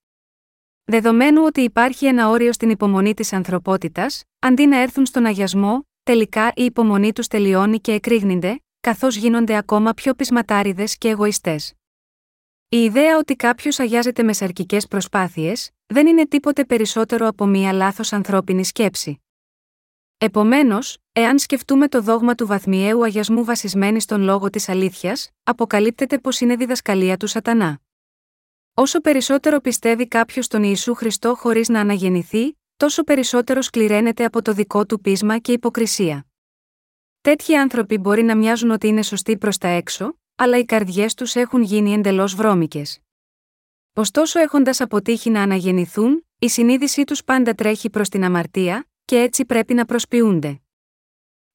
Δεδομένου 0.85 1.43
ότι 1.45 1.61
υπάρχει 1.61 2.05
ένα 2.05 2.29
όριο 2.29 2.53
στην 2.53 2.69
υπομονή 2.69 3.13
της 3.13 3.33
ανθρωπότητας, 3.33 4.23
αντί 4.39 4.65
να 4.65 4.81
έρθουν 4.81 5.05
στον 5.05 5.25
αγιασμό, 5.25 5.87
τελικά 6.03 6.51
η 6.55 6.63
υπομονή 6.63 7.13
τους 7.13 7.27
τελειώνει 7.27 7.79
και 7.79 7.91
εκρήγνεται, 7.91 8.61
καθώς 8.79 9.15
γίνονται 9.15 9.55
ακόμα 9.57 9.93
πιο 9.93 10.13
πεισματάριδες 10.13 10.97
και 10.97 11.09
εγωιστές. 11.09 11.73
Η 12.69 12.77
ιδέα 12.83 13.17
ότι 13.17 13.35
κάποιος 13.35 13.79
αγιάζεται 13.79 14.23
με 14.23 14.33
σαρκικές 14.33 14.87
προσπάθειες, 14.87 15.69
δεν 15.85 16.07
είναι 16.07 16.27
τίποτε 16.27 16.65
περισσότερο 16.65 17.27
από 17.27 17.45
μία 17.45 17.73
λάθος 17.73 18.13
ανθρώπινη 18.13 18.65
σκέψη. 18.65 19.21
Επομένως, 20.17 20.97
εάν 21.11 21.39
σκεφτούμε 21.39 21.87
το 21.87 22.01
δόγμα 22.01 22.35
του 22.35 22.47
βαθμιαίου 22.47 23.03
αγιασμού 23.03 23.43
βασισμένη 23.43 23.99
στον 23.99 24.21
λόγο 24.21 24.49
της 24.49 24.69
αλήθειας, 24.69 25.29
αποκαλύπτεται 25.43 26.17
πως 26.19 26.39
είναι 26.39 26.55
διδασκαλία 26.55 27.17
του 27.17 27.27
Σατανά. 27.27 27.82
Όσο 28.75 29.01
περισσότερο 29.01 29.59
πιστεύει 29.59 30.07
κάποιος 30.07 30.47
τον 30.47 30.63
Ιησού 30.63 30.93
Χριστό 30.93 31.35
χωρίς 31.35 31.69
να 31.69 31.79
αναγεννηθεί, 31.79 32.57
τόσο 32.77 33.03
περισσότερο 33.03 33.61
σκληραίνεται 33.61 34.25
από 34.25 34.41
το 34.41 34.53
δικό 34.53 34.85
του 34.85 35.01
πείσμα 35.01 35.37
και 35.37 35.51
υποκρισία. 35.51 36.25
Τέτοιοι 37.21 37.55
άνθρωποι 37.55 37.97
μπορεί 37.97 38.23
να 38.23 38.35
μοιάζουν 38.35 38.71
ότι 38.71 38.87
είναι 38.87 39.01
σωστοί 39.01 39.37
προς 39.37 39.57
τα 39.57 39.67
έξω, 39.67 40.17
αλλά 40.35 40.57
οι 40.57 40.65
καρδιές 40.65 41.13
τους 41.13 41.35
έχουν 41.35 41.61
γίνει 41.61 41.93
εντελώς 41.93 42.35
βρώμικες. 42.35 42.99
Ωστόσο, 43.93 44.39
έχοντας 44.39 44.81
αποτύχει 44.81 45.29
να 45.29 45.41
αναγεννηθούν, 45.41 46.27
η 46.39 46.49
συνείδησή 46.49 47.03
τους 47.03 47.23
πάντα 47.23 47.53
τρέχει 47.53 47.89
προς 47.89 48.09
την 48.09 48.23
αμαρτία, 48.23 48.87
και 49.05 49.19
έτσι 49.19 49.45
πρέπει 49.45 49.73
να 49.73 49.85
προσποιούνται. 49.85 50.61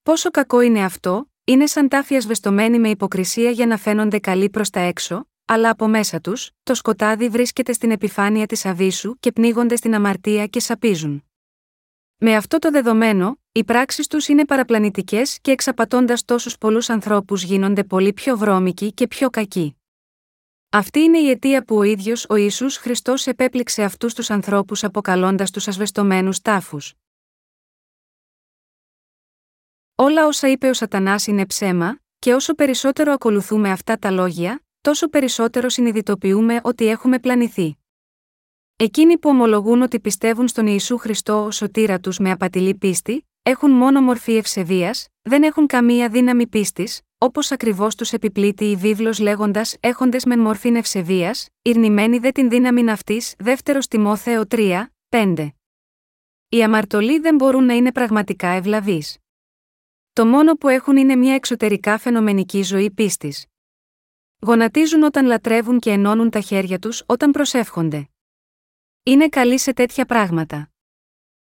Πόσο 0.02 0.30
κακό 0.30 0.60
είναι 0.60 0.84
αυτό, 0.84 1.30
είναι 1.44 1.66
σαν 1.66 1.88
τάφια 1.88 2.20
σβεστομένοι 2.20 2.78
με 2.78 2.88
υποκρισία 2.88 3.50
για 3.50 3.66
να 3.66 3.76
φαίνονται 3.76 4.18
καλοί 4.18 4.50
προς 4.50 4.70
τα 4.70 4.80
έξω, 4.80 5.28
αλλά 5.50 5.70
από 5.70 5.88
μέσα 5.88 6.20
τους, 6.20 6.50
το 6.62 6.74
σκοτάδι 6.74 7.28
βρίσκεται 7.28 7.72
στην 7.72 7.90
επιφάνεια 7.90 8.46
της 8.46 8.64
αβύσου 8.66 9.18
και 9.20 9.32
πνίγονται 9.32 9.76
στην 9.76 9.94
αμαρτία 9.94 10.46
και 10.46 10.60
σαπίζουν. 10.60 11.24
Με 12.16 12.34
αυτό 12.36 12.58
το 12.58 12.70
δεδομένο, 12.70 13.38
οι 13.52 13.64
πράξεις 13.64 14.06
τους 14.06 14.28
είναι 14.28 14.44
παραπλανητικές 14.44 15.38
και 15.40 15.50
εξαπατώντας 15.50 16.24
τόσους 16.24 16.58
πολλούς 16.58 16.90
ανθρώπους 16.90 17.42
γίνονται 17.42 17.84
πολύ 17.84 18.12
πιο 18.12 18.36
βρώμικοι 18.36 18.92
και 18.92 19.06
πιο 19.06 19.30
κακοί. 19.30 19.76
Αυτή 20.70 21.00
είναι 21.00 21.18
η 21.18 21.30
αιτία 21.30 21.64
που 21.64 21.76
ο 21.76 21.82
ίδιος 21.82 22.26
ο 22.28 22.36
Ιησούς 22.36 22.76
Χριστός 22.76 23.26
επέπληξε 23.26 23.82
αυτούς 23.82 24.14
τους 24.14 24.30
ανθρώπους 24.30 24.84
αποκαλώντας 24.84 25.50
τους 25.50 25.68
ασβεστομένους 25.68 26.40
τάφους. 26.40 26.94
Όλα 29.94 30.26
όσα 30.26 30.48
είπε 30.48 30.68
ο 30.68 30.74
Σατανάς 30.74 31.26
είναι 31.26 31.46
ψέμα, 31.46 32.00
και 32.18 32.34
όσο 32.34 32.54
περισσότερο 32.54 33.12
ακολουθούμε 33.12 33.70
αυτά 33.70 33.98
τα 33.98 34.10
λόγια, 34.10 34.62
τόσο 34.80 35.08
περισσότερο 35.08 35.68
συνειδητοποιούμε 35.68 36.60
ότι 36.62 36.86
έχουμε 36.86 37.18
πλανηθεί. 37.18 37.78
Εκείνοι 38.76 39.18
που 39.18 39.28
ομολογούν 39.28 39.82
ότι 39.82 40.00
πιστεύουν 40.00 40.48
στον 40.48 40.66
Ιησού 40.66 40.98
Χριστό 40.98 41.44
ως 41.44 41.56
σωτήρα 41.56 42.00
τους 42.00 42.18
με 42.18 42.30
απατηλή 42.30 42.74
πίστη, 42.74 43.28
έχουν 43.42 43.70
μόνο 43.70 44.00
μορφή 44.00 44.36
ευσεβίας, 44.36 45.08
δεν 45.22 45.42
έχουν 45.42 45.66
καμία 45.66 46.08
δύναμη 46.08 46.46
πίστης, 46.46 47.00
όπως 47.18 47.52
ακριβώς 47.52 47.94
τους 47.94 48.12
επιπλήττει 48.12 48.64
η 48.64 48.76
βίβλος 48.76 49.18
λέγοντας 49.18 49.76
έχοντες 49.80 50.24
με 50.24 50.36
μορφή 50.36 50.68
ευσεβίας, 50.68 51.48
ειρνημένοι 51.62 52.18
δε 52.18 52.30
την 52.30 52.48
δύναμη 52.48 52.90
αυτής, 52.90 53.34
δεύτερος 53.38 53.86
Τιμόθεο 53.88 54.46
3, 54.46 54.92
5. 55.08 55.52
Οι 56.48 56.62
αμαρτωλοί 56.62 57.18
δεν 57.18 57.34
μπορούν 57.34 57.64
να 57.64 57.74
είναι 57.74 57.92
πραγματικά 57.92 58.48
ευλαβείς. 58.48 59.18
Το 60.12 60.26
μόνο 60.26 60.54
που 60.54 60.68
έχουν 60.68 60.96
είναι 60.96 61.16
μια 61.16 61.34
εξωτερικά 61.34 61.98
φαινομενική 61.98 62.62
ζωή 62.62 62.90
πίστης. 62.90 63.46
Γονατίζουν 64.40 65.02
όταν 65.02 65.26
λατρεύουν 65.26 65.78
και 65.78 65.90
ενώνουν 65.90 66.30
τα 66.30 66.40
χέρια 66.40 66.78
τους 66.78 67.02
όταν 67.06 67.30
προσεύχονται. 67.30 68.08
Είναι 69.02 69.28
καλοί 69.28 69.58
σε 69.58 69.72
τέτοια 69.72 70.04
πράγματα. 70.04 70.70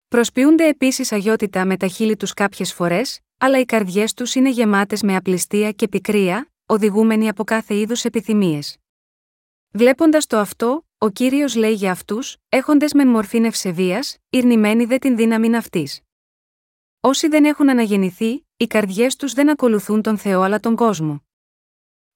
Προσποιούνται 0.07 0.67
επίσης 0.67 1.11
αγιότητα 1.11 1.65
με 1.65 1.77
τα 1.77 1.87
χείλη 1.87 2.17
τους 2.17 2.33
κάποιες 2.33 2.73
φορές, 2.73 3.19
αλλά 3.37 3.59
οι 3.59 3.65
καρδιές 3.65 4.13
τους 4.13 4.35
είναι 4.35 4.49
γεμάτες 4.49 5.01
με 5.01 5.15
απληστία 5.15 5.71
και 5.71 5.87
πικρία, 5.87 6.51
οδηγούμενοι 6.65 7.29
από 7.29 7.43
κάθε 7.43 7.75
είδους 7.75 8.05
επιθυμίες. 8.05 8.77
Βλέποντας 9.71 10.27
το 10.27 10.37
αυτό, 10.37 10.85
ο 10.97 11.09
κύριος 11.09 11.55
λέει 11.55 11.73
για 11.73 11.91
αυτούς, 11.91 12.37
έχοντες 12.49 12.93
με 12.93 13.05
μορφή 13.05 13.37
ευσεβία, 13.37 13.99
ειρνημένοι 14.29 14.85
δε 14.85 14.97
την 14.97 15.15
δύναμη 15.15 15.55
αυτή. 15.55 15.89
Όσοι 16.99 17.27
δεν 17.27 17.45
έχουν 17.45 17.69
αναγεννηθεί, 17.69 18.45
οι 18.57 18.67
καρδιές 18.67 19.15
τους 19.15 19.33
δεν 19.33 19.49
ακολουθούν 19.49 20.01
τον 20.01 20.17
Θεό 20.17 20.41
αλλά 20.41 20.59
τον 20.59 20.75
κόσμο. 20.75 21.23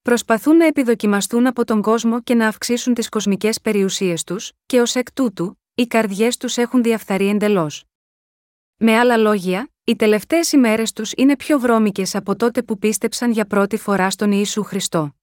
Προσπαθούν 0.05 0.57
να 0.57 0.65
επιδοκιμαστούν 0.65 1.47
από 1.47 1.65
τον 1.65 1.81
κόσμο 1.81 2.21
και 2.21 2.35
να 2.35 2.47
αυξήσουν 2.47 2.93
τις 2.93 3.09
κοσμικές 3.09 3.61
περιουσίες 3.61 4.23
τους, 4.23 4.51
και 4.65 4.81
ως 4.81 4.95
εκ 4.95 5.11
τούτου, 5.11 5.59
οι 5.75 5.87
καρδιές 5.87 6.37
τους 6.37 6.57
έχουν 6.57 6.83
διαφθαρεί 6.83 7.29
εντελώς. 7.29 7.83
Με 8.77 8.97
άλλα 8.97 9.17
λόγια, 9.17 9.69
οι 9.83 9.95
τελευταίες 9.95 10.51
ημέρες 10.51 10.91
τους 10.91 11.11
είναι 11.17 11.35
πιο 11.35 11.59
βρώμικες 11.59 12.15
από 12.15 12.35
τότε 12.35 12.63
που 12.63 12.77
πίστεψαν 12.77 13.31
για 13.31 13.45
πρώτη 13.45 13.77
φορά 13.77 14.09
στον 14.09 14.31
Ιησού 14.31 14.63
Χριστό. 14.63 15.15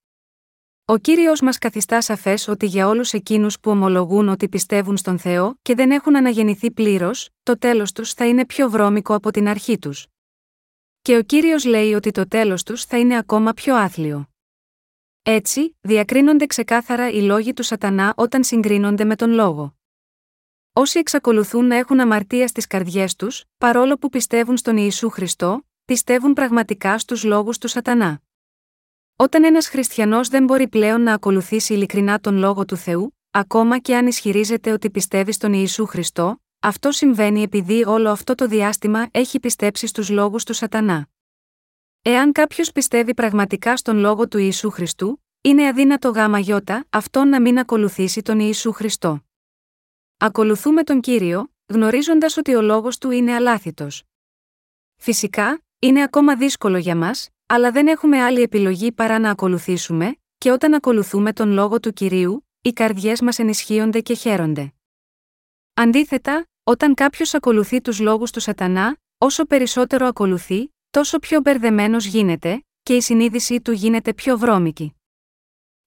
Ο 0.84 0.96
κύριος 0.96 1.40
μας 1.40 1.58
καθιστά 1.58 2.00
σαφές 2.00 2.48
ότι 2.48 2.66
για 2.66 2.88
όλους 2.88 3.12
εκείνους 3.12 3.60
που 3.60 3.70
ομολογούν 3.70 4.28
ότι 4.28 4.48
πιστεύουν 4.48 4.96
στον 4.96 5.18
Θεό 5.18 5.58
και 5.62 5.74
δεν 5.74 5.90
έχουν 5.90 6.16
αναγεννηθεί 6.16 6.70
πλήρως, 6.70 7.28
το 7.42 7.58
τέλος 7.58 7.92
τους 7.92 8.12
θα 8.12 8.26
είναι 8.26 8.46
πιο 8.46 8.70
βρώμικο 8.70 9.14
από 9.14 9.30
την 9.30 9.48
αρχή 9.48 9.78
τους. 9.78 10.06
Και 11.02 11.16
ο 11.16 11.22
κύριος 11.22 11.64
λέει 11.64 11.94
ότι 11.94 12.10
το 12.10 12.28
τέλος 12.28 12.62
τους 12.62 12.84
θα 12.84 12.98
είναι 12.98 13.16
ακόμα 13.16 13.52
πιο 13.52 13.76
άθλιο. 13.76 14.31
Έτσι, 15.24 15.76
διακρίνονται 15.80 16.46
ξεκάθαρα 16.46 17.10
οι 17.10 17.20
λόγοι 17.20 17.52
του 17.52 17.62
Σατανά 17.62 18.12
όταν 18.16 18.44
συγκρίνονται 18.44 19.04
με 19.04 19.16
τον 19.16 19.30
λόγο. 19.30 19.76
Όσοι 20.72 20.98
εξακολουθούν 20.98 21.66
να 21.66 21.76
έχουν 21.76 22.00
αμαρτία 22.00 22.48
στις 22.48 22.66
καρδιές 22.66 23.16
τους, 23.16 23.44
παρόλο 23.58 23.98
που 23.98 24.08
πιστεύουν 24.08 24.56
στον 24.56 24.76
Ιησού 24.76 25.10
Χριστό, 25.10 25.66
πιστεύουν 25.84 26.32
πραγματικά 26.32 26.98
στους 26.98 27.24
λόγους 27.24 27.58
του 27.58 27.68
Σατανά. 27.68 28.22
Όταν 29.16 29.44
ένας 29.44 29.68
χριστιανός 29.68 30.28
δεν 30.28 30.44
μπορεί 30.44 30.68
πλέον 30.68 31.02
να 31.02 31.12
ακολουθήσει 31.12 31.74
ειλικρινά 31.74 32.20
τον 32.20 32.36
λόγο 32.36 32.64
του 32.64 32.76
Θεού, 32.76 33.16
ακόμα 33.30 33.78
και 33.78 33.96
αν 33.96 34.06
ισχυρίζεται 34.06 34.72
ότι 34.72 34.90
πιστεύει 34.90 35.32
στον 35.32 35.52
Ιησού 35.52 35.86
Χριστό, 35.86 36.42
αυτό 36.60 36.90
συμβαίνει 36.90 37.42
επειδή 37.42 37.84
όλο 37.84 38.10
αυτό 38.10 38.34
το 38.34 38.46
διάστημα 38.46 39.08
έχει 39.10 39.40
πιστέψει 39.40 39.86
στους 39.86 40.08
λόγους 40.08 40.44
του 40.44 40.52
Σατανά. 40.52 41.08
Εάν 42.04 42.32
κάποιος 42.32 42.72
πιστεύει 42.72 43.14
πραγματικά 43.14 43.76
στον 43.76 43.96
λόγο 43.96 44.28
του 44.28 44.38
Ιησού 44.38 44.70
Χριστού, 44.70 45.24
είναι 45.40 45.66
αδύνατο 45.66 46.08
γάμα 46.08 46.38
γιώτα 46.38 46.86
αυτόν 46.90 47.28
να 47.28 47.40
μην 47.40 47.58
ακολουθήσει 47.58 48.22
τον 48.22 48.40
Ιησού 48.40 48.72
Χριστό. 48.72 49.24
Ακολουθούμε 50.16 50.82
τον 50.82 51.00
κύριο, 51.00 51.52
γνωρίζοντας 51.66 52.36
ότι 52.36 52.54
ο 52.54 52.60
λόγος 52.60 52.98
του 52.98 53.10
είναι 53.10 53.34
αλάθητος. 53.34 54.02
Φυσικά, 54.96 55.62
είναι 55.78 56.02
ακόμα 56.02 56.36
δύσκολο 56.36 56.76
για 56.76 56.96
μας, 56.96 57.28
αλλά 57.46 57.70
δεν 57.70 57.86
έχουμε 57.86 58.22
άλλη 58.22 58.40
επιλογή 58.42 58.92
παρά 58.92 59.18
να 59.18 59.30
ακολουθήσουμε, 59.30 60.16
και 60.38 60.50
όταν 60.50 60.74
ακολουθούμε 60.74 61.32
τον 61.32 61.52
λόγο 61.52 61.80
του 61.80 61.92
κυρίου, 61.92 62.46
οι 62.60 62.72
καρδιές 62.72 63.20
μας 63.20 63.38
ενισχύονται 63.38 64.00
και 64.00 64.14
χαίρονται. 64.14 64.72
Αντίθετα, 65.74 66.46
όταν 66.62 66.94
κάποιος 66.94 67.34
ακολουθεί 67.34 67.80
τους 67.80 68.00
λόγους 68.00 68.30
του 68.30 68.40
Σατανά, 68.40 68.96
όσο 69.18 69.44
περισσότερο 69.44 70.06
ακολουθεί, 70.06 70.71
τόσο 70.92 71.18
πιο 71.18 71.40
μπερδεμένος 71.40 72.04
γίνεται, 72.06 72.64
και 72.82 72.94
η 72.94 73.00
συνείδησή 73.00 73.60
του 73.60 73.72
γίνεται 73.72 74.14
πιο 74.14 74.38
βρώμικη. 74.38 74.94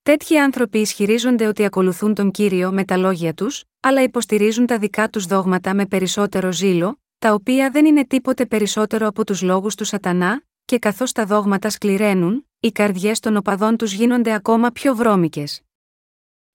Τέτοιοι 0.01 0.37
άνθρωποι 0.37 0.79
ισχυρίζονται 0.79 1.47
ότι 1.47 1.65
ακολουθούν 1.65 2.13
τον 2.13 2.31
κύριο 2.31 2.71
με 2.71 2.85
τα 2.85 2.97
λόγια 2.97 3.33
τους, 3.33 3.63
αλλά 3.79 4.01
υποστηρίζουν 4.03 4.65
τα 4.65 4.77
δικά 4.77 5.09
τους 5.09 5.25
δόγματα 5.25 5.73
με 5.73 5.85
περισσότερο 5.85 6.51
ζήλο, 6.51 7.01
τα 7.17 7.33
οποία 7.33 7.69
δεν 7.69 7.85
είναι 7.85 8.05
τίποτε 8.05 8.45
περισσότερο 8.45 9.07
από 9.07 9.25
τους 9.25 9.41
λόγους 9.41 9.75
του 9.75 9.83
Σατανά, 9.83 10.43
και 10.65 10.79
καθώς 10.79 11.11
τα 11.11 11.25
δόγματα 11.25 11.69
σκληραίνουν, 11.69 12.47
οι 12.59 12.71
καρδιές 12.71 13.19
των 13.19 13.37
οπαδών 13.37 13.77
τους 13.77 13.93
γίνονται 13.93 14.33
ακόμα 14.33 14.71
πιο 14.71 14.95
βρώμικες. 14.95 15.61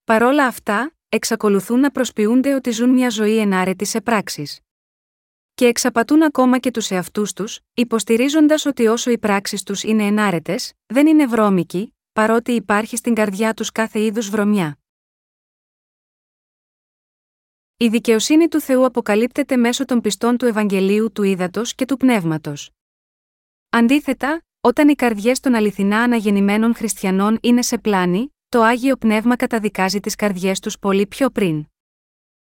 Παρόλα 0.05 0.46
αυτά, 0.46 0.92
εξακολουθούν 1.09 1.80
να 1.80 1.90
προσποιούνται 1.90 2.55
ότι 2.55 2.70
ζουν 2.70 2.90
μια 2.90 3.11
ζωή 3.11 3.38
ενάρετη 3.38 3.84
σε 3.84 4.01
πράξεις. 4.01 4.61
Και 5.61 5.66
εξαπατούν 5.66 6.22
ακόμα 6.22 6.58
και 6.58 6.70
τους 6.70 6.90
εαυτούς 6.90 7.32
τους, 7.32 7.61
υποστηρίζοντας 7.74 8.66
ότι 8.66 8.86
όσο 8.86 9.11
οι 9.11 9.18
πράξεις 9.18 9.62
τους 9.62 9.82
είναι 9.82 10.04
ενάρετες, 10.04 10.72
δεν 10.86 11.06
είναι 11.06 11.26
βρώμικοι, 11.26 11.94
παρότι 12.12 12.52
υπάρχει 12.52 12.96
στην 12.96 13.14
καρδιά 13.14 13.54
τους 13.54 13.72
κάθε 13.72 14.00
είδους 14.04 14.30
βρωμιά. 14.30 14.78
Η 17.76 17.88
δικαιοσύνη 17.88 18.48
του 18.48 18.61
Θεού 18.61 18.84
αποκαλύπτεται 18.84 19.56
μέσω 19.56 19.84
των 19.84 20.00
πιστών 20.00 20.36
του 20.36 20.46
Ευαγγελίου 20.46 21.12
του 21.12 21.22
Ήδατος 21.22 21.74
και 21.74 21.84
του 21.84 21.96
Πνεύματος. 21.96 22.70
Αντίθετα, 23.70 24.42
όταν 24.61 24.88
οι 24.88 24.94
καρδιές 24.94 25.40
των 25.40 25.54
αληθινά 25.54 26.02
αναγεννημένων 26.02 26.74
χριστιανών 26.74 27.38
είναι 27.42 27.62
σε 27.62 27.78
πλάνη, 27.78 28.34
το 28.48 28.62
άγιο 28.62 28.96
πνεύμα 28.96 29.36
καταδικάζει 29.36 30.00
τις 30.00 30.14
καρδιές 30.14 30.61
τους 30.61 30.78
πολύ 30.78 31.06
πιο 31.06 31.30
πριν. 31.30 31.70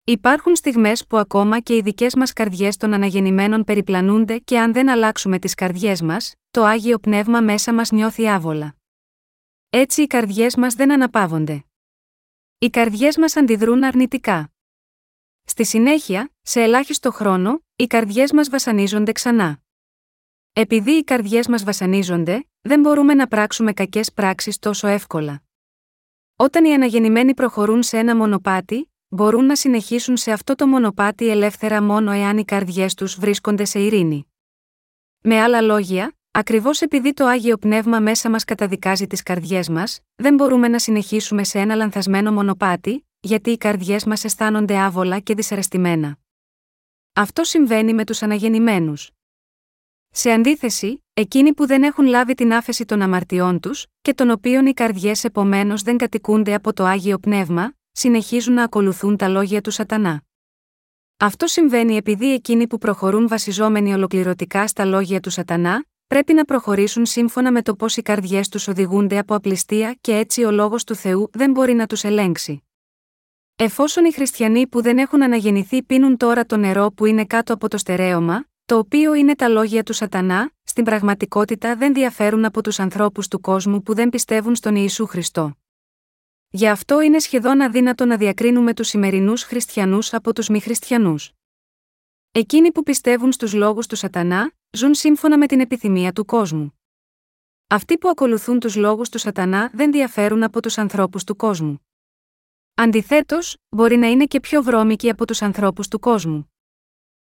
Υπάρχουν 0.04 0.56
στιγμές 0.56 1.06
που 1.06 1.16
ακόμα 1.16 1.60
και 1.60 1.76
οι 1.76 1.80
δικές 1.80 2.14
μας 2.14 2.32
καρδιές 2.32 2.76
των 2.76 2.92
αναγεννημένων 2.92 3.64
περιπλανούνται 3.64 4.38
και 4.38 4.58
αν 4.58 4.72
δεν 4.72 4.88
αλλάξουμε 4.88 5.38
τις 5.38 5.54
καρδιές 5.54 6.02
μας, 6.02 6.34
το 6.50 6.64
άγιο 6.64 6.98
πνεύμα 6.98 7.40
μέσα 7.40 7.74
μας 7.74 7.90
νιώθει 7.90 8.28
άβολα. 8.28 8.76
Έτσι 9.70 10.02
οι 10.02 10.06
καρδιές 10.06 10.56
μας 10.56 10.74
δεν 10.74 10.92
αναπαύονται. 10.92 11.64
Οι 12.58 12.70
καρδιές 12.70 13.16
μας 13.16 13.36
αντιδρούν 13.36 13.84
αρνητικά. 13.84 14.52
Στη 15.44 15.64
συνέχεια, 15.64 16.32
σε 16.42 16.62
ελάχιστο 16.62 17.10
χρόνο, 17.12 17.64
οι 17.76 17.86
καρδιές 17.86 18.32
μας 18.32 18.48
βασανίζονται 18.48 19.12
ξανά. 19.12 19.62
Επειδή 20.52 20.90
οι 20.90 21.04
καρδιές 21.04 21.48
μας 21.48 21.64
βασανίζονται, 21.64 22.48
δεν 22.60 22.80
μπορούμε 22.80 23.14
να 23.14 23.28
πράξουμε 23.28 23.72
κακές 23.72 24.12
πράξεις 24.12 24.58
τόσο 24.58 24.86
εύκολα. 24.86 25.42
Όταν 26.36 26.64
οι 26.64 26.74
αναγεννημένοι 26.74 27.34
προχωρούν 27.34 27.82
σε 27.82 27.98
ένα 27.98 28.16
μονοπάτι, 28.16 28.91
μπορούν 29.14 29.44
να 29.44 29.56
συνεχίσουν 29.56 30.16
σε 30.16 30.32
αυτό 30.32 30.54
το 30.54 30.66
μονοπάτι 30.66 31.28
ελεύθερα 31.28 31.82
μόνο 31.82 32.10
εάν 32.10 32.38
οι 32.38 32.44
καρδιές 32.44 32.94
τους 32.94 33.14
βρίσκονται 33.18 33.64
σε 33.64 33.80
ειρήνη. 33.80 34.26
Με 35.20 35.40
άλλα 35.40 35.60
λόγια, 35.60 36.16
ακριβώς 36.30 36.80
επειδή 36.80 37.12
το 37.12 37.26
άγιο 37.26 37.56
πνεύμα 37.56 38.00
μέσα 38.00 38.30
μας 38.30 38.44
καταδικάζει 38.44 39.06
τις 39.06 39.22
καρδιές 39.22 39.68
μας, 39.68 40.00
δεν 40.14 40.34
μπορούμε 40.34 40.68
να 40.68 40.78
συνεχίσουμε 40.78 41.44
σε 41.44 41.58
ένα 41.58 41.74
λανθασμένο 41.74 42.32
μονοπάτι, 42.32 43.08
γιατί 43.20 43.50
οι 43.50 43.56
καρδιές 43.56 44.04
μας 44.04 44.24
αισθάνονται 44.24 44.78
άβολα 44.78 45.18
και 45.18 45.34
δυσαρεστημένα. 45.34 46.18
Αυτό 47.12 47.44
συμβαίνει 47.44 47.94
με 47.94 48.04
τους 48.04 48.22
αναγεννημένους. 48.22 49.10
Σε 50.10 50.30
αντίθεση, 50.30 51.04
εκείνοι 51.12 51.54
που 51.54 51.66
δεν 51.66 51.82
έχουν 51.82 52.06
λάβει 52.06 52.34
την 52.34 52.52
άφεση 52.52 52.84
των 52.84 53.02
αμαρτιών 53.02 53.60
τους, 53.60 53.86
και 54.02 54.14
των 54.14 54.30
οποίων 54.30 54.66
οι 54.66 54.72
καρδιές 54.72 55.24
επομένως 55.24 55.82
δεν 55.82 55.96
κατοικούνται 55.96 56.54
από 56.54 56.72
το 56.72 56.84
άγιο 56.84 57.18
πνεύμα, 57.18 57.74
συνεχίζουν 57.92 58.54
να 58.54 58.62
ακολουθούν 58.62 59.16
τα 59.16 59.28
λόγια 59.28 59.60
του 59.60 59.70
Σατανά. 59.70 60.22
Αυτό 61.16 61.46
συμβαίνει 61.46 61.96
επειδή 61.96 62.32
εκείνοι 62.32 62.66
που 62.66 62.78
προχωρούν 62.78 63.28
βασιζόμενοι 63.28 63.94
ολοκληρωτικά 63.94 64.66
στα 64.66 64.84
λόγια 64.84 65.20
του 65.20 65.30
Σατανά, 65.30 65.84
πρέπει 66.06 66.32
να 66.32 66.44
προχωρήσουν 66.44 67.06
σύμφωνα 67.06 67.52
με 67.52 67.62
το 67.62 67.74
πώς 67.74 67.96
οι 67.96 68.02
καρδιές 68.02 68.48
τους 68.48 68.68
οδηγούνται 68.68 69.18
από 69.18 69.34
απληστία 69.34 69.96
και 70.00 70.16
έτσι 70.16 70.44
ο 70.44 70.50
λόγος 70.50 70.84
του 70.84 70.94
Θεού 70.94 71.30
δεν 71.32 71.50
μπορεί 71.50 71.72
να 71.72 71.86
τους 71.86 72.04
ελέγξει. 72.04 72.62
Εφόσον 73.56 74.04
οι 74.04 74.12
χριστιανοί 74.12 74.66
που 74.66 74.82
δεν 74.82 74.98
έχουν 74.98 75.22
αναγεννηθεί 75.22 75.82
πίνουν 75.82 76.16
τώρα 76.16 76.46
το 76.46 76.56
νερό 76.56 76.92
που 76.92 77.06
είναι 77.06 77.24
κάτω 77.24 77.54
από 77.54 77.68
το 77.68 77.78
στερέωμα, 77.78 78.44
το 78.64 78.78
οποίο 78.78 79.14
είναι 79.14 79.34
τα 79.34 79.48
λόγια 79.48 79.82
του 79.82 79.92
Σατανά, 79.92 80.50
στην 80.64 80.84
πραγματικότητα 80.84 81.76
δεν 81.76 81.94
διαφέρουν 81.94 82.44
από 82.44 82.62
τους 82.62 82.78
ανθρώπους 82.80 83.28
του 83.28 83.40
κόσμου 83.40 83.82
που 83.82 83.94
δεν 83.94 84.08
πιστεύουν 84.08 84.54
στον 84.54 84.76
Ιησού 84.76 85.06
Χριστό. 85.06 85.56
Γι' 86.54 86.68
αυτό 86.68 87.00
είναι 87.00 87.18
σχεδόν 87.18 87.60
αδύνατο 87.60 88.04
να 88.04 88.16
διακρίνουμε 88.16 88.74
τους 88.74 88.88
σημερινούς 88.88 89.42
χριστιανούς 89.42 90.14
από 90.14 90.32
τους 90.32 90.48
μη 90.48 90.60
χριστιανούς. 90.60 91.32
Εκείνοι 92.32 92.72
που 92.72 92.82
πιστεύουν 92.82 93.32
στους 93.32 93.52
λόγους 93.52 93.86
του 93.86 93.96
Σατανά, 93.96 94.52
ζουν 94.70 94.94
σύμφωνα 94.94 95.38
με 95.38 95.46
την 95.46 95.60
επιθυμία 95.60 96.12
του 96.12 96.24
κόσμου. 96.24 96.78
Αυτοί 97.66 97.98
που 97.98 98.08
ακολουθούν 98.08 98.60
τους 98.60 98.76
λόγους 98.76 99.08
του 99.08 99.18
Σατανά 99.18 99.70
δεν 99.74 99.92
διαφέρουν 99.92 100.42
από 100.42 100.62
τους 100.62 100.78
ανθρώπους 100.78 101.24
του 101.24 101.36
κόσμου. 101.36 101.86
Αντιθέτως, 102.74 103.56
μπορεί 103.68 103.96
να 103.96 104.06
είναι 104.06 104.24
και 104.26 104.40
πιο 104.40 104.62
βρώμικοι 104.62 105.10
από 105.10 105.26
τους 105.26 105.42
ανθρώπους 105.42 105.88
του 105.88 105.98
κόσμου. 105.98 106.52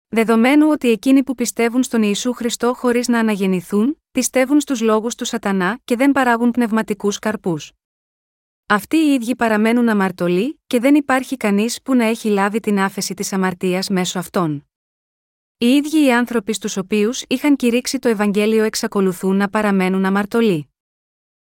Δεδομένου 0.08 0.68
ότι 0.68 0.90
εκείνοι 0.90 1.22
που 1.22 1.34
πιστεύουν 1.34 1.82
στον 1.82 2.02
Ιησού 2.02 2.32
Χριστό 2.32 2.74
χωρίς 2.74 3.08
να 3.08 3.18
αναγεννηθούν, 3.18 4.02
πιστεύουν 4.10 4.60
στους 4.60 4.80
λόγους 4.80 5.14
του 5.14 5.24
Σατανά 5.24 5.80
και 5.84 5.96
δεν 5.96 6.12
παράγουν 6.12 6.50
πνευματικούς 6.50 7.18
καρπούς. 7.18 7.72
Αυτοί 8.72 8.96
οι 8.96 9.12
ίδιοι 9.12 9.36
παραμένουν 9.36 9.88
αμαρτωλοί 9.88 10.60
και 10.66 10.80
δεν 10.80 10.94
υπάρχει 10.94 11.36
κανείς 11.36 11.82
που 11.82 11.94
να 11.94 12.04
έχει 12.04 12.28
λάβει 12.28 12.60
την 12.60 12.78
άφεση 12.78 13.14
της 13.14 13.32
αμαρτίας 13.32 13.88
μέσω 13.88 14.18
αυτών. 14.18 14.68
Οι 15.58 15.66
ίδιοι 15.66 16.04
οι 16.04 16.12
άνθρωποι 16.12 16.52
στους 16.52 16.76
οποίους 16.76 17.22
είχαν 17.28 17.56
κηρύξει 17.56 17.98
το 17.98 18.08
Ευαγγέλιο 18.08 18.64
εξακολουθούν 18.64 19.36
να 19.36 19.48
παραμένουν 19.48 20.04
αμαρτωλοί. 20.04 20.70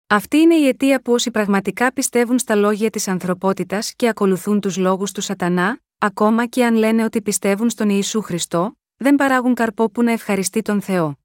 Αυτή 0.07 0.37
είναι 0.37 0.55
η 0.55 0.67
αιτία 0.67 1.01
που 1.01 1.13
όσοι 1.13 1.31
πραγματικά 1.31 1.93
πιστεύουν 1.93 2.39
στα 2.39 2.55
λόγια 2.55 2.89
της 2.89 3.07
ανθρωπότητας 3.07 3.93
και 3.95 4.07
ακολουθούν 4.07 4.59
τους 4.59 4.77
λόγους 4.77 5.11
του 5.11 5.21
Σατανά, 5.21 5.79
ακόμα 5.97 6.45
και 6.45 6.65
αν 6.65 6.75
λένε 6.75 7.03
ότι 7.03 7.21
πιστεύουν 7.21 7.69
στον 7.69 7.89
Ιησού 7.89 8.21
Χριστό, 8.21 8.77
δεν 8.95 9.15
παράγουν 9.15 9.53
καρπό 9.53 9.89
που 9.89 10.03
να 10.03 10.11
ευχαριστεί 10.11 10.61
τον 10.61 10.81
Θεό. 10.81 11.17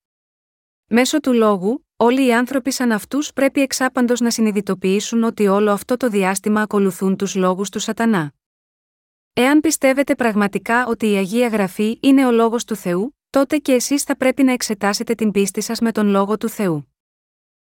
Μέσω 0.87 1.21
του 1.21 1.33
λόγου, 1.33 1.87
όλοι 2.03 2.27
οι 2.27 2.35
άνθρωποι 2.35 2.71
σαν 2.71 2.93
αυτούς 2.93 3.33
πρέπει 3.33 3.61
εξάπαντος 3.61 4.21
να 4.21 4.31
συνειδητοποιήσουν 4.31 5.23
ότι 5.23 5.47
όλο 5.47 5.71
αυτό 5.71 5.97
το 5.97 6.09
διάστημα 6.09 6.63
ακολουθούν 6.63 7.17
τους 7.17 7.35
λόγους 7.35 7.69
του 7.69 7.79
Σατανά. 7.79 8.33
Εάν 9.33 9.61
πιστεύετε 9.61 10.15
πραγματικά 10.15 10.87
ότι 10.87 11.11
η 11.11 11.17
Αγία 11.17 11.49
Γραφή 11.49 11.99
είναι 12.03 12.27
ο 12.27 12.31
λόγος 12.31 12.65
του 12.65 12.77
Θεού, 12.77 13.17
τότε 13.31 13.57
και 13.57 13.73
εσείς 13.73 14.03
θα 14.03 14.17
πρέπει 14.17 14.43
να 14.43 14.53
εξετάσετε 14.53 15.15
την 15.15 15.31
πίστη 15.31 15.61
σας 15.61 15.81
με 15.81 15.93
τον 15.93 16.07
λόγο 16.07 16.37
του 16.37 16.49
Θεού. 16.49 16.95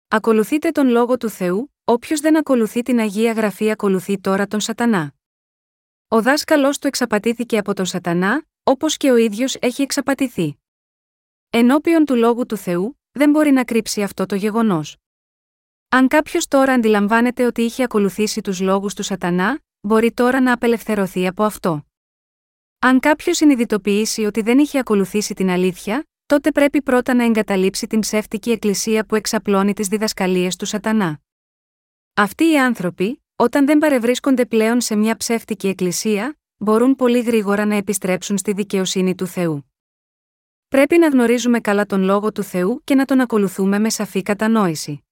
Ακολουθείτε 0.09 0.71
τον 0.71 0.89
λόγο 0.89 1.17
του 1.17 1.29
Θεού, 1.29 1.75
όποιος 1.85 2.21
δεν 2.21 2.37
ακολουθεί 2.37 2.83
την 2.83 2.99
Αγία 2.99 3.33
Γραφή 3.33 3.71
ακολουθεί 3.71 4.21
τώρα 4.21 4.47
τον 4.47 4.61
Σατανά. 4.61 5.15
Ο 6.09 6.23
δάσκαλός 6.23 6.79
του 6.79 6.87
εξαπατήθηκε 6.87 7.59
από 7.59 7.75
τον 7.75 7.87
Σατανά, 7.87 8.47
όπως 8.63 8.97
και 8.97 9.11
ο 9.11 9.17
ίδιος 9.17 9.55
έχει 9.61 9.83
εξαπατηθεί. 9.83 10.59
Ενώπιον 11.51 12.05
του 12.05 12.15
λόγου 12.15 12.47
του 12.47 12.57
Θεού, 12.57 12.99
δεν 13.17 13.31
μπορεί 13.31 13.51
να 13.51 13.65
κρύψει 13.65 14.03
αυτό 14.03 14.27
το 14.27 14.35
γεγονός. 14.35 14.97
Αν 15.89 16.09
κάποιος 16.09 16.47
τώρα 16.47 16.73
αντιλαμβάνεται 16.73 17.47
ότι 17.47 17.63
είχε 17.63 17.83
ακολουθήσει 17.83 18.41
τους 18.41 18.61
λόγους 18.61 18.95
του 18.95 19.03
Σατανά, 19.03 19.61
μπορεί 19.81 20.13
τώρα 20.13 20.41
να 20.41 20.53
απελευθερωθεί 20.53 21.27
από 21.27 21.45
αυτό. 21.45 21.87
Αν 22.79 23.01
κάποιος 23.01 23.37
συνειδητοποιήσει 23.37 24.25
ότι 24.25 24.43
δεν 24.43 24.59
είχε 24.59 24.79
ακολουθήσει 24.79 25.35
την 25.35 25.51
αλήθεια, 25.51 26.07
τότε 26.27 26.51
πρέπει 26.53 26.83
πρώτα 26.83 27.15
να 27.15 27.25
εγκαταλείψει 27.25 27.87
την 27.87 28.01
ψεύτικη 28.01 28.51
εκκλησία 28.51 29.07
που 29.07 29.15
εξαπλώνει 29.15 29.73
τις 29.73 29.89
διδασκαλίες 29.89 30.57
του 30.57 30.67
Σατανά. 30.67 31.21
Αυτοί 32.15 32.51
οι 32.51 32.59
άνθρωποι, 32.59 33.25
όταν 33.37 33.67
δεν 33.67 33.79
παρευρίσκονται 33.79 34.47
πλέον 34.47 34.81
σε 34.81 34.97
μια 34.97 35.17
ψεύτικη 35.17 35.69
εκκλησία, 35.69 36.39
μπορούν 36.57 36.97
πολύ 36.97 37.21
γρήγορα 37.21 37.67
να 37.67 37.75
επιστρέψουν 37.75 38.39
στη 38.39 38.53
δικαιοσύνη 38.53 39.15
του 39.15 39.27
Θεού. 39.27 39.66
Πρέπει 40.69 40.99
να 40.99 41.09
γνωρίζουμε 41.09 41.61
καλά 41.61 41.87
τον 41.87 42.03
λόγο 42.03 42.33
του 42.33 42.43
Θεού 42.43 42.81
και 42.85 42.95
να 42.95 43.05
τον 43.05 43.21
ακολουθούμε 43.21 43.79
με 43.79 43.91
σαφή 43.91 44.23
κατανόηση. 44.23 45.05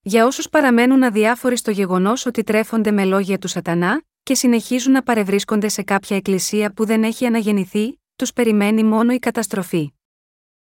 Για 0.00 0.26
όσους 0.26 0.48
παραμένουν 0.48 1.02
αδιάφοροι 1.02 1.56
στο 1.56 1.70
γεγονός 1.70 2.26
ότι 2.26 2.42
τρέφονται 2.42 2.90
με 2.90 3.04
λόγια 3.04 3.38
του 3.38 3.48
Σατανά 3.48 4.02
και 4.22 4.34
συνεχίζουν 4.34 4.92
να 4.92 5.02
παρευρίσκονται 5.02 5.68
σε 5.68 5.82
κάποια 5.82 6.16
εκκλησία 6.16 6.72
που 6.72 6.84
δεν 6.84 7.04
έχει 7.04 7.26
αναγεννηθεί, 7.26 8.00
τους 8.16 8.32
περιμένει 8.32 8.84
μόνο 8.84 9.12
η 9.12 9.18
καταστροφή. 9.18 9.92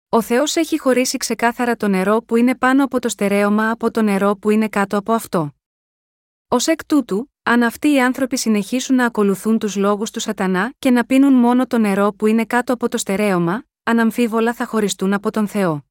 Ο 0.09 0.23
Θεός 0.23 0.57
έχει 0.57 0.79
χωρίσει 0.79 1.17
ξεκάθαρα 1.17 1.77
το 1.77 1.89
νερό 1.89 2.23
που 2.23 2.37
είναι 2.37 2.57
πάνω 2.57 2.85
από 2.85 2.99
το 3.01 3.09
στερέωμα 3.09 3.71
από 3.71 3.91
το 3.91 4.03
νερό 4.03 4.37
που 4.37 4.51
είναι 4.51 4.69
κάτω 4.69 4.97
από 4.99 5.13
αυτό. 5.13 5.55
Ω 6.49 6.57
εκ 6.67 6.85
τούτου, 6.85 7.33
αν 7.43 7.63
αυτοί 7.63 7.93
οι 7.93 8.01
άνθρωποι 8.01 8.39
συνεχίσουν 8.39 8.97
να 8.97 9.05
ακολουθούν 9.05 9.59
τους 9.59 9.77
λόγους 9.77 10.11
του 10.11 10.21
Σατανά 10.21 10.73
και 10.79 10.91
να 10.91 11.05
πίνουν 11.05 11.33
μόνο 11.33 11.67
το 11.67 11.79
νερό 11.79 12.13
που 12.13 12.27
είναι 12.27 12.45
κάτω 12.45 12.73
από 12.73 12.89
το 12.89 12.99
στερέωμα, 12.99 13.65
αναμφίβολα 13.87 14.53
θα 14.53 14.67
χωριστούν 14.67 15.13
από 15.13 15.31
τον 15.31 15.47
Θεό. 15.49 15.85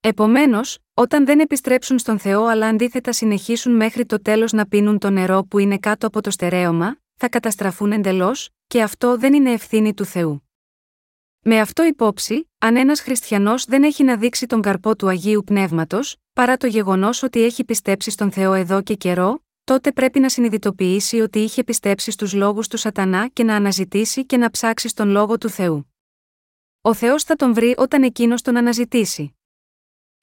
Επομένως, 0.00 0.78
όταν 0.94 1.24
δεν 1.24 1.40
επιστρέψουν 1.40 1.98
στον 1.98 2.18
Θεό 2.18 2.44
αλλά 2.44 2.66
αντίθετα 2.66 3.12
συνεχίσουν 3.12 3.76
μέχρι 3.76 4.06
το 4.06 4.22
τέλος 4.22 4.52
να 4.52 4.66
πίνουν 4.66 4.98
το 4.98 5.10
νερό 5.10 5.44
που 5.44 5.58
είναι 5.58 5.78
κάτω 5.78 6.06
από 6.06 6.20
το 6.20 6.30
στερέωμα, 6.30 6.98
θα 7.14 7.28
καταστραφούν 7.28 7.92
εντελώς, 7.92 8.48
και 8.66 8.82
αυτό 8.82 9.16
δεν 9.16 9.34
είναι 9.34 9.52
ευθύνη 9.52 9.94
του 9.94 10.04
Θεού. 10.04 10.48
Με 11.40 11.60
αυτό 11.60 11.84
υπόψη, 11.84 12.50
αν 12.58 12.76
ένας 12.76 13.00
χριστιανός 13.00 13.64
δεν 13.64 13.82
έχει 13.82 14.04
να 14.04 14.16
δείξει 14.16 14.46
τον 14.46 14.62
καρπό 14.62 14.96
του 14.96 15.08
Αγίου 15.08 15.42
Πνεύματος, 15.46 16.16
παρά 16.32 16.56
το 16.56 16.66
γεγονός 16.66 17.22
ότι 17.22 17.44
έχει 17.44 17.64
πιστέψει 17.64 18.10
στον 18.10 18.30
Θεό 18.30 18.52
εδώ 18.52 18.82
και 18.82 18.94
καιρό, 18.94 19.44
τότε 19.64 19.92
πρέπει 19.92 20.20
να 20.20 20.28
συνειδητοποιήσει 20.28 21.20
ότι 21.20 21.38
είχε 21.38 21.64
πιστέψει 21.64 22.10
στους 22.10 22.32
λόγους 22.32 22.68
του 22.68 22.76
Σατανά 22.76 23.28
και 23.28 23.44
να 23.44 23.54
αναζητήσει 23.54 24.26
και 24.26 24.36
να 24.36 24.50
ψάξει 24.50 24.88
στον 24.88 25.08
λόγο 25.08 25.38
του 25.38 25.48
Θεού. 25.48 25.92
Ο 26.88 26.94
Θεός 26.94 27.24
θα 27.24 27.34
τον 27.36 27.54
βρει 27.54 27.74
όταν 27.76 28.02
εκείνος 28.02 28.42
τον 28.42 28.56
αναζητήσει. 28.56 29.36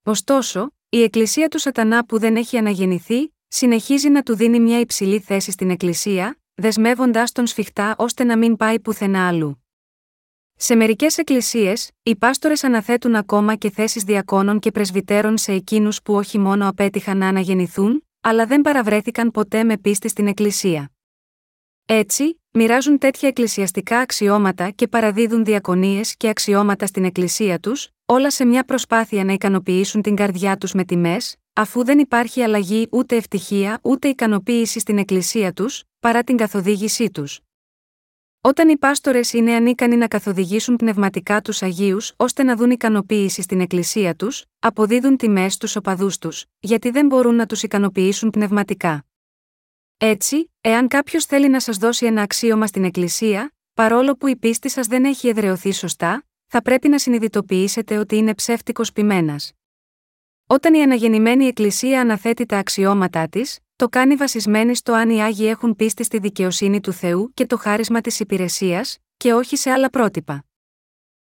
Ωστόσο, 0.03 0.72
η 0.89 1.01
Εκκλησία 1.03 1.47
του 1.47 1.59
Σατανά 1.59 2.05
που 2.05 2.20
δεν 2.20 2.36
έχει 2.36 2.57
αναγεννηθεί, 2.57 3.34
συνεχίζει 3.47 4.09
να 4.09 4.24
του 4.24 4.36
δίνει 4.36 4.59
μια 4.59 4.80
υψηλή 4.80 5.20
θέση 5.20 5.51
στην 5.51 5.70
Εκκλησία, 5.70 6.39
δεσμεύοντάς 6.53 7.32
τον 7.32 7.47
σφιχτά 7.47 7.95
ώστε 7.97 8.24
να 8.24 8.38
μην 8.38 8.55
πάει 8.55 8.80
πουθενά 8.80 9.28
αλλού. 9.28 9.66
Σε 10.55 10.76
μερικές 10.76 11.18
εκκλησίες, 11.18 11.91
οι 12.03 12.16
πάστορες 12.16 12.63
αναθέτουν 12.63 13.16
ακόμα 13.16 13.55
και 13.55 13.70
θέσεις 13.70 14.03
διακόνων 14.03 14.59
και 14.59 14.72
πρεσβυτέρων 14.72 15.38
σε 15.38 15.51
εκείνους 15.51 16.01
που 16.01 16.13
όχι 16.13 16.38
μόνο 16.38 16.68
απέτυχαν 16.68 17.18
να 17.18 17.28
αναγεννηθούν, 17.28 18.07
αλλά 18.22 18.45
δεν 18.45 18.61
παραβρέθηκαν 18.61 19.32
ποτέ 19.32 19.63
με 19.63 19.78
πίστη 19.78 20.09
στην 20.09 20.28
Εκκλησία. 20.28 20.91
Έτσι, 21.86 22.41
μοιράζουν 22.58 22.97
τέτοια 22.97 23.28
εκκλησιαστικά 23.28 23.99
αξιώματα 23.99 24.70
και 24.70 24.88
παραδίδουν 24.88 25.45
διακονίες 25.45 26.18
και 26.18 26.30
αξιώματα 26.30 26.86
στην 26.86 27.06
Εκκλησία 27.06 27.60
τους, 27.60 27.89
όλα 28.06 28.32
σε 28.32 28.45
μια 28.45 28.64
προσπάθεια 28.64 29.24
να 29.24 29.34
ικανοποιήσουν 29.34 30.01
την 30.01 30.16
καρδιά 30.16 30.58
τους 30.58 30.74
με 30.74 30.84
τιμές, 30.84 31.36
αφού 31.53 31.84
δεν 31.84 31.99
υπάρχει 31.99 32.41
αλλαγή 32.41 32.88
ούτε 32.91 33.16
ευτυχία 33.16 33.80
ούτε 33.82 34.08
ικανοποίηση 34.08 34.80
στην 34.80 34.97
Εκκλησία 34.97 35.53
τους, 35.53 35.84
παρά 35.99 36.24
την 36.24 36.38
καθοδήγησή 36.38 37.10
τους. 37.12 37.39
Όταν 38.41 38.70
οι 38.70 38.78
πάστορες 38.78 39.34
είναι 39.34 39.53
ανίκανοι 39.53 39.95
να 39.95 40.08
καθοδηγήσουν 40.08 40.76
πνευματικά 40.76 41.41
τους 41.41 41.62
Αγίους 41.62 42.14
ώστε 42.16 42.43
να 42.43 42.56
δουν 42.56 42.72
ικανοποίηση 42.72 43.41
στην 43.41 43.60
Εκκλησία 43.60 44.16
τους, 44.16 44.45
αποδίδουν 44.60 45.18
τιμές 45.18 45.53
στους 45.53 45.76
οπαδούς 45.76 46.18
τους, 46.18 46.45
γιατί 46.60 46.89
δεν 46.89 47.06
μπορούν 47.06 47.36
να 47.36 47.45
τους 47.45 47.64
ικανοποιήσουν 47.64 48.30
πνευματικά. 48.30 49.06
Έτσι, 49.97 50.51
εάν 50.61 50.87
κάποιος 50.87 51.25
θέλει 51.25 51.49
να 51.49 51.59
σας 51.59 51.77
δώσει 51.77 52.05
ένα 52.05 52.21
αξίωμα 52.21 52.67
στην 52.67 52.83
Εκκλησία, 52.83 53.53
παρόλο 53.73 54.15
που 54.15 54.27
η 54.27 54.35
πίστη 54.35 54.69
σας 54.69 54.87
δεν 54.87 55.05
έχει 55.05 55.27
εδρεωθεί 55.27 55.71
σωστά, 55.71 56.25
θα 56.47 56.61
πρέπει 56.61 56.89
να 56.89 56.99
συνειδητοποιήσετε 56.99 57.97
ότι 57.97 58.15
είναι 58.15 58.35
ψεύτικος 58.35 58.91
πειμένα. 58.91 59.39
Όταν 60.47 60.73
η 60.73 60.81
αναγεννημένη 60.81 61.45
Εκκλησία 61.45 62.01
αναθέτει 62.01 62.45
τα 62.45 62.57
αξιώματά 62.57 63.27
της, 63.27 63.59
το 63.75 63.89
κάνει 63.89 64.15
βασισμένη 64.15 64.75
στο 64.75 64.93
αν 64.93 65.09
οι 65.09 65.21
Άγιοι 65.21 65.47
έχουν 65.49 65.75
πίστη 65.75 66.03
στη 66.03 66.19
δικαιοσύνη 66.19 66.79
του 66.79 66.91
Θεού 66.91 67.31
και 67.33 67.45
το 67.45 67.57
χάρισμα 67.57 68.01
της 68.01 68.19
υπηρεσίας, 68.19 68.97
και 69.17 69.33
όχι 69.33 69.55
σε 69.55 69.69
άλλα 69.71 69.89
πρότυπα. 69.89 70.45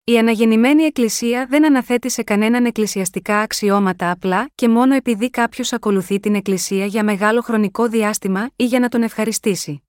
Η 0.04 0.18
αναγεννημένη 0.18 0.84
Εκκλησία 0.84 1.46
δεν 1.46 1.66
αναθέτει 1.66 2.10
σε 2.10 2.24
κανέναν 2.24 2.66
εκκλησιαστικά 2.66 3.40
αξιώματα 3.40 4.12
απλά 4.12 4.52
και 4.56 4.68
μόνο 4.70 4.96
επειδή 4.96 5.30
κάποιος 5.30 5.74
ακολουθεί 5.74 6.20
την 6.20 6.36
Εκκλησία 6.36 6.86
για 6.86 7.04
μεγάλο 7.04 7.42
χρονικό 7.42 7.88
διάστημα 7.88 8.50
ή 8.56 8.66
για 8.66 8.80
να 8.80 8.90
τον 8.90 9.04
ευχαριστήσει. 9.04 9.84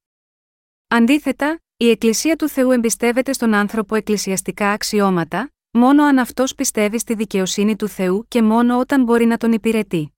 Αντίθετα, 0.88 1.60
η 1.76 1.90
Εκκλησία 1.90 2.36
του 2.36 2.48
Θεού 2.48 2.70
εμπιστεύεται 2.70 3.32
στον 3.32 3.54
άνθρωπο 3.54 3.94
εκκλησιαστικά 3.94 4.70
αξιώματα, 4.70 5.52
μόνο 5.70 6.04
αν 6.04 6.18
αυτός 6.18 6.54
πιστεύει 6.54 6.98
στη 6.98 7.14
δικαιοσύνη 7.14 7.76
του 7.76 7.88
Θεού 7.88 8.24
και 8.28 8.42
μόνο 8.42 8.78
όταν 8.78 9.02
μπορεί 9.02 9.24
να 9.24 9.36
τον 9.36 9.52
υπηρετεί. 9.52 10.16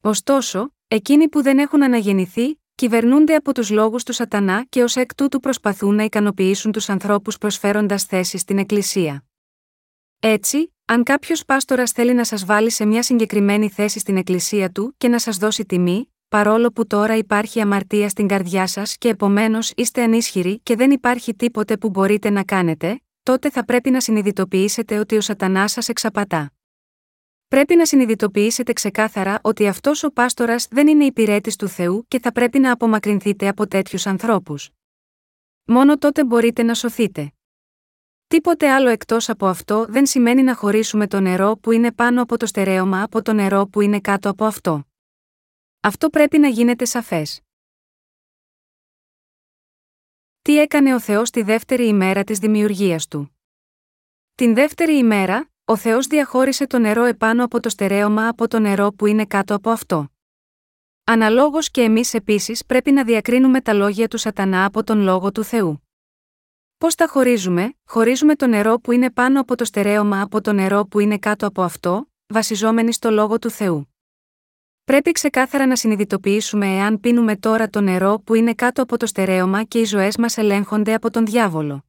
Ωστόσο, 0.00 0.74
εκείνοι 0.88 1.28
που 1.28 1.42
δεν 1.42 1.58
έχουν 1.58 1.82
αναγεννηθεί, 1.82 2.61
κυβερνούνται 2.82 3.34
από 3.34 3.54
τους 3.54 3.70
λόγους 3.70 4.02
του 4.02 4.12
Σατανά 4.12 4.64
και 4.68 4.82
ως 4.82 4.96
εκ 4.96 5.14
τούτου 5.14 5.40
προσπαθούν 5.40 5.94
να 5.94 6.02
ικανοποιήσουν 6.04 6.72
τους 6.72 6.88
ανθρώπους 6.88 7.38
προσφέροντας 7.38 8.04
θέσεις 8.04 8.40
στην 8.40 8.58
Εκκλησία. 8.58 9.24
Έτσι, 10.20 10.74
αν 10.84 11.02
κάποιος 11.02 11.44
πάστορας 11.44 11.90
θέλει 11.90 12.14
να 12.14 12.24
σας 12.24 12.44
βάλει 12.44 12.70
σε 12.70 12.84
μια 12.84 13.02
συγκεκριμένη 13.02 13.68
θέση 13.68 13.98
στην 13.98 14.16
Εκκλησία 14.16 14.70
του 14.70 14.94
και 14.98 15.08
να 15.08 15.18
σας 15.18 15.36
δώσει 15.36 15.64
τιμή, 15.64 16.12
παρόλο 16.28 16.72
που 16.72 16.86
τώρα 16.86 17.16
υπάρχει 17.16 17.60
αμαρτία 17.60 18.08
στην 18.08 18.26
καρδιά 18.26 18.66
σας 18.66 18.96
και 18.96 19.08
επομένως 19.08 19.72
είστε 19.76 20.02
ανίσχυροι 20.02 20.60
και 20.62 20.76
δεν 20.76 20.90
υπάρχει 20.90 21.34
τίποτε 21.34 21.76
που 21.76 21.90
μπορείτε 21.90 22.30
να 22.30 22.44
κάνετε, 22.44 23.00
τότε 23.22 23.50
θα 23.50 23.64
πρέπει 23.64 23.90
να 23.90 24.00
συνειδητοποιήσετε 24.00 24.98
ότι 24.98 25.16
ο 25.16 25.20
Σατανάς 25.20 25.72
σας 25.72 25.88
εξαπατά. 25.88 26.52
Πρέπει 27.52 27.76
να 27.76 27.86
συνειδητοποιήσετε 27.86 28.72
ξεκάθαρα 28.72 29.38
ότι 29.42 29.68
αυτός 29.68 30.02
ο 30.02 30.10
πάστορας 30.10 30.68
δεν 30.70 30.86
είναι 30.86 31.04
υπηρέτης 31.04 31.56
του 31.56 31.68
Θεού 31.68 32.04
και 32.08 32.20
θα 32.20 32.32
πρέπει 32.32 32.58
να 32.58 32.72
απομακρυνθείτε 32.72 33.48
από 33.48 33.66
τέτοιους 33.66 34.06
ανθρώπους. 34.06 34.70
Μόνο 35.64 35.98
τότε 35.98 36.24
μπορείτε 36.24 36.62
να 36.62 36.74
σωθείτε. 36.74 37.32
Τίποτε 38.26 38.70
άλλο 38.70 38.88
εκτός 38.88 39.28
από 39.28 39.46
αυτό 39.46 39.86
δεν 39.88 40.06
σημαίνει 40.06 40.42
να 40.42 40.54
χωρίσουμε 40.54 41.06
το 41.06 41.20
νερό 41.20 41.56
που 41.56 41.70
είναι 41.70 41.92
πάνω 41.92 42.22
από 42.22 42.36
το 42.36 42.46
στερέωμα 42.46 43.02
από 43.02 43.22
το 43.22 43.32
νερό 43.32 43.66
που 43.66 43.80
είναι 43.80 44.00
κάτω 44.00 44.30
από 44.30 44.44
αυτό. 44.44 44.84
Αυτό 45.80 46.10
πρέπει 46.10 46.38
να 46.38 46.48
γίνεται 46.48 46.84
σαφές. 46.84 47.40
Τι 50.42 50.58
έκανε 50.58 50.94
ο 50.94 51.00
Θεός 51.00 51.30
τη 51.30 51.42
δεύτερη 51.42 51.86
ημέρα 51.86 52.24
της 52.24 52.38
δημιουργίας 52.38 53.08
του; 53.08 53.36
Την 54.34 54.54
δεύτερη 54.54 54.96
ημέρα, 54.96 55.51
ο 55.64 55.76
Θεός 55.76 56.06
διαχώρισε 56.06 56.66
το 56.66 56.78
νερό 56.78 57.04
επάνω 57.04 57.44
από 57.44 57.60
το 57.60 57.68
στερέωμα 57.68 58.28
από 58.28 58.48
το 58.48 58.58
νερό 58.58 58.92
που 58.92 59.06
είναι 59.06 59.26
κάτω 59.26 59.54
από 59.54 59.70
αυτό. 59.70 60.08
Αναλόγως 61.04 61.70
και 61.70 61.80
εμείς 61.82 62.14
επίσης 62.14 62.66
πρέπει 62.66 62.92
να 62.92 63.04
διακρίνουμε 63.04 63.60
τα 63.60 63.72
λόγια 63.72 64.08
του 64.08 64.18
Σατανά 64.18 64.64
από 64.64 64.84
τον 64.84 65.00
λόγο 65.00 65.32
του 65.32 65.44
Θεού. 65.44 65.86
Πώς 66.78 66.94
τα 66.94 67.08
χωρίζουμε, 67.08 67.74
χωρίζουμε 67.84 68.34
το 68.34 68.46
νερό 68.46 68.78
που 68.78 68.92
είναι 68.92 69.10
πάνω 69.10 69.40
από 69.40 69.56
το 69.56 69.64
στερέωμα 69.64 70.20
από 70.20 70.40
το 70.40 70.52
νερό 70.52 70.86
που 70.86 70.98
είναι 70.98 71.18
κάτω 71.18 71.46
από 71.46 71.62
αυτό, 71.62 72.10
βασιζόμενοι 72.26 72.92
στο 72.92 73.10
λόγο 73.10 73.38
του 73.38 73.50
Θεού. 73.50 73.94
Πρέπει 74.84 75.12
ξεκάθαρα 75.12 75.66
να 75.66 75.76
συνειδητοποιήσουμε 75.76 76.66
εάν 76.66 77.00
πίνουμε 77.00 77.36
τώρα 77.36 77.68
το 77.68 77.80
νερό 77.80 78.20
που 78.24 78.34
είναι 78.34 78.54
κάτω 78.54 78.82
από 78.82 78.96
το 78.96 79.06
στερέωμα 79.06 79.62
και 79.62 79.78
οι 79.78 79.84
ζωές 79.84 80.16
μας 80.16 80.36
ελέγχονται 80.36 80.94
από 80.94 81.10
τον 81.10 81.26
διάβολο. 81.26 81.84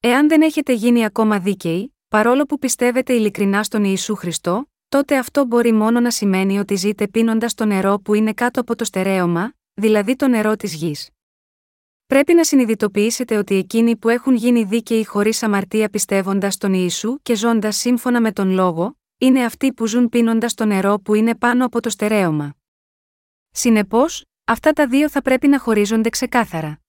Εάν 0.00 0.28
δεν 0.28 0.42
έχετε 0.42 0.72
γίνει 0.72 1.04
ακόμα 1.04 1.38
δίκαιοι, 1.38 1.93
Παρόλο 2.14 2.44
που 2.44 2.58
πιστεύετε 2.58 3.12
ειλικρινά 3.12 3.62
στον 3.62 3.84
Ιησού 3.84 4.14
Χριστό, 4.14 4.70
τότε 4.88 5.18
αυτό 5.18 5.44
μπορεί 5.44 5.72
μόνο 5.72 6.00
να 6.00 6.10
σημαίνει 6.10 6.58
ότι 6.58 6.74
ζείτε 6.74 7.08
πίνοντας 7.08 7.54
το 7.54 7.64
νερό 7.64 7.98
που 7.98 8.14
είναι 8.14 8.32
κάτω 8.32 8.60
από 8.60 8.76
το 8.76 8.84
στερέωμα, 8.84 9.52
δηλαδή 9.74 10.16
το 10.16 10.28
νερό 10.28 10.56
της 10.56 10.74
γης. 10.74 11.10
Πρέπει 12.06 12.34
να 12.34 12.44
συνειδητοποιήσετε 12.44 13.36
ότι 13.36 13.54
εκείνοι 13.54 13.96
που 13.96 14.08
έχουν 14.08 14.34
γίνει 14.34 14.64
δίκαιοι 14.64 15.04
χωρίς 15.04 15.42
αμαρτία 15.42 15.88
πιστεύοντας 15.88 16.56
τον 16.56 16.72
Ιησού 16.72 17.18
και 17.22 17.34
ζώντας 17.34 17.76
σύμφωνα 17.76 18.20
με 18.20 18.32
τον 18.32 18.50
λόγο, 18.50 18.98
είναι 19.18 19.44
αυτοί 19.44 19.72
που 19.72 19.86
ζουν 19.86 20.08
πίνοντας 20.08 20.54
το 20.54 20.64
νερό 20.64 20.98
που 20.98 21.14
είναι 21.14 21.34
πάνω 21.34 21.64
από 21.64 21.80
το 21.80 21.90
στερέωμα. 21.90 22.54
Συνεπώς, 23.50 24.24
αυτά 24.44 24.72
τα 24.72 24.86
δύο 24.86 25.10
θα 25.10 25.22
πρέπει 25.22 25.48
να 25.48 25.58
χωρίζονται 25.58 26.08
ξεκάθαρα. 26.08 26.80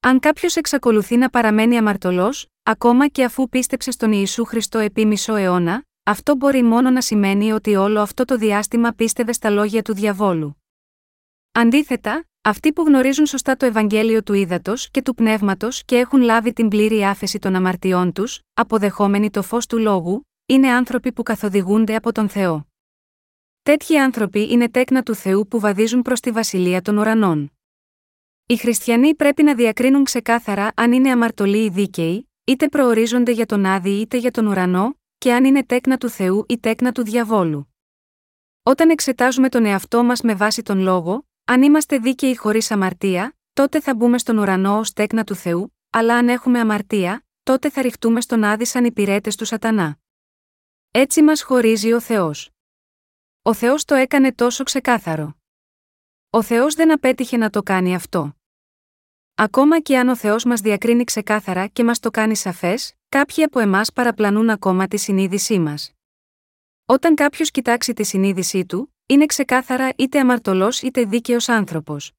Αν 0.00 0.20
κάποιος 0.20 0.56
εξακολουθεί 0.56 1.16
να 1.16 1.30
παραμένει 1.30 1.76
αμαρτωλός, 1.76 2.46
ακόμα 2.68 3.08
και 3.08 3.24
αφού 3.24 3.48
πίστεψε 3.48 3.90
στον 3.90 4.12
Ιησού 4.12 4.44
Χριστό 4.44 4.78
επί 4.78 5.06
μισό 5.06 5.34
αιώνα, 5.34 5.84
αυτό 6.02 6.34
μπορεί 6.34 6.62
μόνο 6.62 6.90
να 6.90 7.00
σημαίνει 7.00 7.52
ότι 7.52 7.76
όλο 7.76 8.00
αυτό 8.00 8.24
το 8.24 8.36
διάστημα 8.36 8.92
πίστευε 8.92 9.32
στα 9.32 9.50
λόγια 9.50 9.82
του 9.82 9.94
διαβόλου. 9.94 10.62
Αντίθετα, 11.52 12.24
αυτοί 12.42 12.72
που 12.72 12.82
γνωρίζουν 12.82 13.26
σωστά 13.26 13.56
το 13.56 13.66
Ευαγγέλιο 13.66 14.22
του 14.22 14.32
ύδατο 14.32 14.72
και 14.90 15.02
του 15.02 15.14
πνεύματος 15.14 15.84
και 15.84 15.96
έχουν 15.96 16.20
λάβει 16.20 16.52
την 16.52 16.68
πλήρη 16.68 17.04
άφεση 17.04 17.38
των 17.38 17.54
αμαρτιών 17.54 18.12
τους, 18.12 18.40
αποδεχόμενοι 18.54 19.30
το 19.30 19.42
φως 19.42 19.66
του 19.66 19.78
λόγου, 19.78 20.26
είναι 20.46 20.68
άνθρωποι 20.68 21.12
που 21.12 21.22
καθοδηγούνται 21.22 21.94
από 21.94 22.12
τον 22.12 22.28
Θεό. 22.28 22.66
Τέτοιοι 23.62 23.98
άνθρωποι 23.98 24.52
είναι 24.52 24.68
τέκνα 24.68 25.02
του 25.02 25.14
Θεού 25.14 25.48
που 25.48 25.60
βαδίζουν 25.60 26.02
προς 26.02 26.20
τη 26.20 26.30
βασιλεία 26.30 26.82
των 26.82 26.96
ουρανών. 26.96 27.52
Οι 28.46 28.56
χριστιανοί 28.56 29.14
πρέπει 29.14 29.42
να 29.42 29.54
διακρίνουν 29.54 30.04
ξεκάθαρα 30.04 30.72
αν 30.74 30.92
είναι 30.92 31.10
αμαρτωλοί 31.10 31.64
ή 31.64 31.68
δίκαιοι, 31.68 32.25
είτε 32.46 32.68
προορίζονται 32.68 33.32
για 33.32 33.46
τον 33.46 33.64
Άδη 33.64 33.90
είτε 33.90 34.16
για 34.16 34.30
τον 34.30 34.46
ουρανό, 34.46 34.98
και 35.18 35.32
αν 35.32 35.44
είναι 35.44 35.64
τέκνα 35.64 35.96
του 35.96 36.08
Θεού 36.08 36.44
ή 36.48 36.58
τέκνα 36.58 36.92
του 36.92 37.02
διαβόλου. 37.02 37.74
Όταν 38.62 38.90
εξετάζουμε 38.90 39.48
τον 39.48 39.64
εαυτό 39.64 40.04
μας 40.04 40.20
με 40.20 40.34
βάση 40.34 40.62
τον 40.62 40.78
λόγο, 40.78 41.26
αν 41.44 41.62
είμαστε 41.62 41.98
δίκαιοι 41.98 42.36
χωρίς 42.36 42.70
αμαρτία, 42.70 43.36
τότε 43.52 43.80
θα 43.80 43.94
μπούμε 43.94 44.18
στον 44.18 44.38
ουρανό 44.38 44.78
ως 44.78 44.92
τέκνα 44.92 45.24
του 45.24 45.34
Θεού, 45.34 45.76
αλλά 45.90 46.16
αν 46.16 46.28
έχουμε 46.28 46.60
αμαρτία, 46.60 47.26
τότε 47.42 47.70
θα 47.70 47.82
ρηχτούμε 47.82 48.20
στον 48.20 48.44
Άδη 48.44 48.64
σαν 48.64 48.84
υπηρέτε 48.84 49.30
του 49.36 49.44
Σατανά. 49.44 49.98
Έτσι 50.90 51.22
μας 51.22 51.42
χωρίζει 51.42 51.92
ο 51.92 52.00
Θεός. 52.00 52.50
Ο 53.42 53.54
Θεός 53.54 53.84
το 53.84 53.94
έκανε 53.94 54.32
τόσο 54.32 54.64
ξεκάθαρο. 54.64 55.36
Ο 56.30 56.42
Θεός 56.42 56.74
δεν 56.74 56.92
απέτυχε 56.92 57.36
να 57.36 57.50
το 57.50 57.62
κάνει 57.62 57.94
αυτό. 57.94 58.36
Ακόμα 59.38 59.80
και 59.80 59.98
αν 59.98 60.08
ο 60.08 60.16
Θεός 60.16 60.44
μας 60.44 60.60
διακρίνει 60.60 61.04
ξεκάθαρα 61.04 61.66
και 61.66 61.84
μας 61.84 61.98
το 62.00 62.10
κάνει 62.10 62.36
σαφές, 62.36 62.92
κάποιοι 63.08 63.42
από 63.42 63.58
εμάς 63.58 63.92
παραπλανούν 63.92 64.50
ακόμα 64.50 64.86
τη 64.86 64.96
συνείδησή 64.96 65.58
μας. 65.58 65.92
Όταν 66.86 67.14
κάποιος 67.14 67.50
κοιτάξει 67.50 67.92
τη 67.92 68.04
συνείδησή 68.04 68.66
του, 68.66 68.94
είναι 69.06 69.26
ξεκάθαρα 69.26 69.88
είτε 69.96 70.20
αμαρτωλός 70.20 70.82
είτε 70.82 71.04
δίκαιος 71.04 71.48
άνθρωπος. 71.48 72.12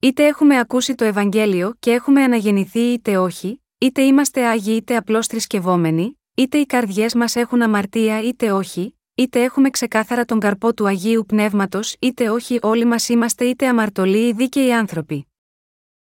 Είτε 0.00 0.26
έχουμε 0.26 0.58
ακούσει 0.58 0.94
το 0.94 1.04
Ευαγγέλιο 1.04 1.74
και 1.78 1.92
έχουμε 1.92 2.22
αναγεννηθεί 2.22 2.80
είτε 2.80 3.16
όχι, 3.16 3.62
είτε 3.78 4.02
είμαστε 4.02 4.46
άγιοι 4.46 4.74
είτε 4.76 4.96
απλώς 4.96 5.26
θρησκευόμενοι, 5.26 6.20
είτε 6.34 6.58
οι 6.58 6.66
καρδιές 6.66 7.14
μας 7.14 7.36
έχουν 7.36 7.62
αμαρτία 7.62 8.22
είτε 8.22 8.52
όχι, 8.52 8.98
είτε 9.14 9.42
έχουμε 9.42 9.70
ξεκάθαρα 9.70 10.24
τον 10.24 10.40
καρπό 10.40 10.74
του 10.74 10.86
Αγίου 10.86 11.24
Πνεύματος 11.26 11.96
είτε 11.98 12.30
όχι 12.30 12.58
όλοι 12.62 12.84
μας 12.84 13.08
είμαστε 13.08 13.44
είτε 13.44 13.68
αμαρτωλοί 13.68 14.26
ή 14.26 14.32
δίκαιοι 14.32 14.72
άνθρωποι. 14.72 15.24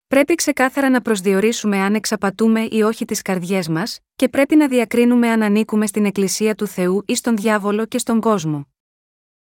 Πρέπει 0.08 0.36
ξεκάθαρα 0.36 0.90
να 0.90 1.02
προσδιορίσουμε 1.02 1.78
αν 1.78 1.96
εξαπατούμε 1.96 2.68
ή 2.72 2.82
όχι 2.82 3.06
τις 3.06 3.22
καρδιές 3.22 3.68
μας, 3.68 4.00
και 4.16 4.30
πρέπει 4.30 4.56
να 4.56 4.68
διακρίνουμε 4.68 5.30
αν 5.30 5.44
ανήκουμε 5.44 5.88
στην 5.88 6.06
Εκκλησία 6.06 6.56
του 6.56 6.68
Θεού 6.68 7.04
ή 7.06 7.16
στον 7.16 7.36
διάβολο 7.36 7.86
και 7.86 7.98
στον 7.98 8.20
κόσμο. 8.20 8.68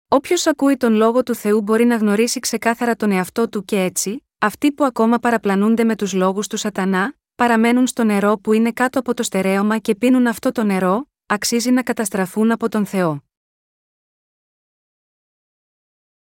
Όποιος 0.07 0.47
ακούει 0.47 0.77
τον 0.77 0.93
λόγο 0.93 1.23
του 1.23 1.35
Θεού 1.35 1.61
μπορεί 1.61 1.85
να 1.85 1.95
γνωρίσει 1.95 2.39
ξεκάθαρα 2.39 2.95
τον 2.95 3.11
εαυτό 3.11 3.49
του 3.49 3.65
και 3.65 3.81
έτσι, 3.81 4.25
αυτοί 4.37 4.71
που 4.71 4.83
ακόμα 4.83 5.19
παραπλανούνται 5.19 5.83
με 5.83 5.95
τους 5.95 6.13
λόγους 6.13 6.47
του 6.47 6.57
Σατανά, 6.57 7.13
παραμένουν 7.35 7.87
στο 7.87 8.03
νερό 8.03 8.37
που 8.37 8.53
είναι 8.53 8.71
κάτω 8.71 8.99
από 8.99 9.13
το 9.13 9.23
στερέωμα 9.23 9.77
και 9.77 9.95
πίνουν 9.95 10.27
αυτό 10.27 10.51
το 10.51 10.63
νερό, 10.63 11.07
αξίζει 11.25 11.71
να 11.71 11.83
καταστραφούν 11.83 12.51
από 12.51 12.69
τον 12.69 12.85
Θεό. 12.85 13.23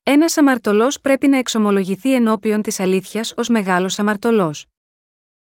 Ένας 0.02 0.36
αμαρτωλός 0.36 1.00
πρέπει 1.00 1.28
να 1.28 1.38
εξομολογηθεί 1.38 2.14
ενώπιον 2.14 2.62
της 2.62 2.80
αλήθειας 2.80 3.34
ως 3.36 3.48
μεγάλος 3.48 3.98
αμαρτωλός. 3.98 4.66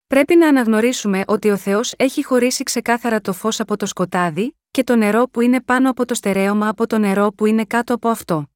Πρέπει 0.07 0.37
να 0.37 0.49
αναγνωρίσουμε 0.49 1.23
ότι 1.27 1.51
ο 1.51 1.57
Θεός 1.57 1.95
έχει 1.97 2.25
χωρίσει 2.25 2.63
ξεκάθαρα 2.63 3.21
το 3.21 3.33
φως 3.33 3.61
από 3.61 3.77
το 3.77 3.87
σκοτάδι, 3.87 4.57
και 4.71 4.85
το 4.85 4.97
νερό 4.97 5.29
που 5.29 5.41
είναι 5.41 5.61
πάνω 5.61 5.91
από 5.91 6.05
το 6.05 6.15
στερέωμα 6.15 6.69
από 6.69 6.87
το 6.87 6.99
νερό 6.99 7.33
που 7.33 7.47
είναι 7.47 7.65
κάτω 7.65 7.95
από 7.95 8.09
αυτό. 8.09 8.51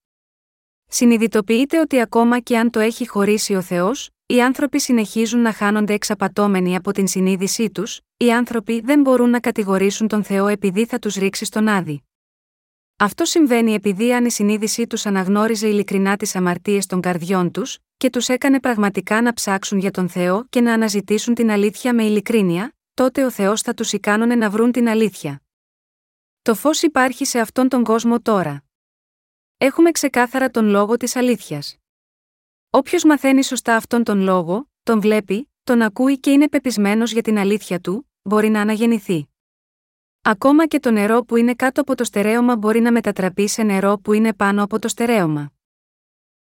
Συνειδητοποιείτε 0.87 1.81
ότι 1.81 2.01
ακόμα 2.01 2.41
και 2.41 2.59
αν 2.59 2.71
το 2.71 2.81
έχει 2.81 3.09
χωρίσει 3.09 3.55
ο 3.55 3.61
Θεός, 3.61 4.11
οι 4.27 4.43
άνθρωποι 4.43 4.81
συνεχίζουν 4.81 5.41
να 5.41 5.53
χάνονται 5.53 5.93
εξαπατώμενοι 5.93 6.77
από 6.77 6.93
την 6.93 7.07
συνείδησή 7.07 7.71
τους, 7.71 8.01
οι 8.17 8.33
άνθρωποι 8.33 8.81
δεν 8.81 9.01
μπορούν 9.01 9.31
να 9.31 9.41
κατηγορήσουν 9.41 10.09
τον 10.09 10.25
Θεό 10.25 10.47
επειδή 10.47 10.87
θα 10.87 10.99
τους 10.99 11.15
ρίξει 11.15 11.45
στον 11.45 11.69
άδει. 11.69 12.03
Αυτό 12.97 13.25
συμβαίνει 13.25 13.75
επειδή 13.75 14.15
αν 14.15 14.25
η 14.25 14.31
συνείδησή 14.31 14.87
τους 14.87 15.07
αναγνώριζε 15.07 15.69
ειλικρινά 15.69 16.17
τις 16.17 16.37
αμαρτίες 16.37 16.87
των 16.87 17.01
καρδιών 17.01 17.51
τους, 17.51 17.79
και 17.97 18.11
τους 18.11 18.29
έκανε 18.29 18.61
πραγματικά 18.61 19.23
να 19.23 19.33
ψάξουν 19.33 19.79
για 19.79 19.91
τον 19.91 20.09
Θεό 20.09 20.47
και 20.49 20.61
να 20.61 20.73
αναζητήσουν 20.73 21.35
την 21.35 21.51
αλήθεια 21.51 21.95
με 21.95 22.05
ειλικρίνεια, 22.05 22.75
τότε 22.95 23.25
ο 23.25 23.31
Θεός 23.31 23.61
θα 23.61 23.75
τους 23.75 23.93
ικάνωνε 23.93 24.35
να 24.35 24.51
βρουν 24.51 24.73
την 24.73 24.89
αλήθεια. 24.89 25.43
Το 26.43 26.55
φως 26.55 26.83
υπάρχει 26.83 27.25
σε 27.25 27.39
αυτόν 27.39 27.69
τον 27.69 27.85
κόσμο 27.85 28.21
τώρα. 28.21 28.65
Έχουμε 29.57 29.91
ξεκάθαρα 29.91 30.51
τον 30.51 30.67
λόγο 30.67 30.97
της 30.97 31.17
αλήθειας. 31.17 31.77
Όποιος 32.71 33.05
μαθαίνει 33.05 33.45
σωστά 33.45 33.77
αυτόν 33.77 34.05
τον 34.05 34.21
λόγο, 34.21 34.71
τον 34.83 35.01
βλέπει, 35.01 35.51
τον 35.65 35.83
ακούει 35.83 36.19
και 36.19 36.31
είναι 36.31 36.49
πεπισμένος 36.49 37.13
για 37.13 37.23
την 37.23 37.39
αλήθεια 37.39 37.81
του, 37.81 38.11
μπορεί 38.23 38.49
να 38.49 38.61
αναγεννηθεί. 38.61 39.34
Ακόμα 40.27 40.67
και 40.67 40.81
το 40.81 40.91
νερό 40.91 41.23
που 41.25 41.37
είναι 41.37 41.55
κάτω 41.55 41.81
από 41.81 41.95
το 41.95 42.05
στερέωμα 42.05 42.57
μπορεί 42.57 42.81
να 42.81 42.93
μετατραπεί 42.93 43.49
σε 43.49 43.63
νερό 43.63 43.99
που 43.99 44.13
είναι 44.13 44.35
πάνω 44.35 44.63
από 44.63 44.79
το 44.79 44.89
στερέωμα. 44.89 45.53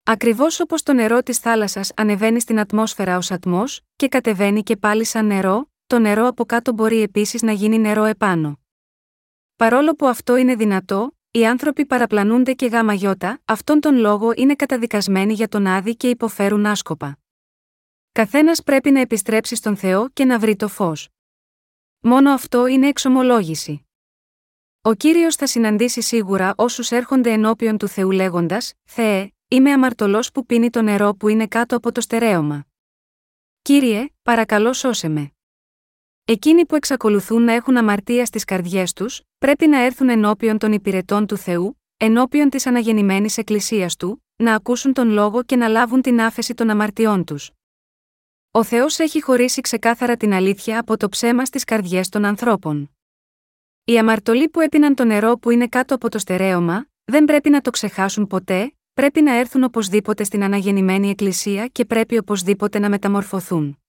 Ακριβώς 0.04 0.60
όπως 0.60 0.84
το 0.84 0.94
νερό 0.94 1.24
της 1.24 1.38
θάλασσας 1.38 1.92
ανεβαίνει 1.96 2.40
στην 2.40 2.60
ατμόσφαιρα 2.60 3.18
ως 3.18 3.32
ατμός, 3.32 3.82
και 3.96 4.08
κατεβαίνει 4.08 4.64
και 4.64 4.78
πάλι 4.78 5.06
σαν 5.06 5.26
νερό, 5.26 5.70
το 5.88 6.00
νερό 6.00 6.28
από 6.28 6.46
κάτω 6.46 6.72
μπορεί 6.74 7.02
επίσης 7.02 7.42
να 7.42 7.52
γίνει 7.52 7.80
νερό 7.80 8.04
επάνω. 8.04 8.60
Παρόλο 9.56 9.96
που 9.96 10.08
αυτό 10.08 10.36
είναι 10.36 10.56
δυνατό, 10.56 11.18
οι 11.32 11.46
άνθρωποι 11.46 11.86
παραπλανούνται 11.86 12.54
και 12.54 12.66
γάμα 12.66 12.94
γιώτα, 12.94 13.42
αυτόν 13.46 13.80
τον 13.80 13.96
λόγο 13.96 14.32
είναι 14.36 14.56
καταδικασμένοι 14.56 15.34
για 15.34 15.48
τον 15.48 15.68
άδει 15.68 15.96
και 15.96 16.10
υποφέρουν 16.10 16.66
άσκοπα. 16.66 17.20
Καθένας 18.12 18.64
πρέπει 18.64 18.92
να 18.92 19.00
επιστρέψει 19.00 19.56
στον 19.56 19.76
Θεό 19.76 20.10
και 20.10 20.26
να 20.26 20.40
βρει 20.40 20.56
το 20.56 20.68
φως. 20.68 21.10
Μόνο 22.04 22.32
αυτό 22.32 22.68
είναι 22.68 22.88
εξομολόγηση. 22.88 23.88
Ο 24.82 24.94
κύριος 24.94 25.36
θα 25.36 25.48
συναντήσει 25.48 26.02
σίγουρα 26.02 26.54
όσους 26.58 26.92
έρχονται 26.92 27.32
ενώπιον 27.32 27.78
του 27.78 27.88
Θεού 27.88 28.12
λέγοντας: 28.12 28.74
Θεέ, 28.84 29.32
είμαι 29.48 29.72
αμαρτωλός 29.72 30.32
που 30.32 30.46
πίνει 30.46 30.70
το 30.70 30.82
νερό 30.82 31.14
που 31.14 31.28
είναι 31.28 31.48
κάτω 31.48 31.76
από 31.76 31.92
το 31.92 32.02
στερέωμα. 32.02 32.66
Κύριε, 33.62 34.08
παρακαλώ 34.22 34.74
σώσε 34.74 35.08
με. 35.08 35.32
Εκείνοι 36.26 36.66
που 36.66 36.76
εξακολουθούν 36.76 37.44
να 37.44 37.54
έχουν 37.54 37.78
αμαρτία 37.78 38.26
στις 38.26 38.44
καρδιές 38.44 38.94
τους, 38.94 39.22
πρέπει 39.38 39.68
να 39.68 39.80
έρθουν 39.80 40.10
ενώπιον 40.10 40.58
των 40.58 40.72
υπηρετών 40.72 41.26
του 41.26 41.38
Θεού, 41.38 41.82
ενώπιον 41.98 42.50
της 42.50 42.66
αναγεννημένης 42.66 43.38
Εκκλησίας 43.38 43.96
του, 43.96 44.26
να 44.36 44.56
ακούσουν 44.56 44.94
τον 44.94 45.10
λόγο 45.10 45.44
και 45.44 45.56
να 45.56 45.68
λάβουν 45.68 46.02
την 46.02 46.22
άφεση 46.22 46.54
των 46.54 46.70
αμαρτιών 46.70 47.24
τους. 47.24 47.52
Ο 48.54 48.64
Θεός 48.64 49.00
έχει 49.00 49.22
χωρίσει 49.22 49.62
ξεκάθαρα 49.62 50.18
την 50.18 50.34
αλήθεια 50.34 50.80
από 50.80 50.98
το 50.98 51.10
ψέμα 51.10 51.46
στις 51.46 51.64
καρδιές 51.64 52.10
των 52.10 52.26
ανθρώπων. 52.26 52.92
Οι 53.84 53.98
αμαρτωλοί 53.98 54.50
που 54.50 54.60
έπιναν 54.60 54.96
το 54.96 55.04
νερό 55.06 55.38
που 55.38 55.50
είναι 55.50 55.68
κάτω 55.68 55.96
από 55.96 56.10
το 56.10 56.20
στερέωμα, 56.20 56.86
δεν 57.04 57.26
πρέπει 57.26 57.50
να 57.50 57.62
το 57.62 57.70
ξεχάσουν 57.70 58.28
ποτέ, 58.28 58.76
πρέπει 58.94 59.22
να 59.22 59.36
έρθουν 59.36 59.64
οπωσδήποτε 59.64 60.24
στην 60.24 60.44
αναγεννημένη 60.44 61.10
Εκκλησία 61.10 61.68
και 61.68 61.86
πρέπει 61.86 62.18
οπωσδήποτε 62.18 62.80
να 62.80 62.90
μεταμορφωθούν. 62.90 63.80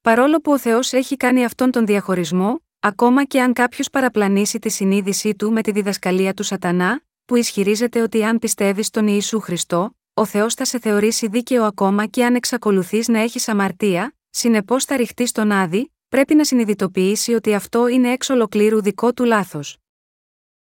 Παρόλο 0.00 0.40
που 0.40 0.52
ο 0.52 0.58
Θεός 0.58 0.92
έχει 0.92 1.16
κάνει 1.16 1.44
αυτόν 1.44 1.70
τον 1.70 1.86
διαχωρισμό, 1.86 2.62
ακόμα 2.78 3.24
και 3.24 3.40
αν 3.40 3.52
κάποιος 3.52 3.90
παραπλανήσει 3.90 4.58
τη 4.58 4.68
συνείδησή 4.68 5.34
του 5.34 5.52
με 5.52 5.62
τη 5.62 5.70
διδασκαλία 5.70 6.34
του 6.34 6.42
Σατανά, 6.42 7.02
που 7.24 7.36
ισχυρίζεται 7.36 8.02
ότι 8.02 8.24
αν 8.24 8.38
πιστεύεις 8.38 8.86
στον 8.86 9.06
Ιησού 9.06 9.40
Χριστό, 9.40 9.97
ο 10.18 10.24
Θεός 10.24 10.54
θα 10.54 10.64
σε 10.64 10.78
θεωρήσει 10.78 11.28
δίκαιο 11.28 11.64
ακόμα 11.64 12.06
και 12.06 12.24
αν 12.24 12.34
εξακολουθείς 12.34 13.08
να 13.08 13.18
έχεις 13.18 13.48
αμαρτία, 13.48 14.16
συνεπώς 14.30 14.84
θα 14.84 14.96
ρηχτεί 14.96 15.26
στον 15.26 15.52
άδει, 15.52 15.92
πρέπει 16.08 16.34
να 16.34 16.44
συνειδητοποιήσει 16.44 17.34
ότι 17.34 17.54
αυτό 17.54 17.88
είναι 17.88 18.12
εξ 18.12 18.30
ολοκλήρου 18.30 18.82
δικό 18.82 19.12
του 19.12 19.24
λάθος. 19.24 19.76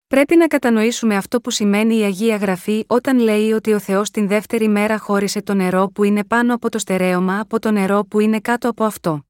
Πρέπει 0.06 0.36
να 0.36 0.46
κατανοήσουμε 0.46 1.16
αυτό 1.16 1.40
που 1.40 1.50
σημαίνει 1.50 1.98
η 1.98 2.02
Αγία 2.02 2.36
Γραφή 2.36 2.84
όταν 2.86 3.18
λέει 3.18 3.52
ότι 3.52 3.72
ο 3.72 3.78
Θεός 3.78 4.10
την 4.10 4.28
δεύτερη 4.28 4.68
μέρα 4.68 4.98
χώρισε 4.98 5.42
το 5.42 5.54
νερό 5.54 5.88
που 5.88 6.04
είναι 6.04 6.24
πάνω 6.24 6.54
από 6.54 6.68
το 6.70 6.78
στερέωμα 6.78 7.40
από 7.40 7.58
το 7.58 7.70
νερό 7.70 8.04
που 8.04 8.20
είναι 8.20 8.40
κάτω 8.40 8.68
από 8.68 8.84
αυτό. 8.84 9.26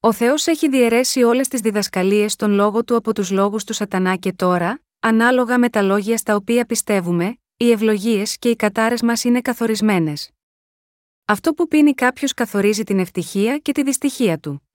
Ο 0.00 0.12
Θεός 0.12 0.46
έχει 0.46 0.68
διαιρέσει 0.68 1.22
όλες 1.22 1.48
τις 1.48 1.60
διδασκαλίες 1.60 2.36
των 2.36 2.52
λόγων 2.52 2.84
του 2.84 2.96
από 2.96 3.14
τους 3.14 3.30
λόγους 3.30 3.64
του 3.64 3.72
Σατανά 3.72 4.16
και 4.16 4.32
τώρα, 4.32 4.82
ανάλογα 5.00 5.58
με 5.58 5.68
τα 5.68 5.82
λόγια 5.82 6.16
στα 6.16 6.34
οποία 6.34 6.64
πιστεύουμε, 6.64 7.38
οι 7.62 7.70
ευλογίες 7.70 8.38
και 8.38 8.50
οι 8.50 8.56
κατάρε 8.56 8.94
μας 9.02 9.24
είναι 9.24 9.40
καθορισμένες. 9.40 10.30
Αυτό 11.24 11.54
που 11.54 11.68
πίνει 11.68 11.94
κάποιος 11.94 12.34
καθορίζει 12.34 12.84
την 12.84 12.98
ευτυχία 12.98 13.58
και 13.58 13.72
τη 13.72 13.82
δυστυχία 13.82 14.38
του. 14.38 14.68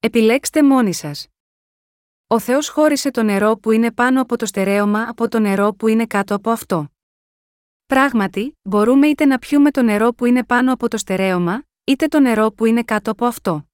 Επιλέξτε 0.00 0.62
μόνοι 0.62 0.94
σας. 0.94 1.26
Ο 2.26 2.38
Θεός 2.38 2.68
χώρισε 2.68 3.10
το 3.10 3.22
νερό 3.22 3.56
που 3.56 3.70
είναι 3.70 3.92
πάνω 3.92 4.20
από 4.20 4.36
το 4.36 4.46
στερέωμα 4.46 5.08
από 5.08 5.28
το 5.28 5.38
νερό 5.38 5.72
που 5.72 5.88
είναι 5.88 6.06
κάτω 6.06 6.34
από 6.34 6.50
αυτό. 6.50 6.88
Πράγματι, 7.86 8.58
μπορούμε 8.62 9.06
είτε 9.06 9.24
να 9.24 9.38
πιούμε 9.38 9.70
το 9.70 9.82
νερό 9.82 10.12
που 10.12 10.24
είναι 10.24 10.44
πάνω 10.44 10.72
από 10.72 10.88
το 10.88 10.96
στερέωμα, 10.96 11.62
είτε 11.84 12.06
το 12.06 12.20
νερό 12.20 12.52
που 12.52 12.64
είναι 12.64 12.82
κάτω 12.82 13.10
από 13.10 13.24
αυτό. 13.24 13.68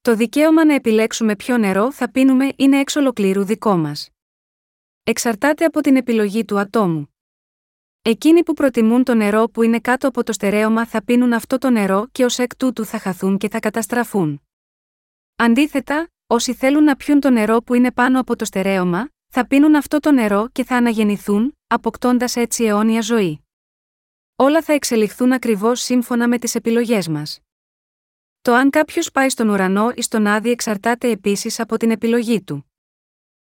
Το 0.00 0.14
δικαίωμα 0.14 0.64
να 0.64 0.74
επιλέξουμε 0.74 1.36
ποιο 1.36 1.58
νερό 1.58 1.92
θα 1.92 2.10
πίνουμε 2.10 2.52
είναι 2.56 2.78
εξ 2.80 2.96
ολοκλήρου 2.96 3.44
δικό 3.44 3.76
μας. 3.76 4.08
Εξαρτάται 5.08 5.64
από 5.64 5.80
την 5.80 5.96
επιλογή 5.96 6.44
του 6.44 6.58
ατόμου. 6.58 7.14
Εκείνοι 8.02 8.42
που 8.42 8.52
προτιμούν 8.52 9.04
το 9.04 9.14
νερό 9.14 9.48
που 9.48 9.62
είναι 9.62 9.80
κάτω 9.80 10.08
από 10.08 10.24
το 10.24 10.32
στερέωμα 10.32 10.86
θα 10.86 11.04
πίνουν 11.04 11.32
αυτό 11.32 11.58
το 11.58 11.70
νερό 11.70 12.08
και 12.12 12.24
ως 12.24 12.38
εκ 12.38 12.56
τούτου 12.56 12.84
θα 12.84 12.98
χαθούν 12.98 13.38
και 13.38 13.48
θα 13.48 13.60
καταστραφούν. 13.60 14.42
Αντίθετα, 15.36 16.08
όσοι 16.26 16.54
θέλουν 16.54 16.84
να 16.84 16.96
πιούν 16.96 17.20
το 17.20 17.30
νερό 17.30 17.58
που 17.58 17.74
είναι 17.74 17.92
πάνω 17.92 18.20
από 18.20 18.36
το 18.36 18.44
στερέωμα, 18.44 19.08
θα 19.28 19.46
πίνουν 19.46 19.74
αυτό 19.74 20.00
το 20.00 20.12
νερό 20.12 20.48
και 20.52 20.64
θα 20.64 20.76
αναγεννηθούν, 20.76 21.58
αποκτώντας 21.66 22.36
έτσι 22.36 22.64
αιώνια 22.64 23.00
ζωή. 23.00 23.44
Όλα 24.36 24.62
θα 24.62 24.72
εξελιχθούν 24.72 25.32
ακριβώς 25.32 25.80
σύμφωνα 25.80 26.28
με 26.28 26.38
τις 26.38 26.54
επιλογές 26.54 27.08
μας. 27.08 27.40
Το 28.40 28.54
αν 28.54 28.70
κάποιος 28.70 29.10
πάει 29.10 29.28
στον 29.28 29.48
ουρανό 29.48 29.92
ή 29.94 30.02
στον 30.02 30.26
άδει 30.26 30.50
εξαρτάται 30.50 31.10
επίσης 31.10 31.60
από 31.60 31.76
την 31.76 31.90
επιλογή 31.90 32.42
του. 32.42 32.62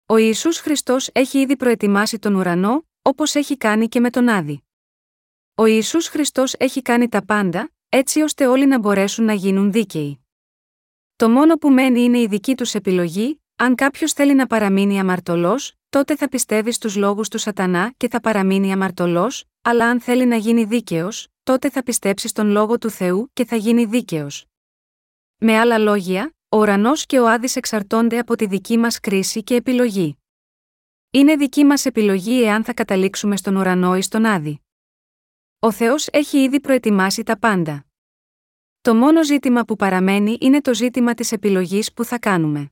Ο 0.08 0.18
Ισού 0.18 0.54
Χριστός 0.54 1.10
έχει 1.12 1.40
ήδη 1.40 1.56
προετοιμάσει 1.56 2.20
τον 2.20 2.36
ουρανό, 2.36 2.88
όπως 3.02 3.36
έχει 3.36 3.58
κάνει 3.58 3.88
και 3.88 4.00
με 4.00 4.10
τον 4.10 4.28
άδει. 4.30 4.64
Ο 5.56 5.66
Ισού 5.66 6.02
Χριστός 6.02 6.54
έχει 6.54 6.82
κάνει 6.82 7.10
τα 7.10 7.26
πάντα, 7.26 7.72
έτσι 7.90 8.22
ώστε 8.22 8.48
όλοι 8.48 8.66
να 8.66 8.80
μπορέσουν 8.80 9.26
να 9.26 9.34
γίνουν 9.34 9.72
δίκαιοι. 9.72 10.26
Το 11.16 11.30
μόνο 11.30 11.56
που 11.56 11.70
μένει 11.70 12.02
είναι 12.02 12.20
η 12.20 12.28
δική 12.28 12.56
τους 12.56 12.74
επιλογή, 12.74 13.42
αν 13.56 13.76
κάποιος 13.76 14.14
θέλει 14.14 14.34
να 14.34 14.48
παραμείνει 14.48 15.00
αμαρτωλός, 15.00 15.74
τότε 15.90 16.16
θα 16.16 16.30
πιστεύει 16.30 16.72
στους 16.72 16.96
λόγους 16.96 17.30
του 17.30 17.38
Σατανά 17.38 17.94
και 17.98 18.08
θα 18.10 18.20
παραμείνει 18.20 18.72
αμαρτωλός, 18.72 19.46
αλλά 19.62 19.86
αν 19.86 20.02
θέλει 20.02 20.26
να 20.26 20.36
γίνει 20.36 20.64
δίκαιος, 20.64 21.28
τότε 21.44 21.70
θα 21.70 21.84
πιστέψει 21.84 22.28
στον 22.28 22.48
λόγο 22.48 22.78
του 22.78 22.90
Θεού 22.90 23.30
και 23.34 23.46
θα 23.46 23.56
γίνει 23.56 23.86
δίκαιος. 23.86 24.46
Με 25.38 25.58
άλλα 25.58 25.78
λόγια, 25.78 26.36
ο 26.56 26.58
ουρανός 26.58 27.06
και 27.06 27.20
ο 27.20 27.30
Άδης 27.30 27.56
εξαρτώνται 27.56 28.20
από 28.20 28.36
τη 28.36 28.46
δική 28.46 28.78
μας 28.78 29.00
κρίση 29.00 29.44
και 29.44 29.56
επιλογή. 29.56 30.18
Είναι 31.12 31.36
δική 31.36 31.64
μας 31.64 31.86
επιλογή 31.86 32.44
εάν 32.44 32.64
θα 32.64 32.74
καταλήξουμε 32.74 33.38
στον 33.38 33.56
ουρανό 33.56 33.96
ή 33.96 34.02
στον 34.02 34.26
Άδη. 34.26 34.62
Ο 35.60 35.72
Θεός 35.72 36.08
έχει 36.12 36.44
ήδη 36.44 36.60
προετοιμάσει 36.60 37.24
τα 37.24 37.40
πάντα. 37.40 37.86
Το 38.82 38.96
μόνο 38.96 39.24
ζήτημα 39.24 39.64
που 39.64 39.76
παραμένει 39.76 40.38
είναι 40.40 40.62
το 40.62 40.74
ζήτημα 40.74 41.14
της 41.14 41.32
επιλογής 41.32 41.94
που 41.94 42.04
θα 42.04 42.20
κάνουμε. 42.20 42.72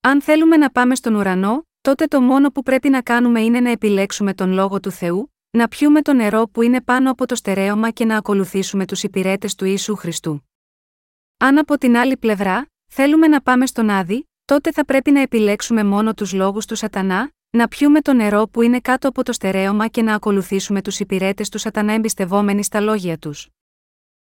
Αν 0.00 0.22
θέλουμε 0.22 0.56
να 0.56 0.70
πάμε 0.70 0.94
στον 0.94 1.14
ουρανό, 1.14 1.66
τότε 1.80 2.06
το 2.06 2.20
μόνο 2.20 2.50
που 2.50 2.62
πρέπει 2.62 2.88
να 2.88 3.02
κάνουμε 3.02 3.40
είναι 3.40 3.60
να 3.60 3.70
επιλέξουμε 3.70 4.34
τον 4.34 4.52
λόγο 4.52 4.80
του 4.80 4.90
Θεού, 4.90 5.34
να 5.50 5.68
πιούμε 5.68 6.02
το 6.02 6.12
νερό 6.12 6.48
που 6.48 6.62
είναι 6.62 6.80
πάνω 6.80 7.10
από 7.10 7.26
το 7.26 7.34
στερέωμα 7.34 7.90
και 7.90 8.04
να 8.04 8.16
ακολουθήσουμε 8.16 8.86
τους 8.86 9.02
υπηρέτες 9.02 9.54
του 9.54 9.64
Ιησού 9.64 9.96
Χριστού. 9.96 10.44
Αν 11.42 11.58
από 11.58 11.78
την 11.78 11.96
άλλη 11.96 12.16
πλευρά, 12.16 12.69
θέλουμε 12.90 13.28
να 13.28 13.40
πάμε 13.40 13.66
στον 13.66 13.90
Άδη, 13.90 14.28
τότε 14.44 14.72
θα 14.72 14.84
πρέπει 14.84 15.10
να 15.10 15.20
επιλέξουμε 15.20 15.84
μόνο 15.84 16.14
τους 16.14 16.32
λόγους 16.32 16.66
του 16.66 16.74
Σατανά, 16.74 17.32
να 17.50 17.68
πιούμε 17.68 18.00
το 18.00 18.12
νερό 18.12 18.48
που 18.48 18.62
είναι 18.62 18.80
κάτω 18.80 19.08
από 19.08 19.22
το 19.22 19.32
στερέωμα 19.32 19.88
και 19.88 20.02
να 20.02 20.14
ακολουθήσουμε 20.14 20.82
τους 20.82 21.00
υπηρέτες 21.00 21.48
του 21.48 21.58
Σατανά 21.58 21.92
εμπιστευόμενοι 21.92 22.64
στα 22.64 22.80
λόγια 22.80 23.18
τους. 23.18 23.48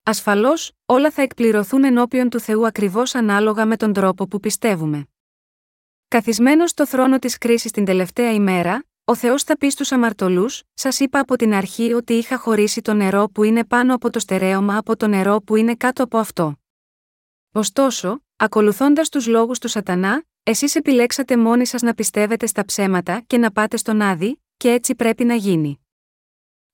Ασφαλώς, 0.03 0.73
όλα 0.87 1.11
θα 1.11 1.23
εκπληρωθούν 1.23 1.85
ενώπιον 1.85 2.29
του 2.29 2.41
Θεού 2.41 2.67
ακριβώς 2.67 3.15
ανάλογα 3.15 3.67
με 3.67 3.77
τον 3.77 3.93
τρόπο 3.93 4.27
που 4.27 4.41
πιστεύουμε. 4.41 5.07
Καθισμένος 6.09 6.71
στο 6.71 6.87
θρόνο 6.87 7.19
της 7.19 7.39
κρίσης 7.39 7.71
την 7.71 7.85
τελευταία 7.85 8.33
ημέρα, 8.33 8.85
ο 9.05 9.15
Θεός 9.15 9.43
θα 9.43 9.57
πει 9.57 9.71
στους 9.71 9.93
αμαρτωλούς: 9.93 10.63
Σας 10.75 11.01
είπα 11.01 11.19
από 11.21 11.37
την 11.37 11.55
αρχή 11.55 11.93
ότι 11.93 12.13
είχα 12.13 12.39
χωρίσει 12.39 12.81
το 12.81 12.95
νερό 12.95 13.29
που 13.29 13.45
είναι 13.45 13.65
πάνω 13.65 13.95
από 13.95 14.11
το 14.11 14.19
στερέωμα 14.19 14.77
από 14.77 14.97
το 14.97 15.07
νερό 15.07 15.41
που 15.41 15.57
είναι 15.57 15.75
κάτω 15.75 16.03
από 16.03 16.19
αυτό. 16.19 16.55
Ωστόσο, 17.53 18.23
ακολουθώντας 18.43 19.09
τους 19.09 19.27
λόγους 19.27 19.59
του 19.59 19.69
Σατανά, 19.69 20.25
εσείς 20.43 20.75
επιλέξατε 20.75 21.37
μόνοι 21.37 21.67
σας 21.67 21.83
να 21.83 21.95
πιστεύετε 21.95 22.47
στα 22.47 22.65
ψέματα 22.65 23.21
και 23.27 23.39
να 23.39 23.53
πάτε 23.53 23.77
στον 23.77 24.01
Άδη, 24.01 24.43
και 24.57 24.71
έτσι 24.71 24.95
πρέπει 24.95 25.25
να 25.25 25.35
γίνει. 25.35 25.81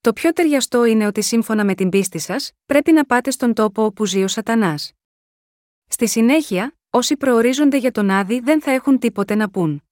Το 0.00 0.12
πιο 0.12 0.32
ταιριαστό 0.32 0.84
είναι 0.84 1.06
ότι 1.06 1.22
σύμφωνα 1.22 1.64
με 1.64 1.74
την 1.74 1.88
πίστη 1.88 2.18
σας, 2.18 2.52
πρέπει 2.66 2.92
να 2.92 3.04
πάτε 3.04 3.30
στον 3.30 3.54
τόπο 3.54 3.84
όπου 3.84 4.06
ζει 4.06 4.22
ο 4.22 4.28
Σατανάς. 4.28 4.92
Στη 5.88 6.08
συνέχεια, 6.08 6.76
όσοι 6.90 7.16
προορίζονται 7.16 7.76
για 7.76 7.92
τον 7.92 8.10
Άδη 8.10 8.40
δεν 8.40 8.62
θα 8.62 8.70
έχουν 8.70 8.98
τίποτε 8.98 9.34
να 9.34 9.50
πούν. 9.50 9.82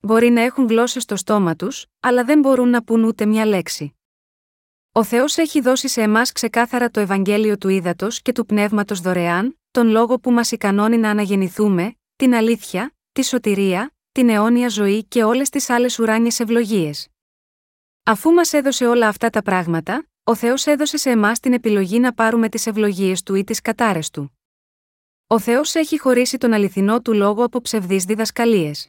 Μπορεί 0.00 0.30
να 0.30 0.40
έχουν 0.40 0.66
γλώσσε 0.66 1.00
στο 1.00 1.16
στόμα 1.16 1.56
τους, 1.56 1.86
αλλά 2.00 2.24
δεν 2.24 2.38
μπορούν 2.38 2.68
να 2.68 2.82
πούν 2.82 3.04
ούτε 3.04 3.26
μια 3.26 3.46
λέξη. 3.46 3.94
Ο 4.92 5.04
Θεός 5.04 5.36
έχει 5.36 5.60
δώσει 5.60 5.88
σε 5.88 6.02
εμάς 6.02 6.32
ξεκάθαρα 6.32 6.90
το 6.90 7.00
Ευαγγέλιο 7.00 7.58
του 7.58 7.68
Ήδατος 7.68 8.22
και 8.22 8.32
του 8.32 8.46
Πνεύματος 8.46 9.00
δωρεάν, 9.00 9.59
τον 9.70 9.88
λόγο 9.88 10.18
που 10.20 10.30
μας 10.30 10.52
ικανώνει 10.52 10.96
να 10.96 11.10
αναγεννηθούμε, 11.10 11.94
την 12.16 12.34
αλήθεια, 12.34 12.94
τη 13.12 13.24
σωτηρία, 13.24 13.94
την 14.12 14.28
αιώνια 14.28 14.68
ζωή 14.68 15.04
και 15.04 15.24
όλες 15.24 15.48
τις 15.48 15.70
άλλες 15.70 15.98
ουράνιες 15.98 16.40
ευλογίες. 16.40 17.08
Αφού 18.02 18.30
μας 18.32 18.52
έδωσε 18.52 18.86
όλα 18.86 19.08
αυτά 19.08 19.30
τα 19.30 19.42
πράγματα, 19.42 20.08
ο 20.24 20.34
Θεός 20.34 20.66
έδωσε 20.66 20.96
σε 20.96 21.10
εμάς 21.10 21.40
την 21.40 21.52
επιλογή 21.52 21.98
να 21.98 22.14
πάρουμε 22.14 22.48
τις 22.48 22.66
ευλογίες 22.66 23.22
του 23.22 23.34
ή 23.34 23.44
τις 23.44 23.60
κατάρες 23.60 24.10
του. 24.10 24.38
Ο 25.26 25.38
Θεός 25.38 25.74
έχει 25.74 25.98
χωρίσει 25.98 26.38
τον 26.38 26.52
αληθινό 26.52 27.00
του 27.00 27.12
λόγο 27.12 27.44
από 27.44 27.60
ψευδείς 27.60 28.04
διδασκαλίες. 28.04 28.88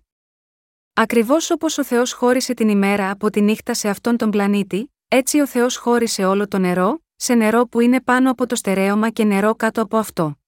Ακριβώς 0.94 1.52
όπως 1.52 1.78
ο 1.78 1.84
Θεός 1.84 2.14
χώρισε 2.14 2.54
την 2.54 2.70
ημέρα 2.70 3.12
από 3.12 3.30
τη 3.30 3.42
νύχτα 3.42 3.74
σε 3.74 3.90
αυτόν 3.90 4.18
τον 4.18 4.30
πλανήτη, 4.30 4.94
έτσι 5.08 5.40
ο 5.40 5.48
Θεός 5.48 5.76
χώρισε 5.78 6.26
όλο 6.26 6.48
το 6.48 6.58
νερό, 6.58 7.04
σε 7.16 7.34
νερό 7.34 7.66
που 7.68 7.80
είναι 7.80 8.02
πάνω 8.02 8.32
από 8.32 8.46
το 8.46 8.56
στερέωμα 8.56 9.10
και 9.10 9.24
νερό 9.24 9.56
κάτω 9.56 9.82
από 9.82 9.98
αυτό. 9.98 10.41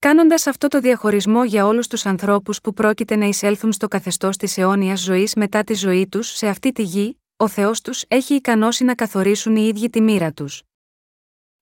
Κάνοντας 0.00 0.46
αυτό 0.46 0.68
το 0.68 0.80
διαχωρισμό 0.80 1.44
για 1.44 1.66
όλους 1.66 1.86
τους 1.86 2.06
ανθρώπους 2.06 2.60
που 2.60 2.72
πρόκειται 2.72 3.16
να 3.16 3.24
εισέλθουν 3.24 3.72
στο 3.72 3.88
καθεστώς 3.88 4.36
της 4.36 4.58
αιώνιας 4.58 5.00
ζωής 5.00 5.34
μετά 5.34 5.64
τη 5.64 5.74
ζωή 5.74 6.08
τους 6.08 6.28
σε 6.28 6.48
αυτή 6.48 6.72
τη 6.72 6.82
γη, 6.82 7.20
ο 7.36 7.48
Θεός 7.48 7.80
τους 7.80 8.04
έχει 8.08 8.34
ικανώσει 8.34 8.84
να 8.84 8.94
καθορίσουν 8.94 9.56
οι 9.56 9.66
ίδιοι 9.66 9.90
τη 9.90 10.00
μοίρα 10.00 10.32
τους. 10.32 10.62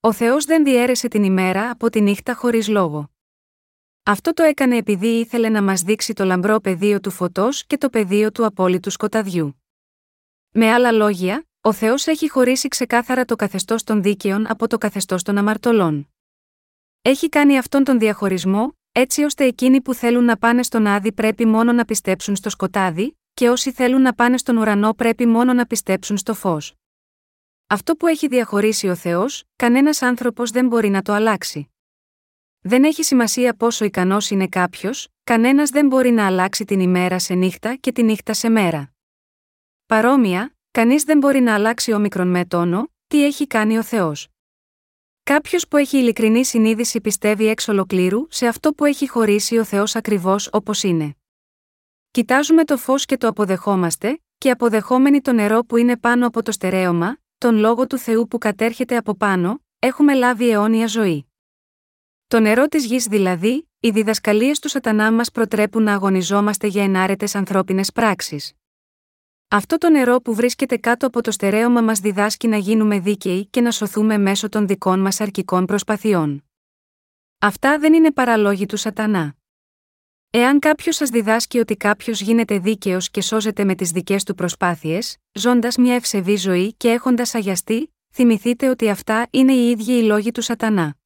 Ο 0.01 0.13
Θεός 0.13 0.45
δεν 0.45 0.65
διέρεσε 0.65 1.09
την 1.09 1.25
ημέρα 1.25 1.71
από 1.71 1.91
τη 1.91 2.01
νύχτα 2.01 2.35
χωρίς 2.35 2.69
λόγο. 2.69 3.11
Αυτό 4.03 4.33
το 4.33 4.43
έκανε 4.43 4.77
επειδή 4.77 5.19
ήθελε 5.19 5.49
να 5.49 5.63
μας 5.63 5.83
δείξει 5.83 6.13
το 6.13 6.25
λαμπρό 6.25 6.61
πεδίο 6.61 7.01
του 7.01 7.11
φωτός 7.11 7.67
και 7.67 7.79
το 7.79 7.91
πεδίο 7.91 8.33
του 8.33 8.45
απόλυτου 8.45 8.91
σκοταδιού. 8.91 9.63
Με 10.51 10.73
άλλα 10.73 10.93
λόγια, 10.93 11.47
ο 11.61 11.73
Θεός 11.73 12.07
έχει 12.07 12.31
χωρίσει 12.31 12.69
ξεκάθαρα 12.69 13.25
το 13.25 13.37
καθεστώς 13.37 13.85
των 13.85 14.03
δίκαιων 14.03 14.51
από 14.51 14.67
το 14.67 14.79
καθεστώς 14.79 15.23
των 15.23 15.39
αμαρτωλών. 15.39 16.11
Έχει 17.09 17.29
κάνει 17.29 17.59
αυτόν 17.59 17.85
τον 17.85 17.99
διαχωρισμό, 17.99 18.77
έτσι 18.93 19.23
ώστε 19.23 19.45
εκείνοι 19.45 19.81
που 19.81 19.95
θέλουν 19.95 20.25
να 20.25 20.37
πάνε 20.37 20.63
στον 20.63 20.87
Άδη 20.87 21.13
πρέπει 21.13 21.47
μόνο 21.47 21.73
να 21.73 21.85
πιστέψουν 21.85 22.37
στο 22.37 22.51
σκοτάδι, 22.51 23.19
και 23.35 23.49
όσοι 23.49 23.73
θέλουν 23.73 24.03
να 24.03 24.15
πάνε 24.15 24.39
στον 24.39 24.57
ουρανό 24.57 24.95
πρέπει 24.95 25.27
μόνο 25.27 25.53
να 25.53 25.67
πιστέψουν 25.67 26.17
στο 26.17 26.35
φως. 26.35 26.75
Αυτό 27.67 27.97
που 27.97 28.07
έχει 28.07 28.27
διαχωρίσει 28.27 28.89
ο 28.89 28.95
Θεός, 28.95 29.45
κανένας 29.57 30.03
άνθρωπος 30.03 30.51
δεν 30.51 30.67
μπορεί 30.67 30.89
να 30.89 31.03
το 31.03 31.13
αλλάξει. 31.13 31.69
Δεν 32.61 32.85
έχει 32.85 33.03
σημασία 33.03 33.55
πόσο 33.55 33.85
ικανός 33.85 34.31
είναι 34.31 34.49
κάποιος, 34.49 35.09
κανένας 35.25 35.71
δεν 35.71 35.87
μπορεί 35.87 36.11
να 36.11 36.27
αλλάξει 36.27 36.65
την 36.65 36.81
ημέρα 36.81 37.19
σε 37.19 37.35
νύχτα 37.35 37.75
και 37.75 37.93
τη 37.93 38.03
νύχτα 38.03 38.33
σε 38.33 38.49
μέρα. 38.49 38.93
Παρόμοια, 39.87 40.57
κανείς 40.71 41.03
δεν 41.03 41.19
μπορεί 41.19 41.41
να 41.41 41.55
αλλάξει 41.55 41.93
όμικρον 41.93 42.29
με 42.29 42.45
τόνο, 42.45 42.93
τι 43.07 43.25
έχει 43.25 43.47
κάνει 43.47 43.79
ο 43.79 43.83
Θεός. 43.83 44.29
Κάποιος 45.31 45.69
που 45.69 45.77
έχει 45.77 45.99
ειλικρινή 45.99 46.45
συνείδηση 46.45 47.01
πιστεύει 47.01 47.47
εξ 47.47 47.69
ολοκλήρου 47.69 48.27
σε 48.31 48.47
αυτό 48.47 48.73
που 48.73 48.85
έχει 48.85 49.09
χωρίσει 49.09 49.59
ο 49.59 49.65
Θεός 49.65 49.97
ακριβώς 49.97 50.49
όπως 50.53 50.83
είναι. 50.83 51.17
Κοιτάζουμε 52.11 52.65
το 52.65 52.77
φως 52.77 53.05
και 53.05 53.17
το 53.17 53.29
αποδεχόμαστε, 53.29 54.21
και 54.39 54.51
αποδεχόμενοι 54.51 55.21
το 55.21 55.33
νερό 55.33 55.65
που 55.65 55.77
είναι 55.77 55.97
πάνω 55.97 56.27
από 56.27 56.43
το 56.43 56.53
στερέωμα, 56.53 57.19
τον 57.39 57.57
λόγο 57.57 57.87
του 57.87 57.99
Θεού 57.99 58.29
που 58.29 58.39
κατέρχεται 58.39 58.97
από 58.97 59.15
πάνω, 59.15 59.61
έχουμε 59.79 60.15
λάβει 60.15 60.51
αιώνια 60.51 60.87
ζωή. 60.87 61.33
Το 62.27 62.41
νερό 62.41 62.67
της 62.67 62.85
γης 62.85 63.05
δηλαδή, 63.05 63.69
οι 63.81 63.91
διδασκαλίες 63.91 64.59
του 64.59 64.69
Σατανά 64.69 65.13
μας 65.13 65.31
προτρέπουν 65.31 65.83
να 65.83 65.93
αγωνιζόμαστε 65.93 66.67
για 66.67 66.83
ενάρετες 66.83 67.35
ανθρώπινες 67.35 67.93
πράξεις. 67.93 68.53
Αυτό 69.49 69.79
το 69.79 69.91
νερό 69.91 70.21
που 70.21 70.35
βρίσκεται 70.35 70.77
κάτω 70.77 71.07
από 71.07 71.21
το 71.23 71.31
στερέωμα 71.31 71.81
μας 71.81 72.01
διδάσκει 72.01 72.49
να 72.49 72.57
γίνουμε 72.57 73.01
δίκαιοι 73.01 73.47
και 73.47 73.61
να 73.61 73.71
σωθούμε 73.71 74.19
μέσω 74.19 74.49
των 74.49 74.67
δικών 74.67 75.01
μας 75.01 75.21
αρκικών 75.21 75.67
προσπαθειών. 75.67 76.45
Αυτά 77.39 77.79
δεν 77.79 77.95
είναι 77.95 78.13
παραλόγοι 78.13 78.67
του 78.67 78.77
Σατανά. 78.77 79.35
Εάν 80.31 80.59
κάποιος 80.59 80.97
σας 80.97 81.11
διδάσκει 81.11 81.59
ότι 81.59 81.77
κάποιος 81.77 82.21
γίνεται 82.21 82.59
δίκαιος 82.59 83.11
και 83.11 83.21
σώζεται 83.21 83.65
με 83.65 83.75
τις 83.75 83.91
δικές 83.91 84.25
του 84.25 84.35
προσπάθειες, 84.35 85.17
ζώντας 85.33 85.77
μια 85.77 85.95
ευσεβή 85.95 86.37
ζωή 86.37 86.75
και 86.75 86.91
έχοντας 86.91 87.35
αγιαστεί, 87.35 87.95
θυμηθείτε 88.13 88.69
ότι 88.69 88.89
αυτά 88.89 89.27
είναι 89.31 89.53
οι 89.53 89.71
ίδιοι 89.71 89.93
οι 89.93 90.03
λόγοι 90.03 90.31
του 90.33 90.43
Σατανά. 90.43 90.97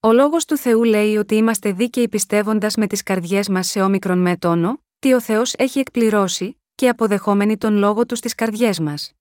Ο 0.00 0.12
λόγος 0.12 0.44
του 0.44 0.56
Θεού 0.56 0.84
λέει 0.84 1.16
ότι 1.16 1.34
είμαστε 1.34 1.72
δίκαιοι 1.72 2.08
πιστεύοντας 2.08 2.74
με 2.74 2.86
τις 2.86 3.02
καρδιές 3.02 3.48
μας 3.48 3.66
σε 3.66 3.80
όμικρον 3.80 4.18
με 4.18 4.36
τόνο, 4.36 4.82
τι 4.98 5.14
ο 5.14 5.20
Θεός 5.20 5.54
έχει 5.54 5.78
εκπληρώσει, 5.78 6.60
και 6.76 6.88
αποδεχόμενοι 6.88 7.56
τον 7.56 7.76
λόγο 7.76 8.06
τους 8.06 8.18
στις 8.18 8.34
καρδιές 8.34 8.80
μας. 8.80 9.12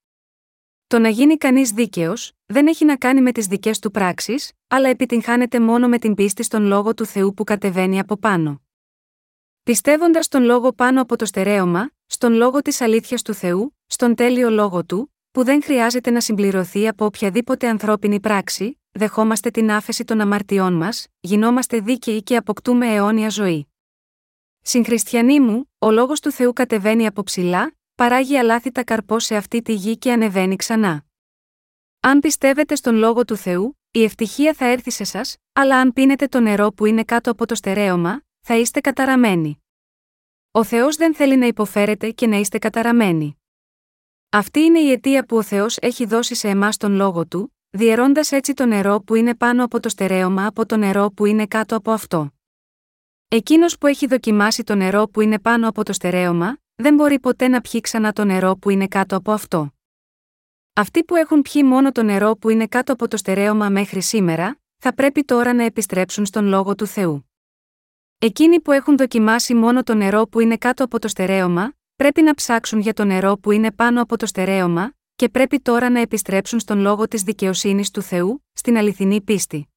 Το 0.88 1.00
να 1.00 1.10
γίνει 1.10 1.38
κανείς 1.38 1.72
δίκαιος, 1.72 2.32
δεν 2.46 2.68
έχει 2.68 2.86
να 2.86 2.96
κάνει 2.96 3.22
με 3.22 3.32
τις 3.32 3.48
δικές 3.48 3.80
του 3.80 3.92
πράξεις, 3.92 4.52
αλλά 4.68 4.90
επιτυγχάνεται 4.90 5.60
μόνο 5.60 5.88
με 5.88 5.98
την 6.00 6.14
πίστη 6.14 6.44
στον 6.44 6.66
λόγο 6.66 6.94
του 6.94 7.06
Θεού 7.06 7.34
που 7.34 7.44
κατεβαίνει 7.44 8.00
από 8.00 8.18
πάνω. 8.18 8.62
Πιστεύοντας 9.64 10.28
τον 10.28 10.44
λόγο 10.44 10.74
πάνω 10.74 11.02
από 11.02 11.16
το 11.16 11.26
στερέωμα, 11.26 11.90
στον 12.06 12.34
λόγο 12.34 12.62
της 12.62 12.82
αλήθειας 12.82 13.22
του 13.22 13.34
Θεού, 13.34 13.78
στον 13.86 14.16
τέλειο 14.16 14.50
λόγο 14.50 14.86
του, 14.86 15.14
που 15.32 15.44
δεν 15.44 15.64
χρειάζεται 15.64 16.12
να 16.12 16.20
συμπληρωθεί 16.20 16.88
από 16.88 17.06
οποιαδήποτε 17.06 17.68
ανθρώπινη 17.68 18.20
πράξη, 18.20 18.80
δεχόμαστε 18.92 19.50
την 19.50 19.72
άφεση 19.72 20.04
των 20.04 20.22
αμαρτιών 20.22 20.74
μας, 20.74 21.08
γινόμαστε 21.20 21.80
δίκαιοι 21.80 22.24
και 22.24 22.36
αποκτούμε 22.36 22.94
αιώνια 22.94 23.30
ζωή. 23.30 23.68
Συγχριστιανοί 24.68 25.40
μου, 25.40 25.72
ο 25.80 25.92
λόγος 25.92 26.20
του 26.20 26.32
Θεού 26.32 26.54
κατεβαίνει 26.54 27.06
από 27.06 27.24
ψηλά, 27.24 27.76
παράγει 27.96 28.38
αλάθητα 28.38 28.84
καρπό 28.84 29.20
σε 29.20 29.36
αυτή 29.36 29.62
τη 29.62 29.74
γη 29.74 29.98
και 29.98 30.12
ανεβαίνει 30.12 30.56
ξανά. 30.56 31.06
Αν 32.00 32.20
πιστεύετε 32.20 32.76
στον 32.76 32.96
λόγο 32.96 33.26
του 33.26 33.36
Θεού, 33.36 33.80
η 33.92 34.04
ευτυχία 34.04 34.54
θα 34.54 34.66
έρθει 34.66 34.92
σε 34.92 35.04
σας, 35.04 35.38
αλλά 35.54 35.78
αν 35.80 35.94
πίνετε 35.94 36.28
το 36.28 36.40
νερό 36.40 36.72
που 36.72 36.86
είναι 36.86 37.04
κάτω 37.04 37.32
από 37.32 37.46
το 37.46 37.56
στερέωμα, 37.56 38.22
θα 38.40 38.58
είστε 38.58 38.80
καταραμένοι. 38.80 39.64
Ο 40.52 40.64
Θεός 40.64 40.96
δεν 40.96 41.16
θέλει 41.16 41.38
να 41.38 41.46
υποφέρετε 41.46 42.12
και 42.12 42.28
να 42.28 42.38
είστε 42.38 42.58
καταραμένοι. 42.58 43.38
Αυτή 44.30 44.60
είναι 44.60 44.80
η 44.80 44.92
αιτία 44.92 45.26
που 45.26 45.38
ο 45.38 45.42
Θεός 45.42 45.78
έχει 45.78 46.06
δώσει 46.06 46.36
σε 46.36 46.48
εμάς 46.48 46.78
τον 46.78 46.96
λόγο 46.96 47.28
του, 47.28 47.56
διαιρώντας 47.70 48.32
έτσι 48.32 48.54
το 48.54 48.66
νερό 48.66 49.02
που 49.02 49.16
είναι 49.16 49.36
πάνω 49.36 49.64
από 49.64 49.80
το 49.80 49.90
στερέωμα 49.90 50.46
από 50.46 50.66
το 50.66 50.78
νερό 50.78 51.12
που 51.12 51.26
είναι 51.26 51.46
κάτω 51.46 51.76
από 51.76 51.92
αυτό. 51.92 52.35
Εκείνος 53.28 53.78
που 53.78 53.88
έχει 53.88 54.08
δοκιμάσει 54.08 54.64
το 54.64 54.76
νερό 54.76 55.08
που 55.08 55.22
είναι 55.22 55.40
πάνω 55.40 55.68
από 55.68 55.84
το 55.84 55.94
στερέωμα, 55.94 56.58
δεν 56.76 56.96
μπορεί 56.96 57.20
ποτέ 57.20 57.48
να 57.48 57.62
πιει 57.62 57.82
ξανά 57.82 58.14
το 58.14 58.26
νερό 58.26 58.56
που 58.56 58.70
είναι 58.70 58.88
κάτω 58.88 59.16
από 59.16 59.32
αυτό. 59.32 59.74
Αυτοί 60.74 61.04
που 61.04 61.16
έχουν 61.16 61.42
πιει 61.42 61.62
μόνο 61.66 61.92
το 61.92 62.04
νερό 62.04 62.36
που 62.36 62.50
είναι 62.50 62.68
κάτω 62.68 62.94
από 62.94 63.08
το 63.08 63.18
στερέωμα 63.18 63.70
μέχρι 63.70 64.02
σήμερα, 64.02 64.60
θα 64.78 64.94
πρέπει 64.94 65.24
τώρα 65.24 65.54
να 65.54 65.64
επιστρέψουν 65.64 66.26
στον 66.26 66.46
λόγο 66.46 66.76
του 66.76 66.86
Θεού. 66.86 67.30
Εκείνοι 68.18 68.62
που 68.62 68.72
έχουν 68.72 68.98
δοκιμάσει 68.98 69.54
μόνο 69.54 69.84
το 69.84 69.94
νερό 69.94 70.28
που 70.28 70.40
είναι 70.40 70.58
κάτω 70.58 70.84
από 70.84 71.00
το 71.00 71.08
στερέωμα, 71.08 71.74
πρέπει 71.96 72.22
να 72.22 72.34
ψάξουν 72.34 72.80
για 72.80 72.94
το 72.94 73.06
νερό 73.06 73.38
που 73.38 73.52
είναι 73.52 73.72
πάνω 73.72 74.02
από 74.02 74.18
το 74.18 74.26
στερέωμα, 74.26 74.94
και 75.16 75.30
πρέπει 75.30 75.60
τώρα 75.60 75.90
να 75.90 76.00
επιστρέψουν 76.00 76.60
στον 76.60 76.80
λόγο 76.80 77.08
της 77.08 77.24
δικαιοσύνης 77.24 77.92
του 77.92 78.02
Θεού, 78.02 78.46
στην 78.54 78.78
αληθινή 78.78 79.22
πίστη. 79.22 79.75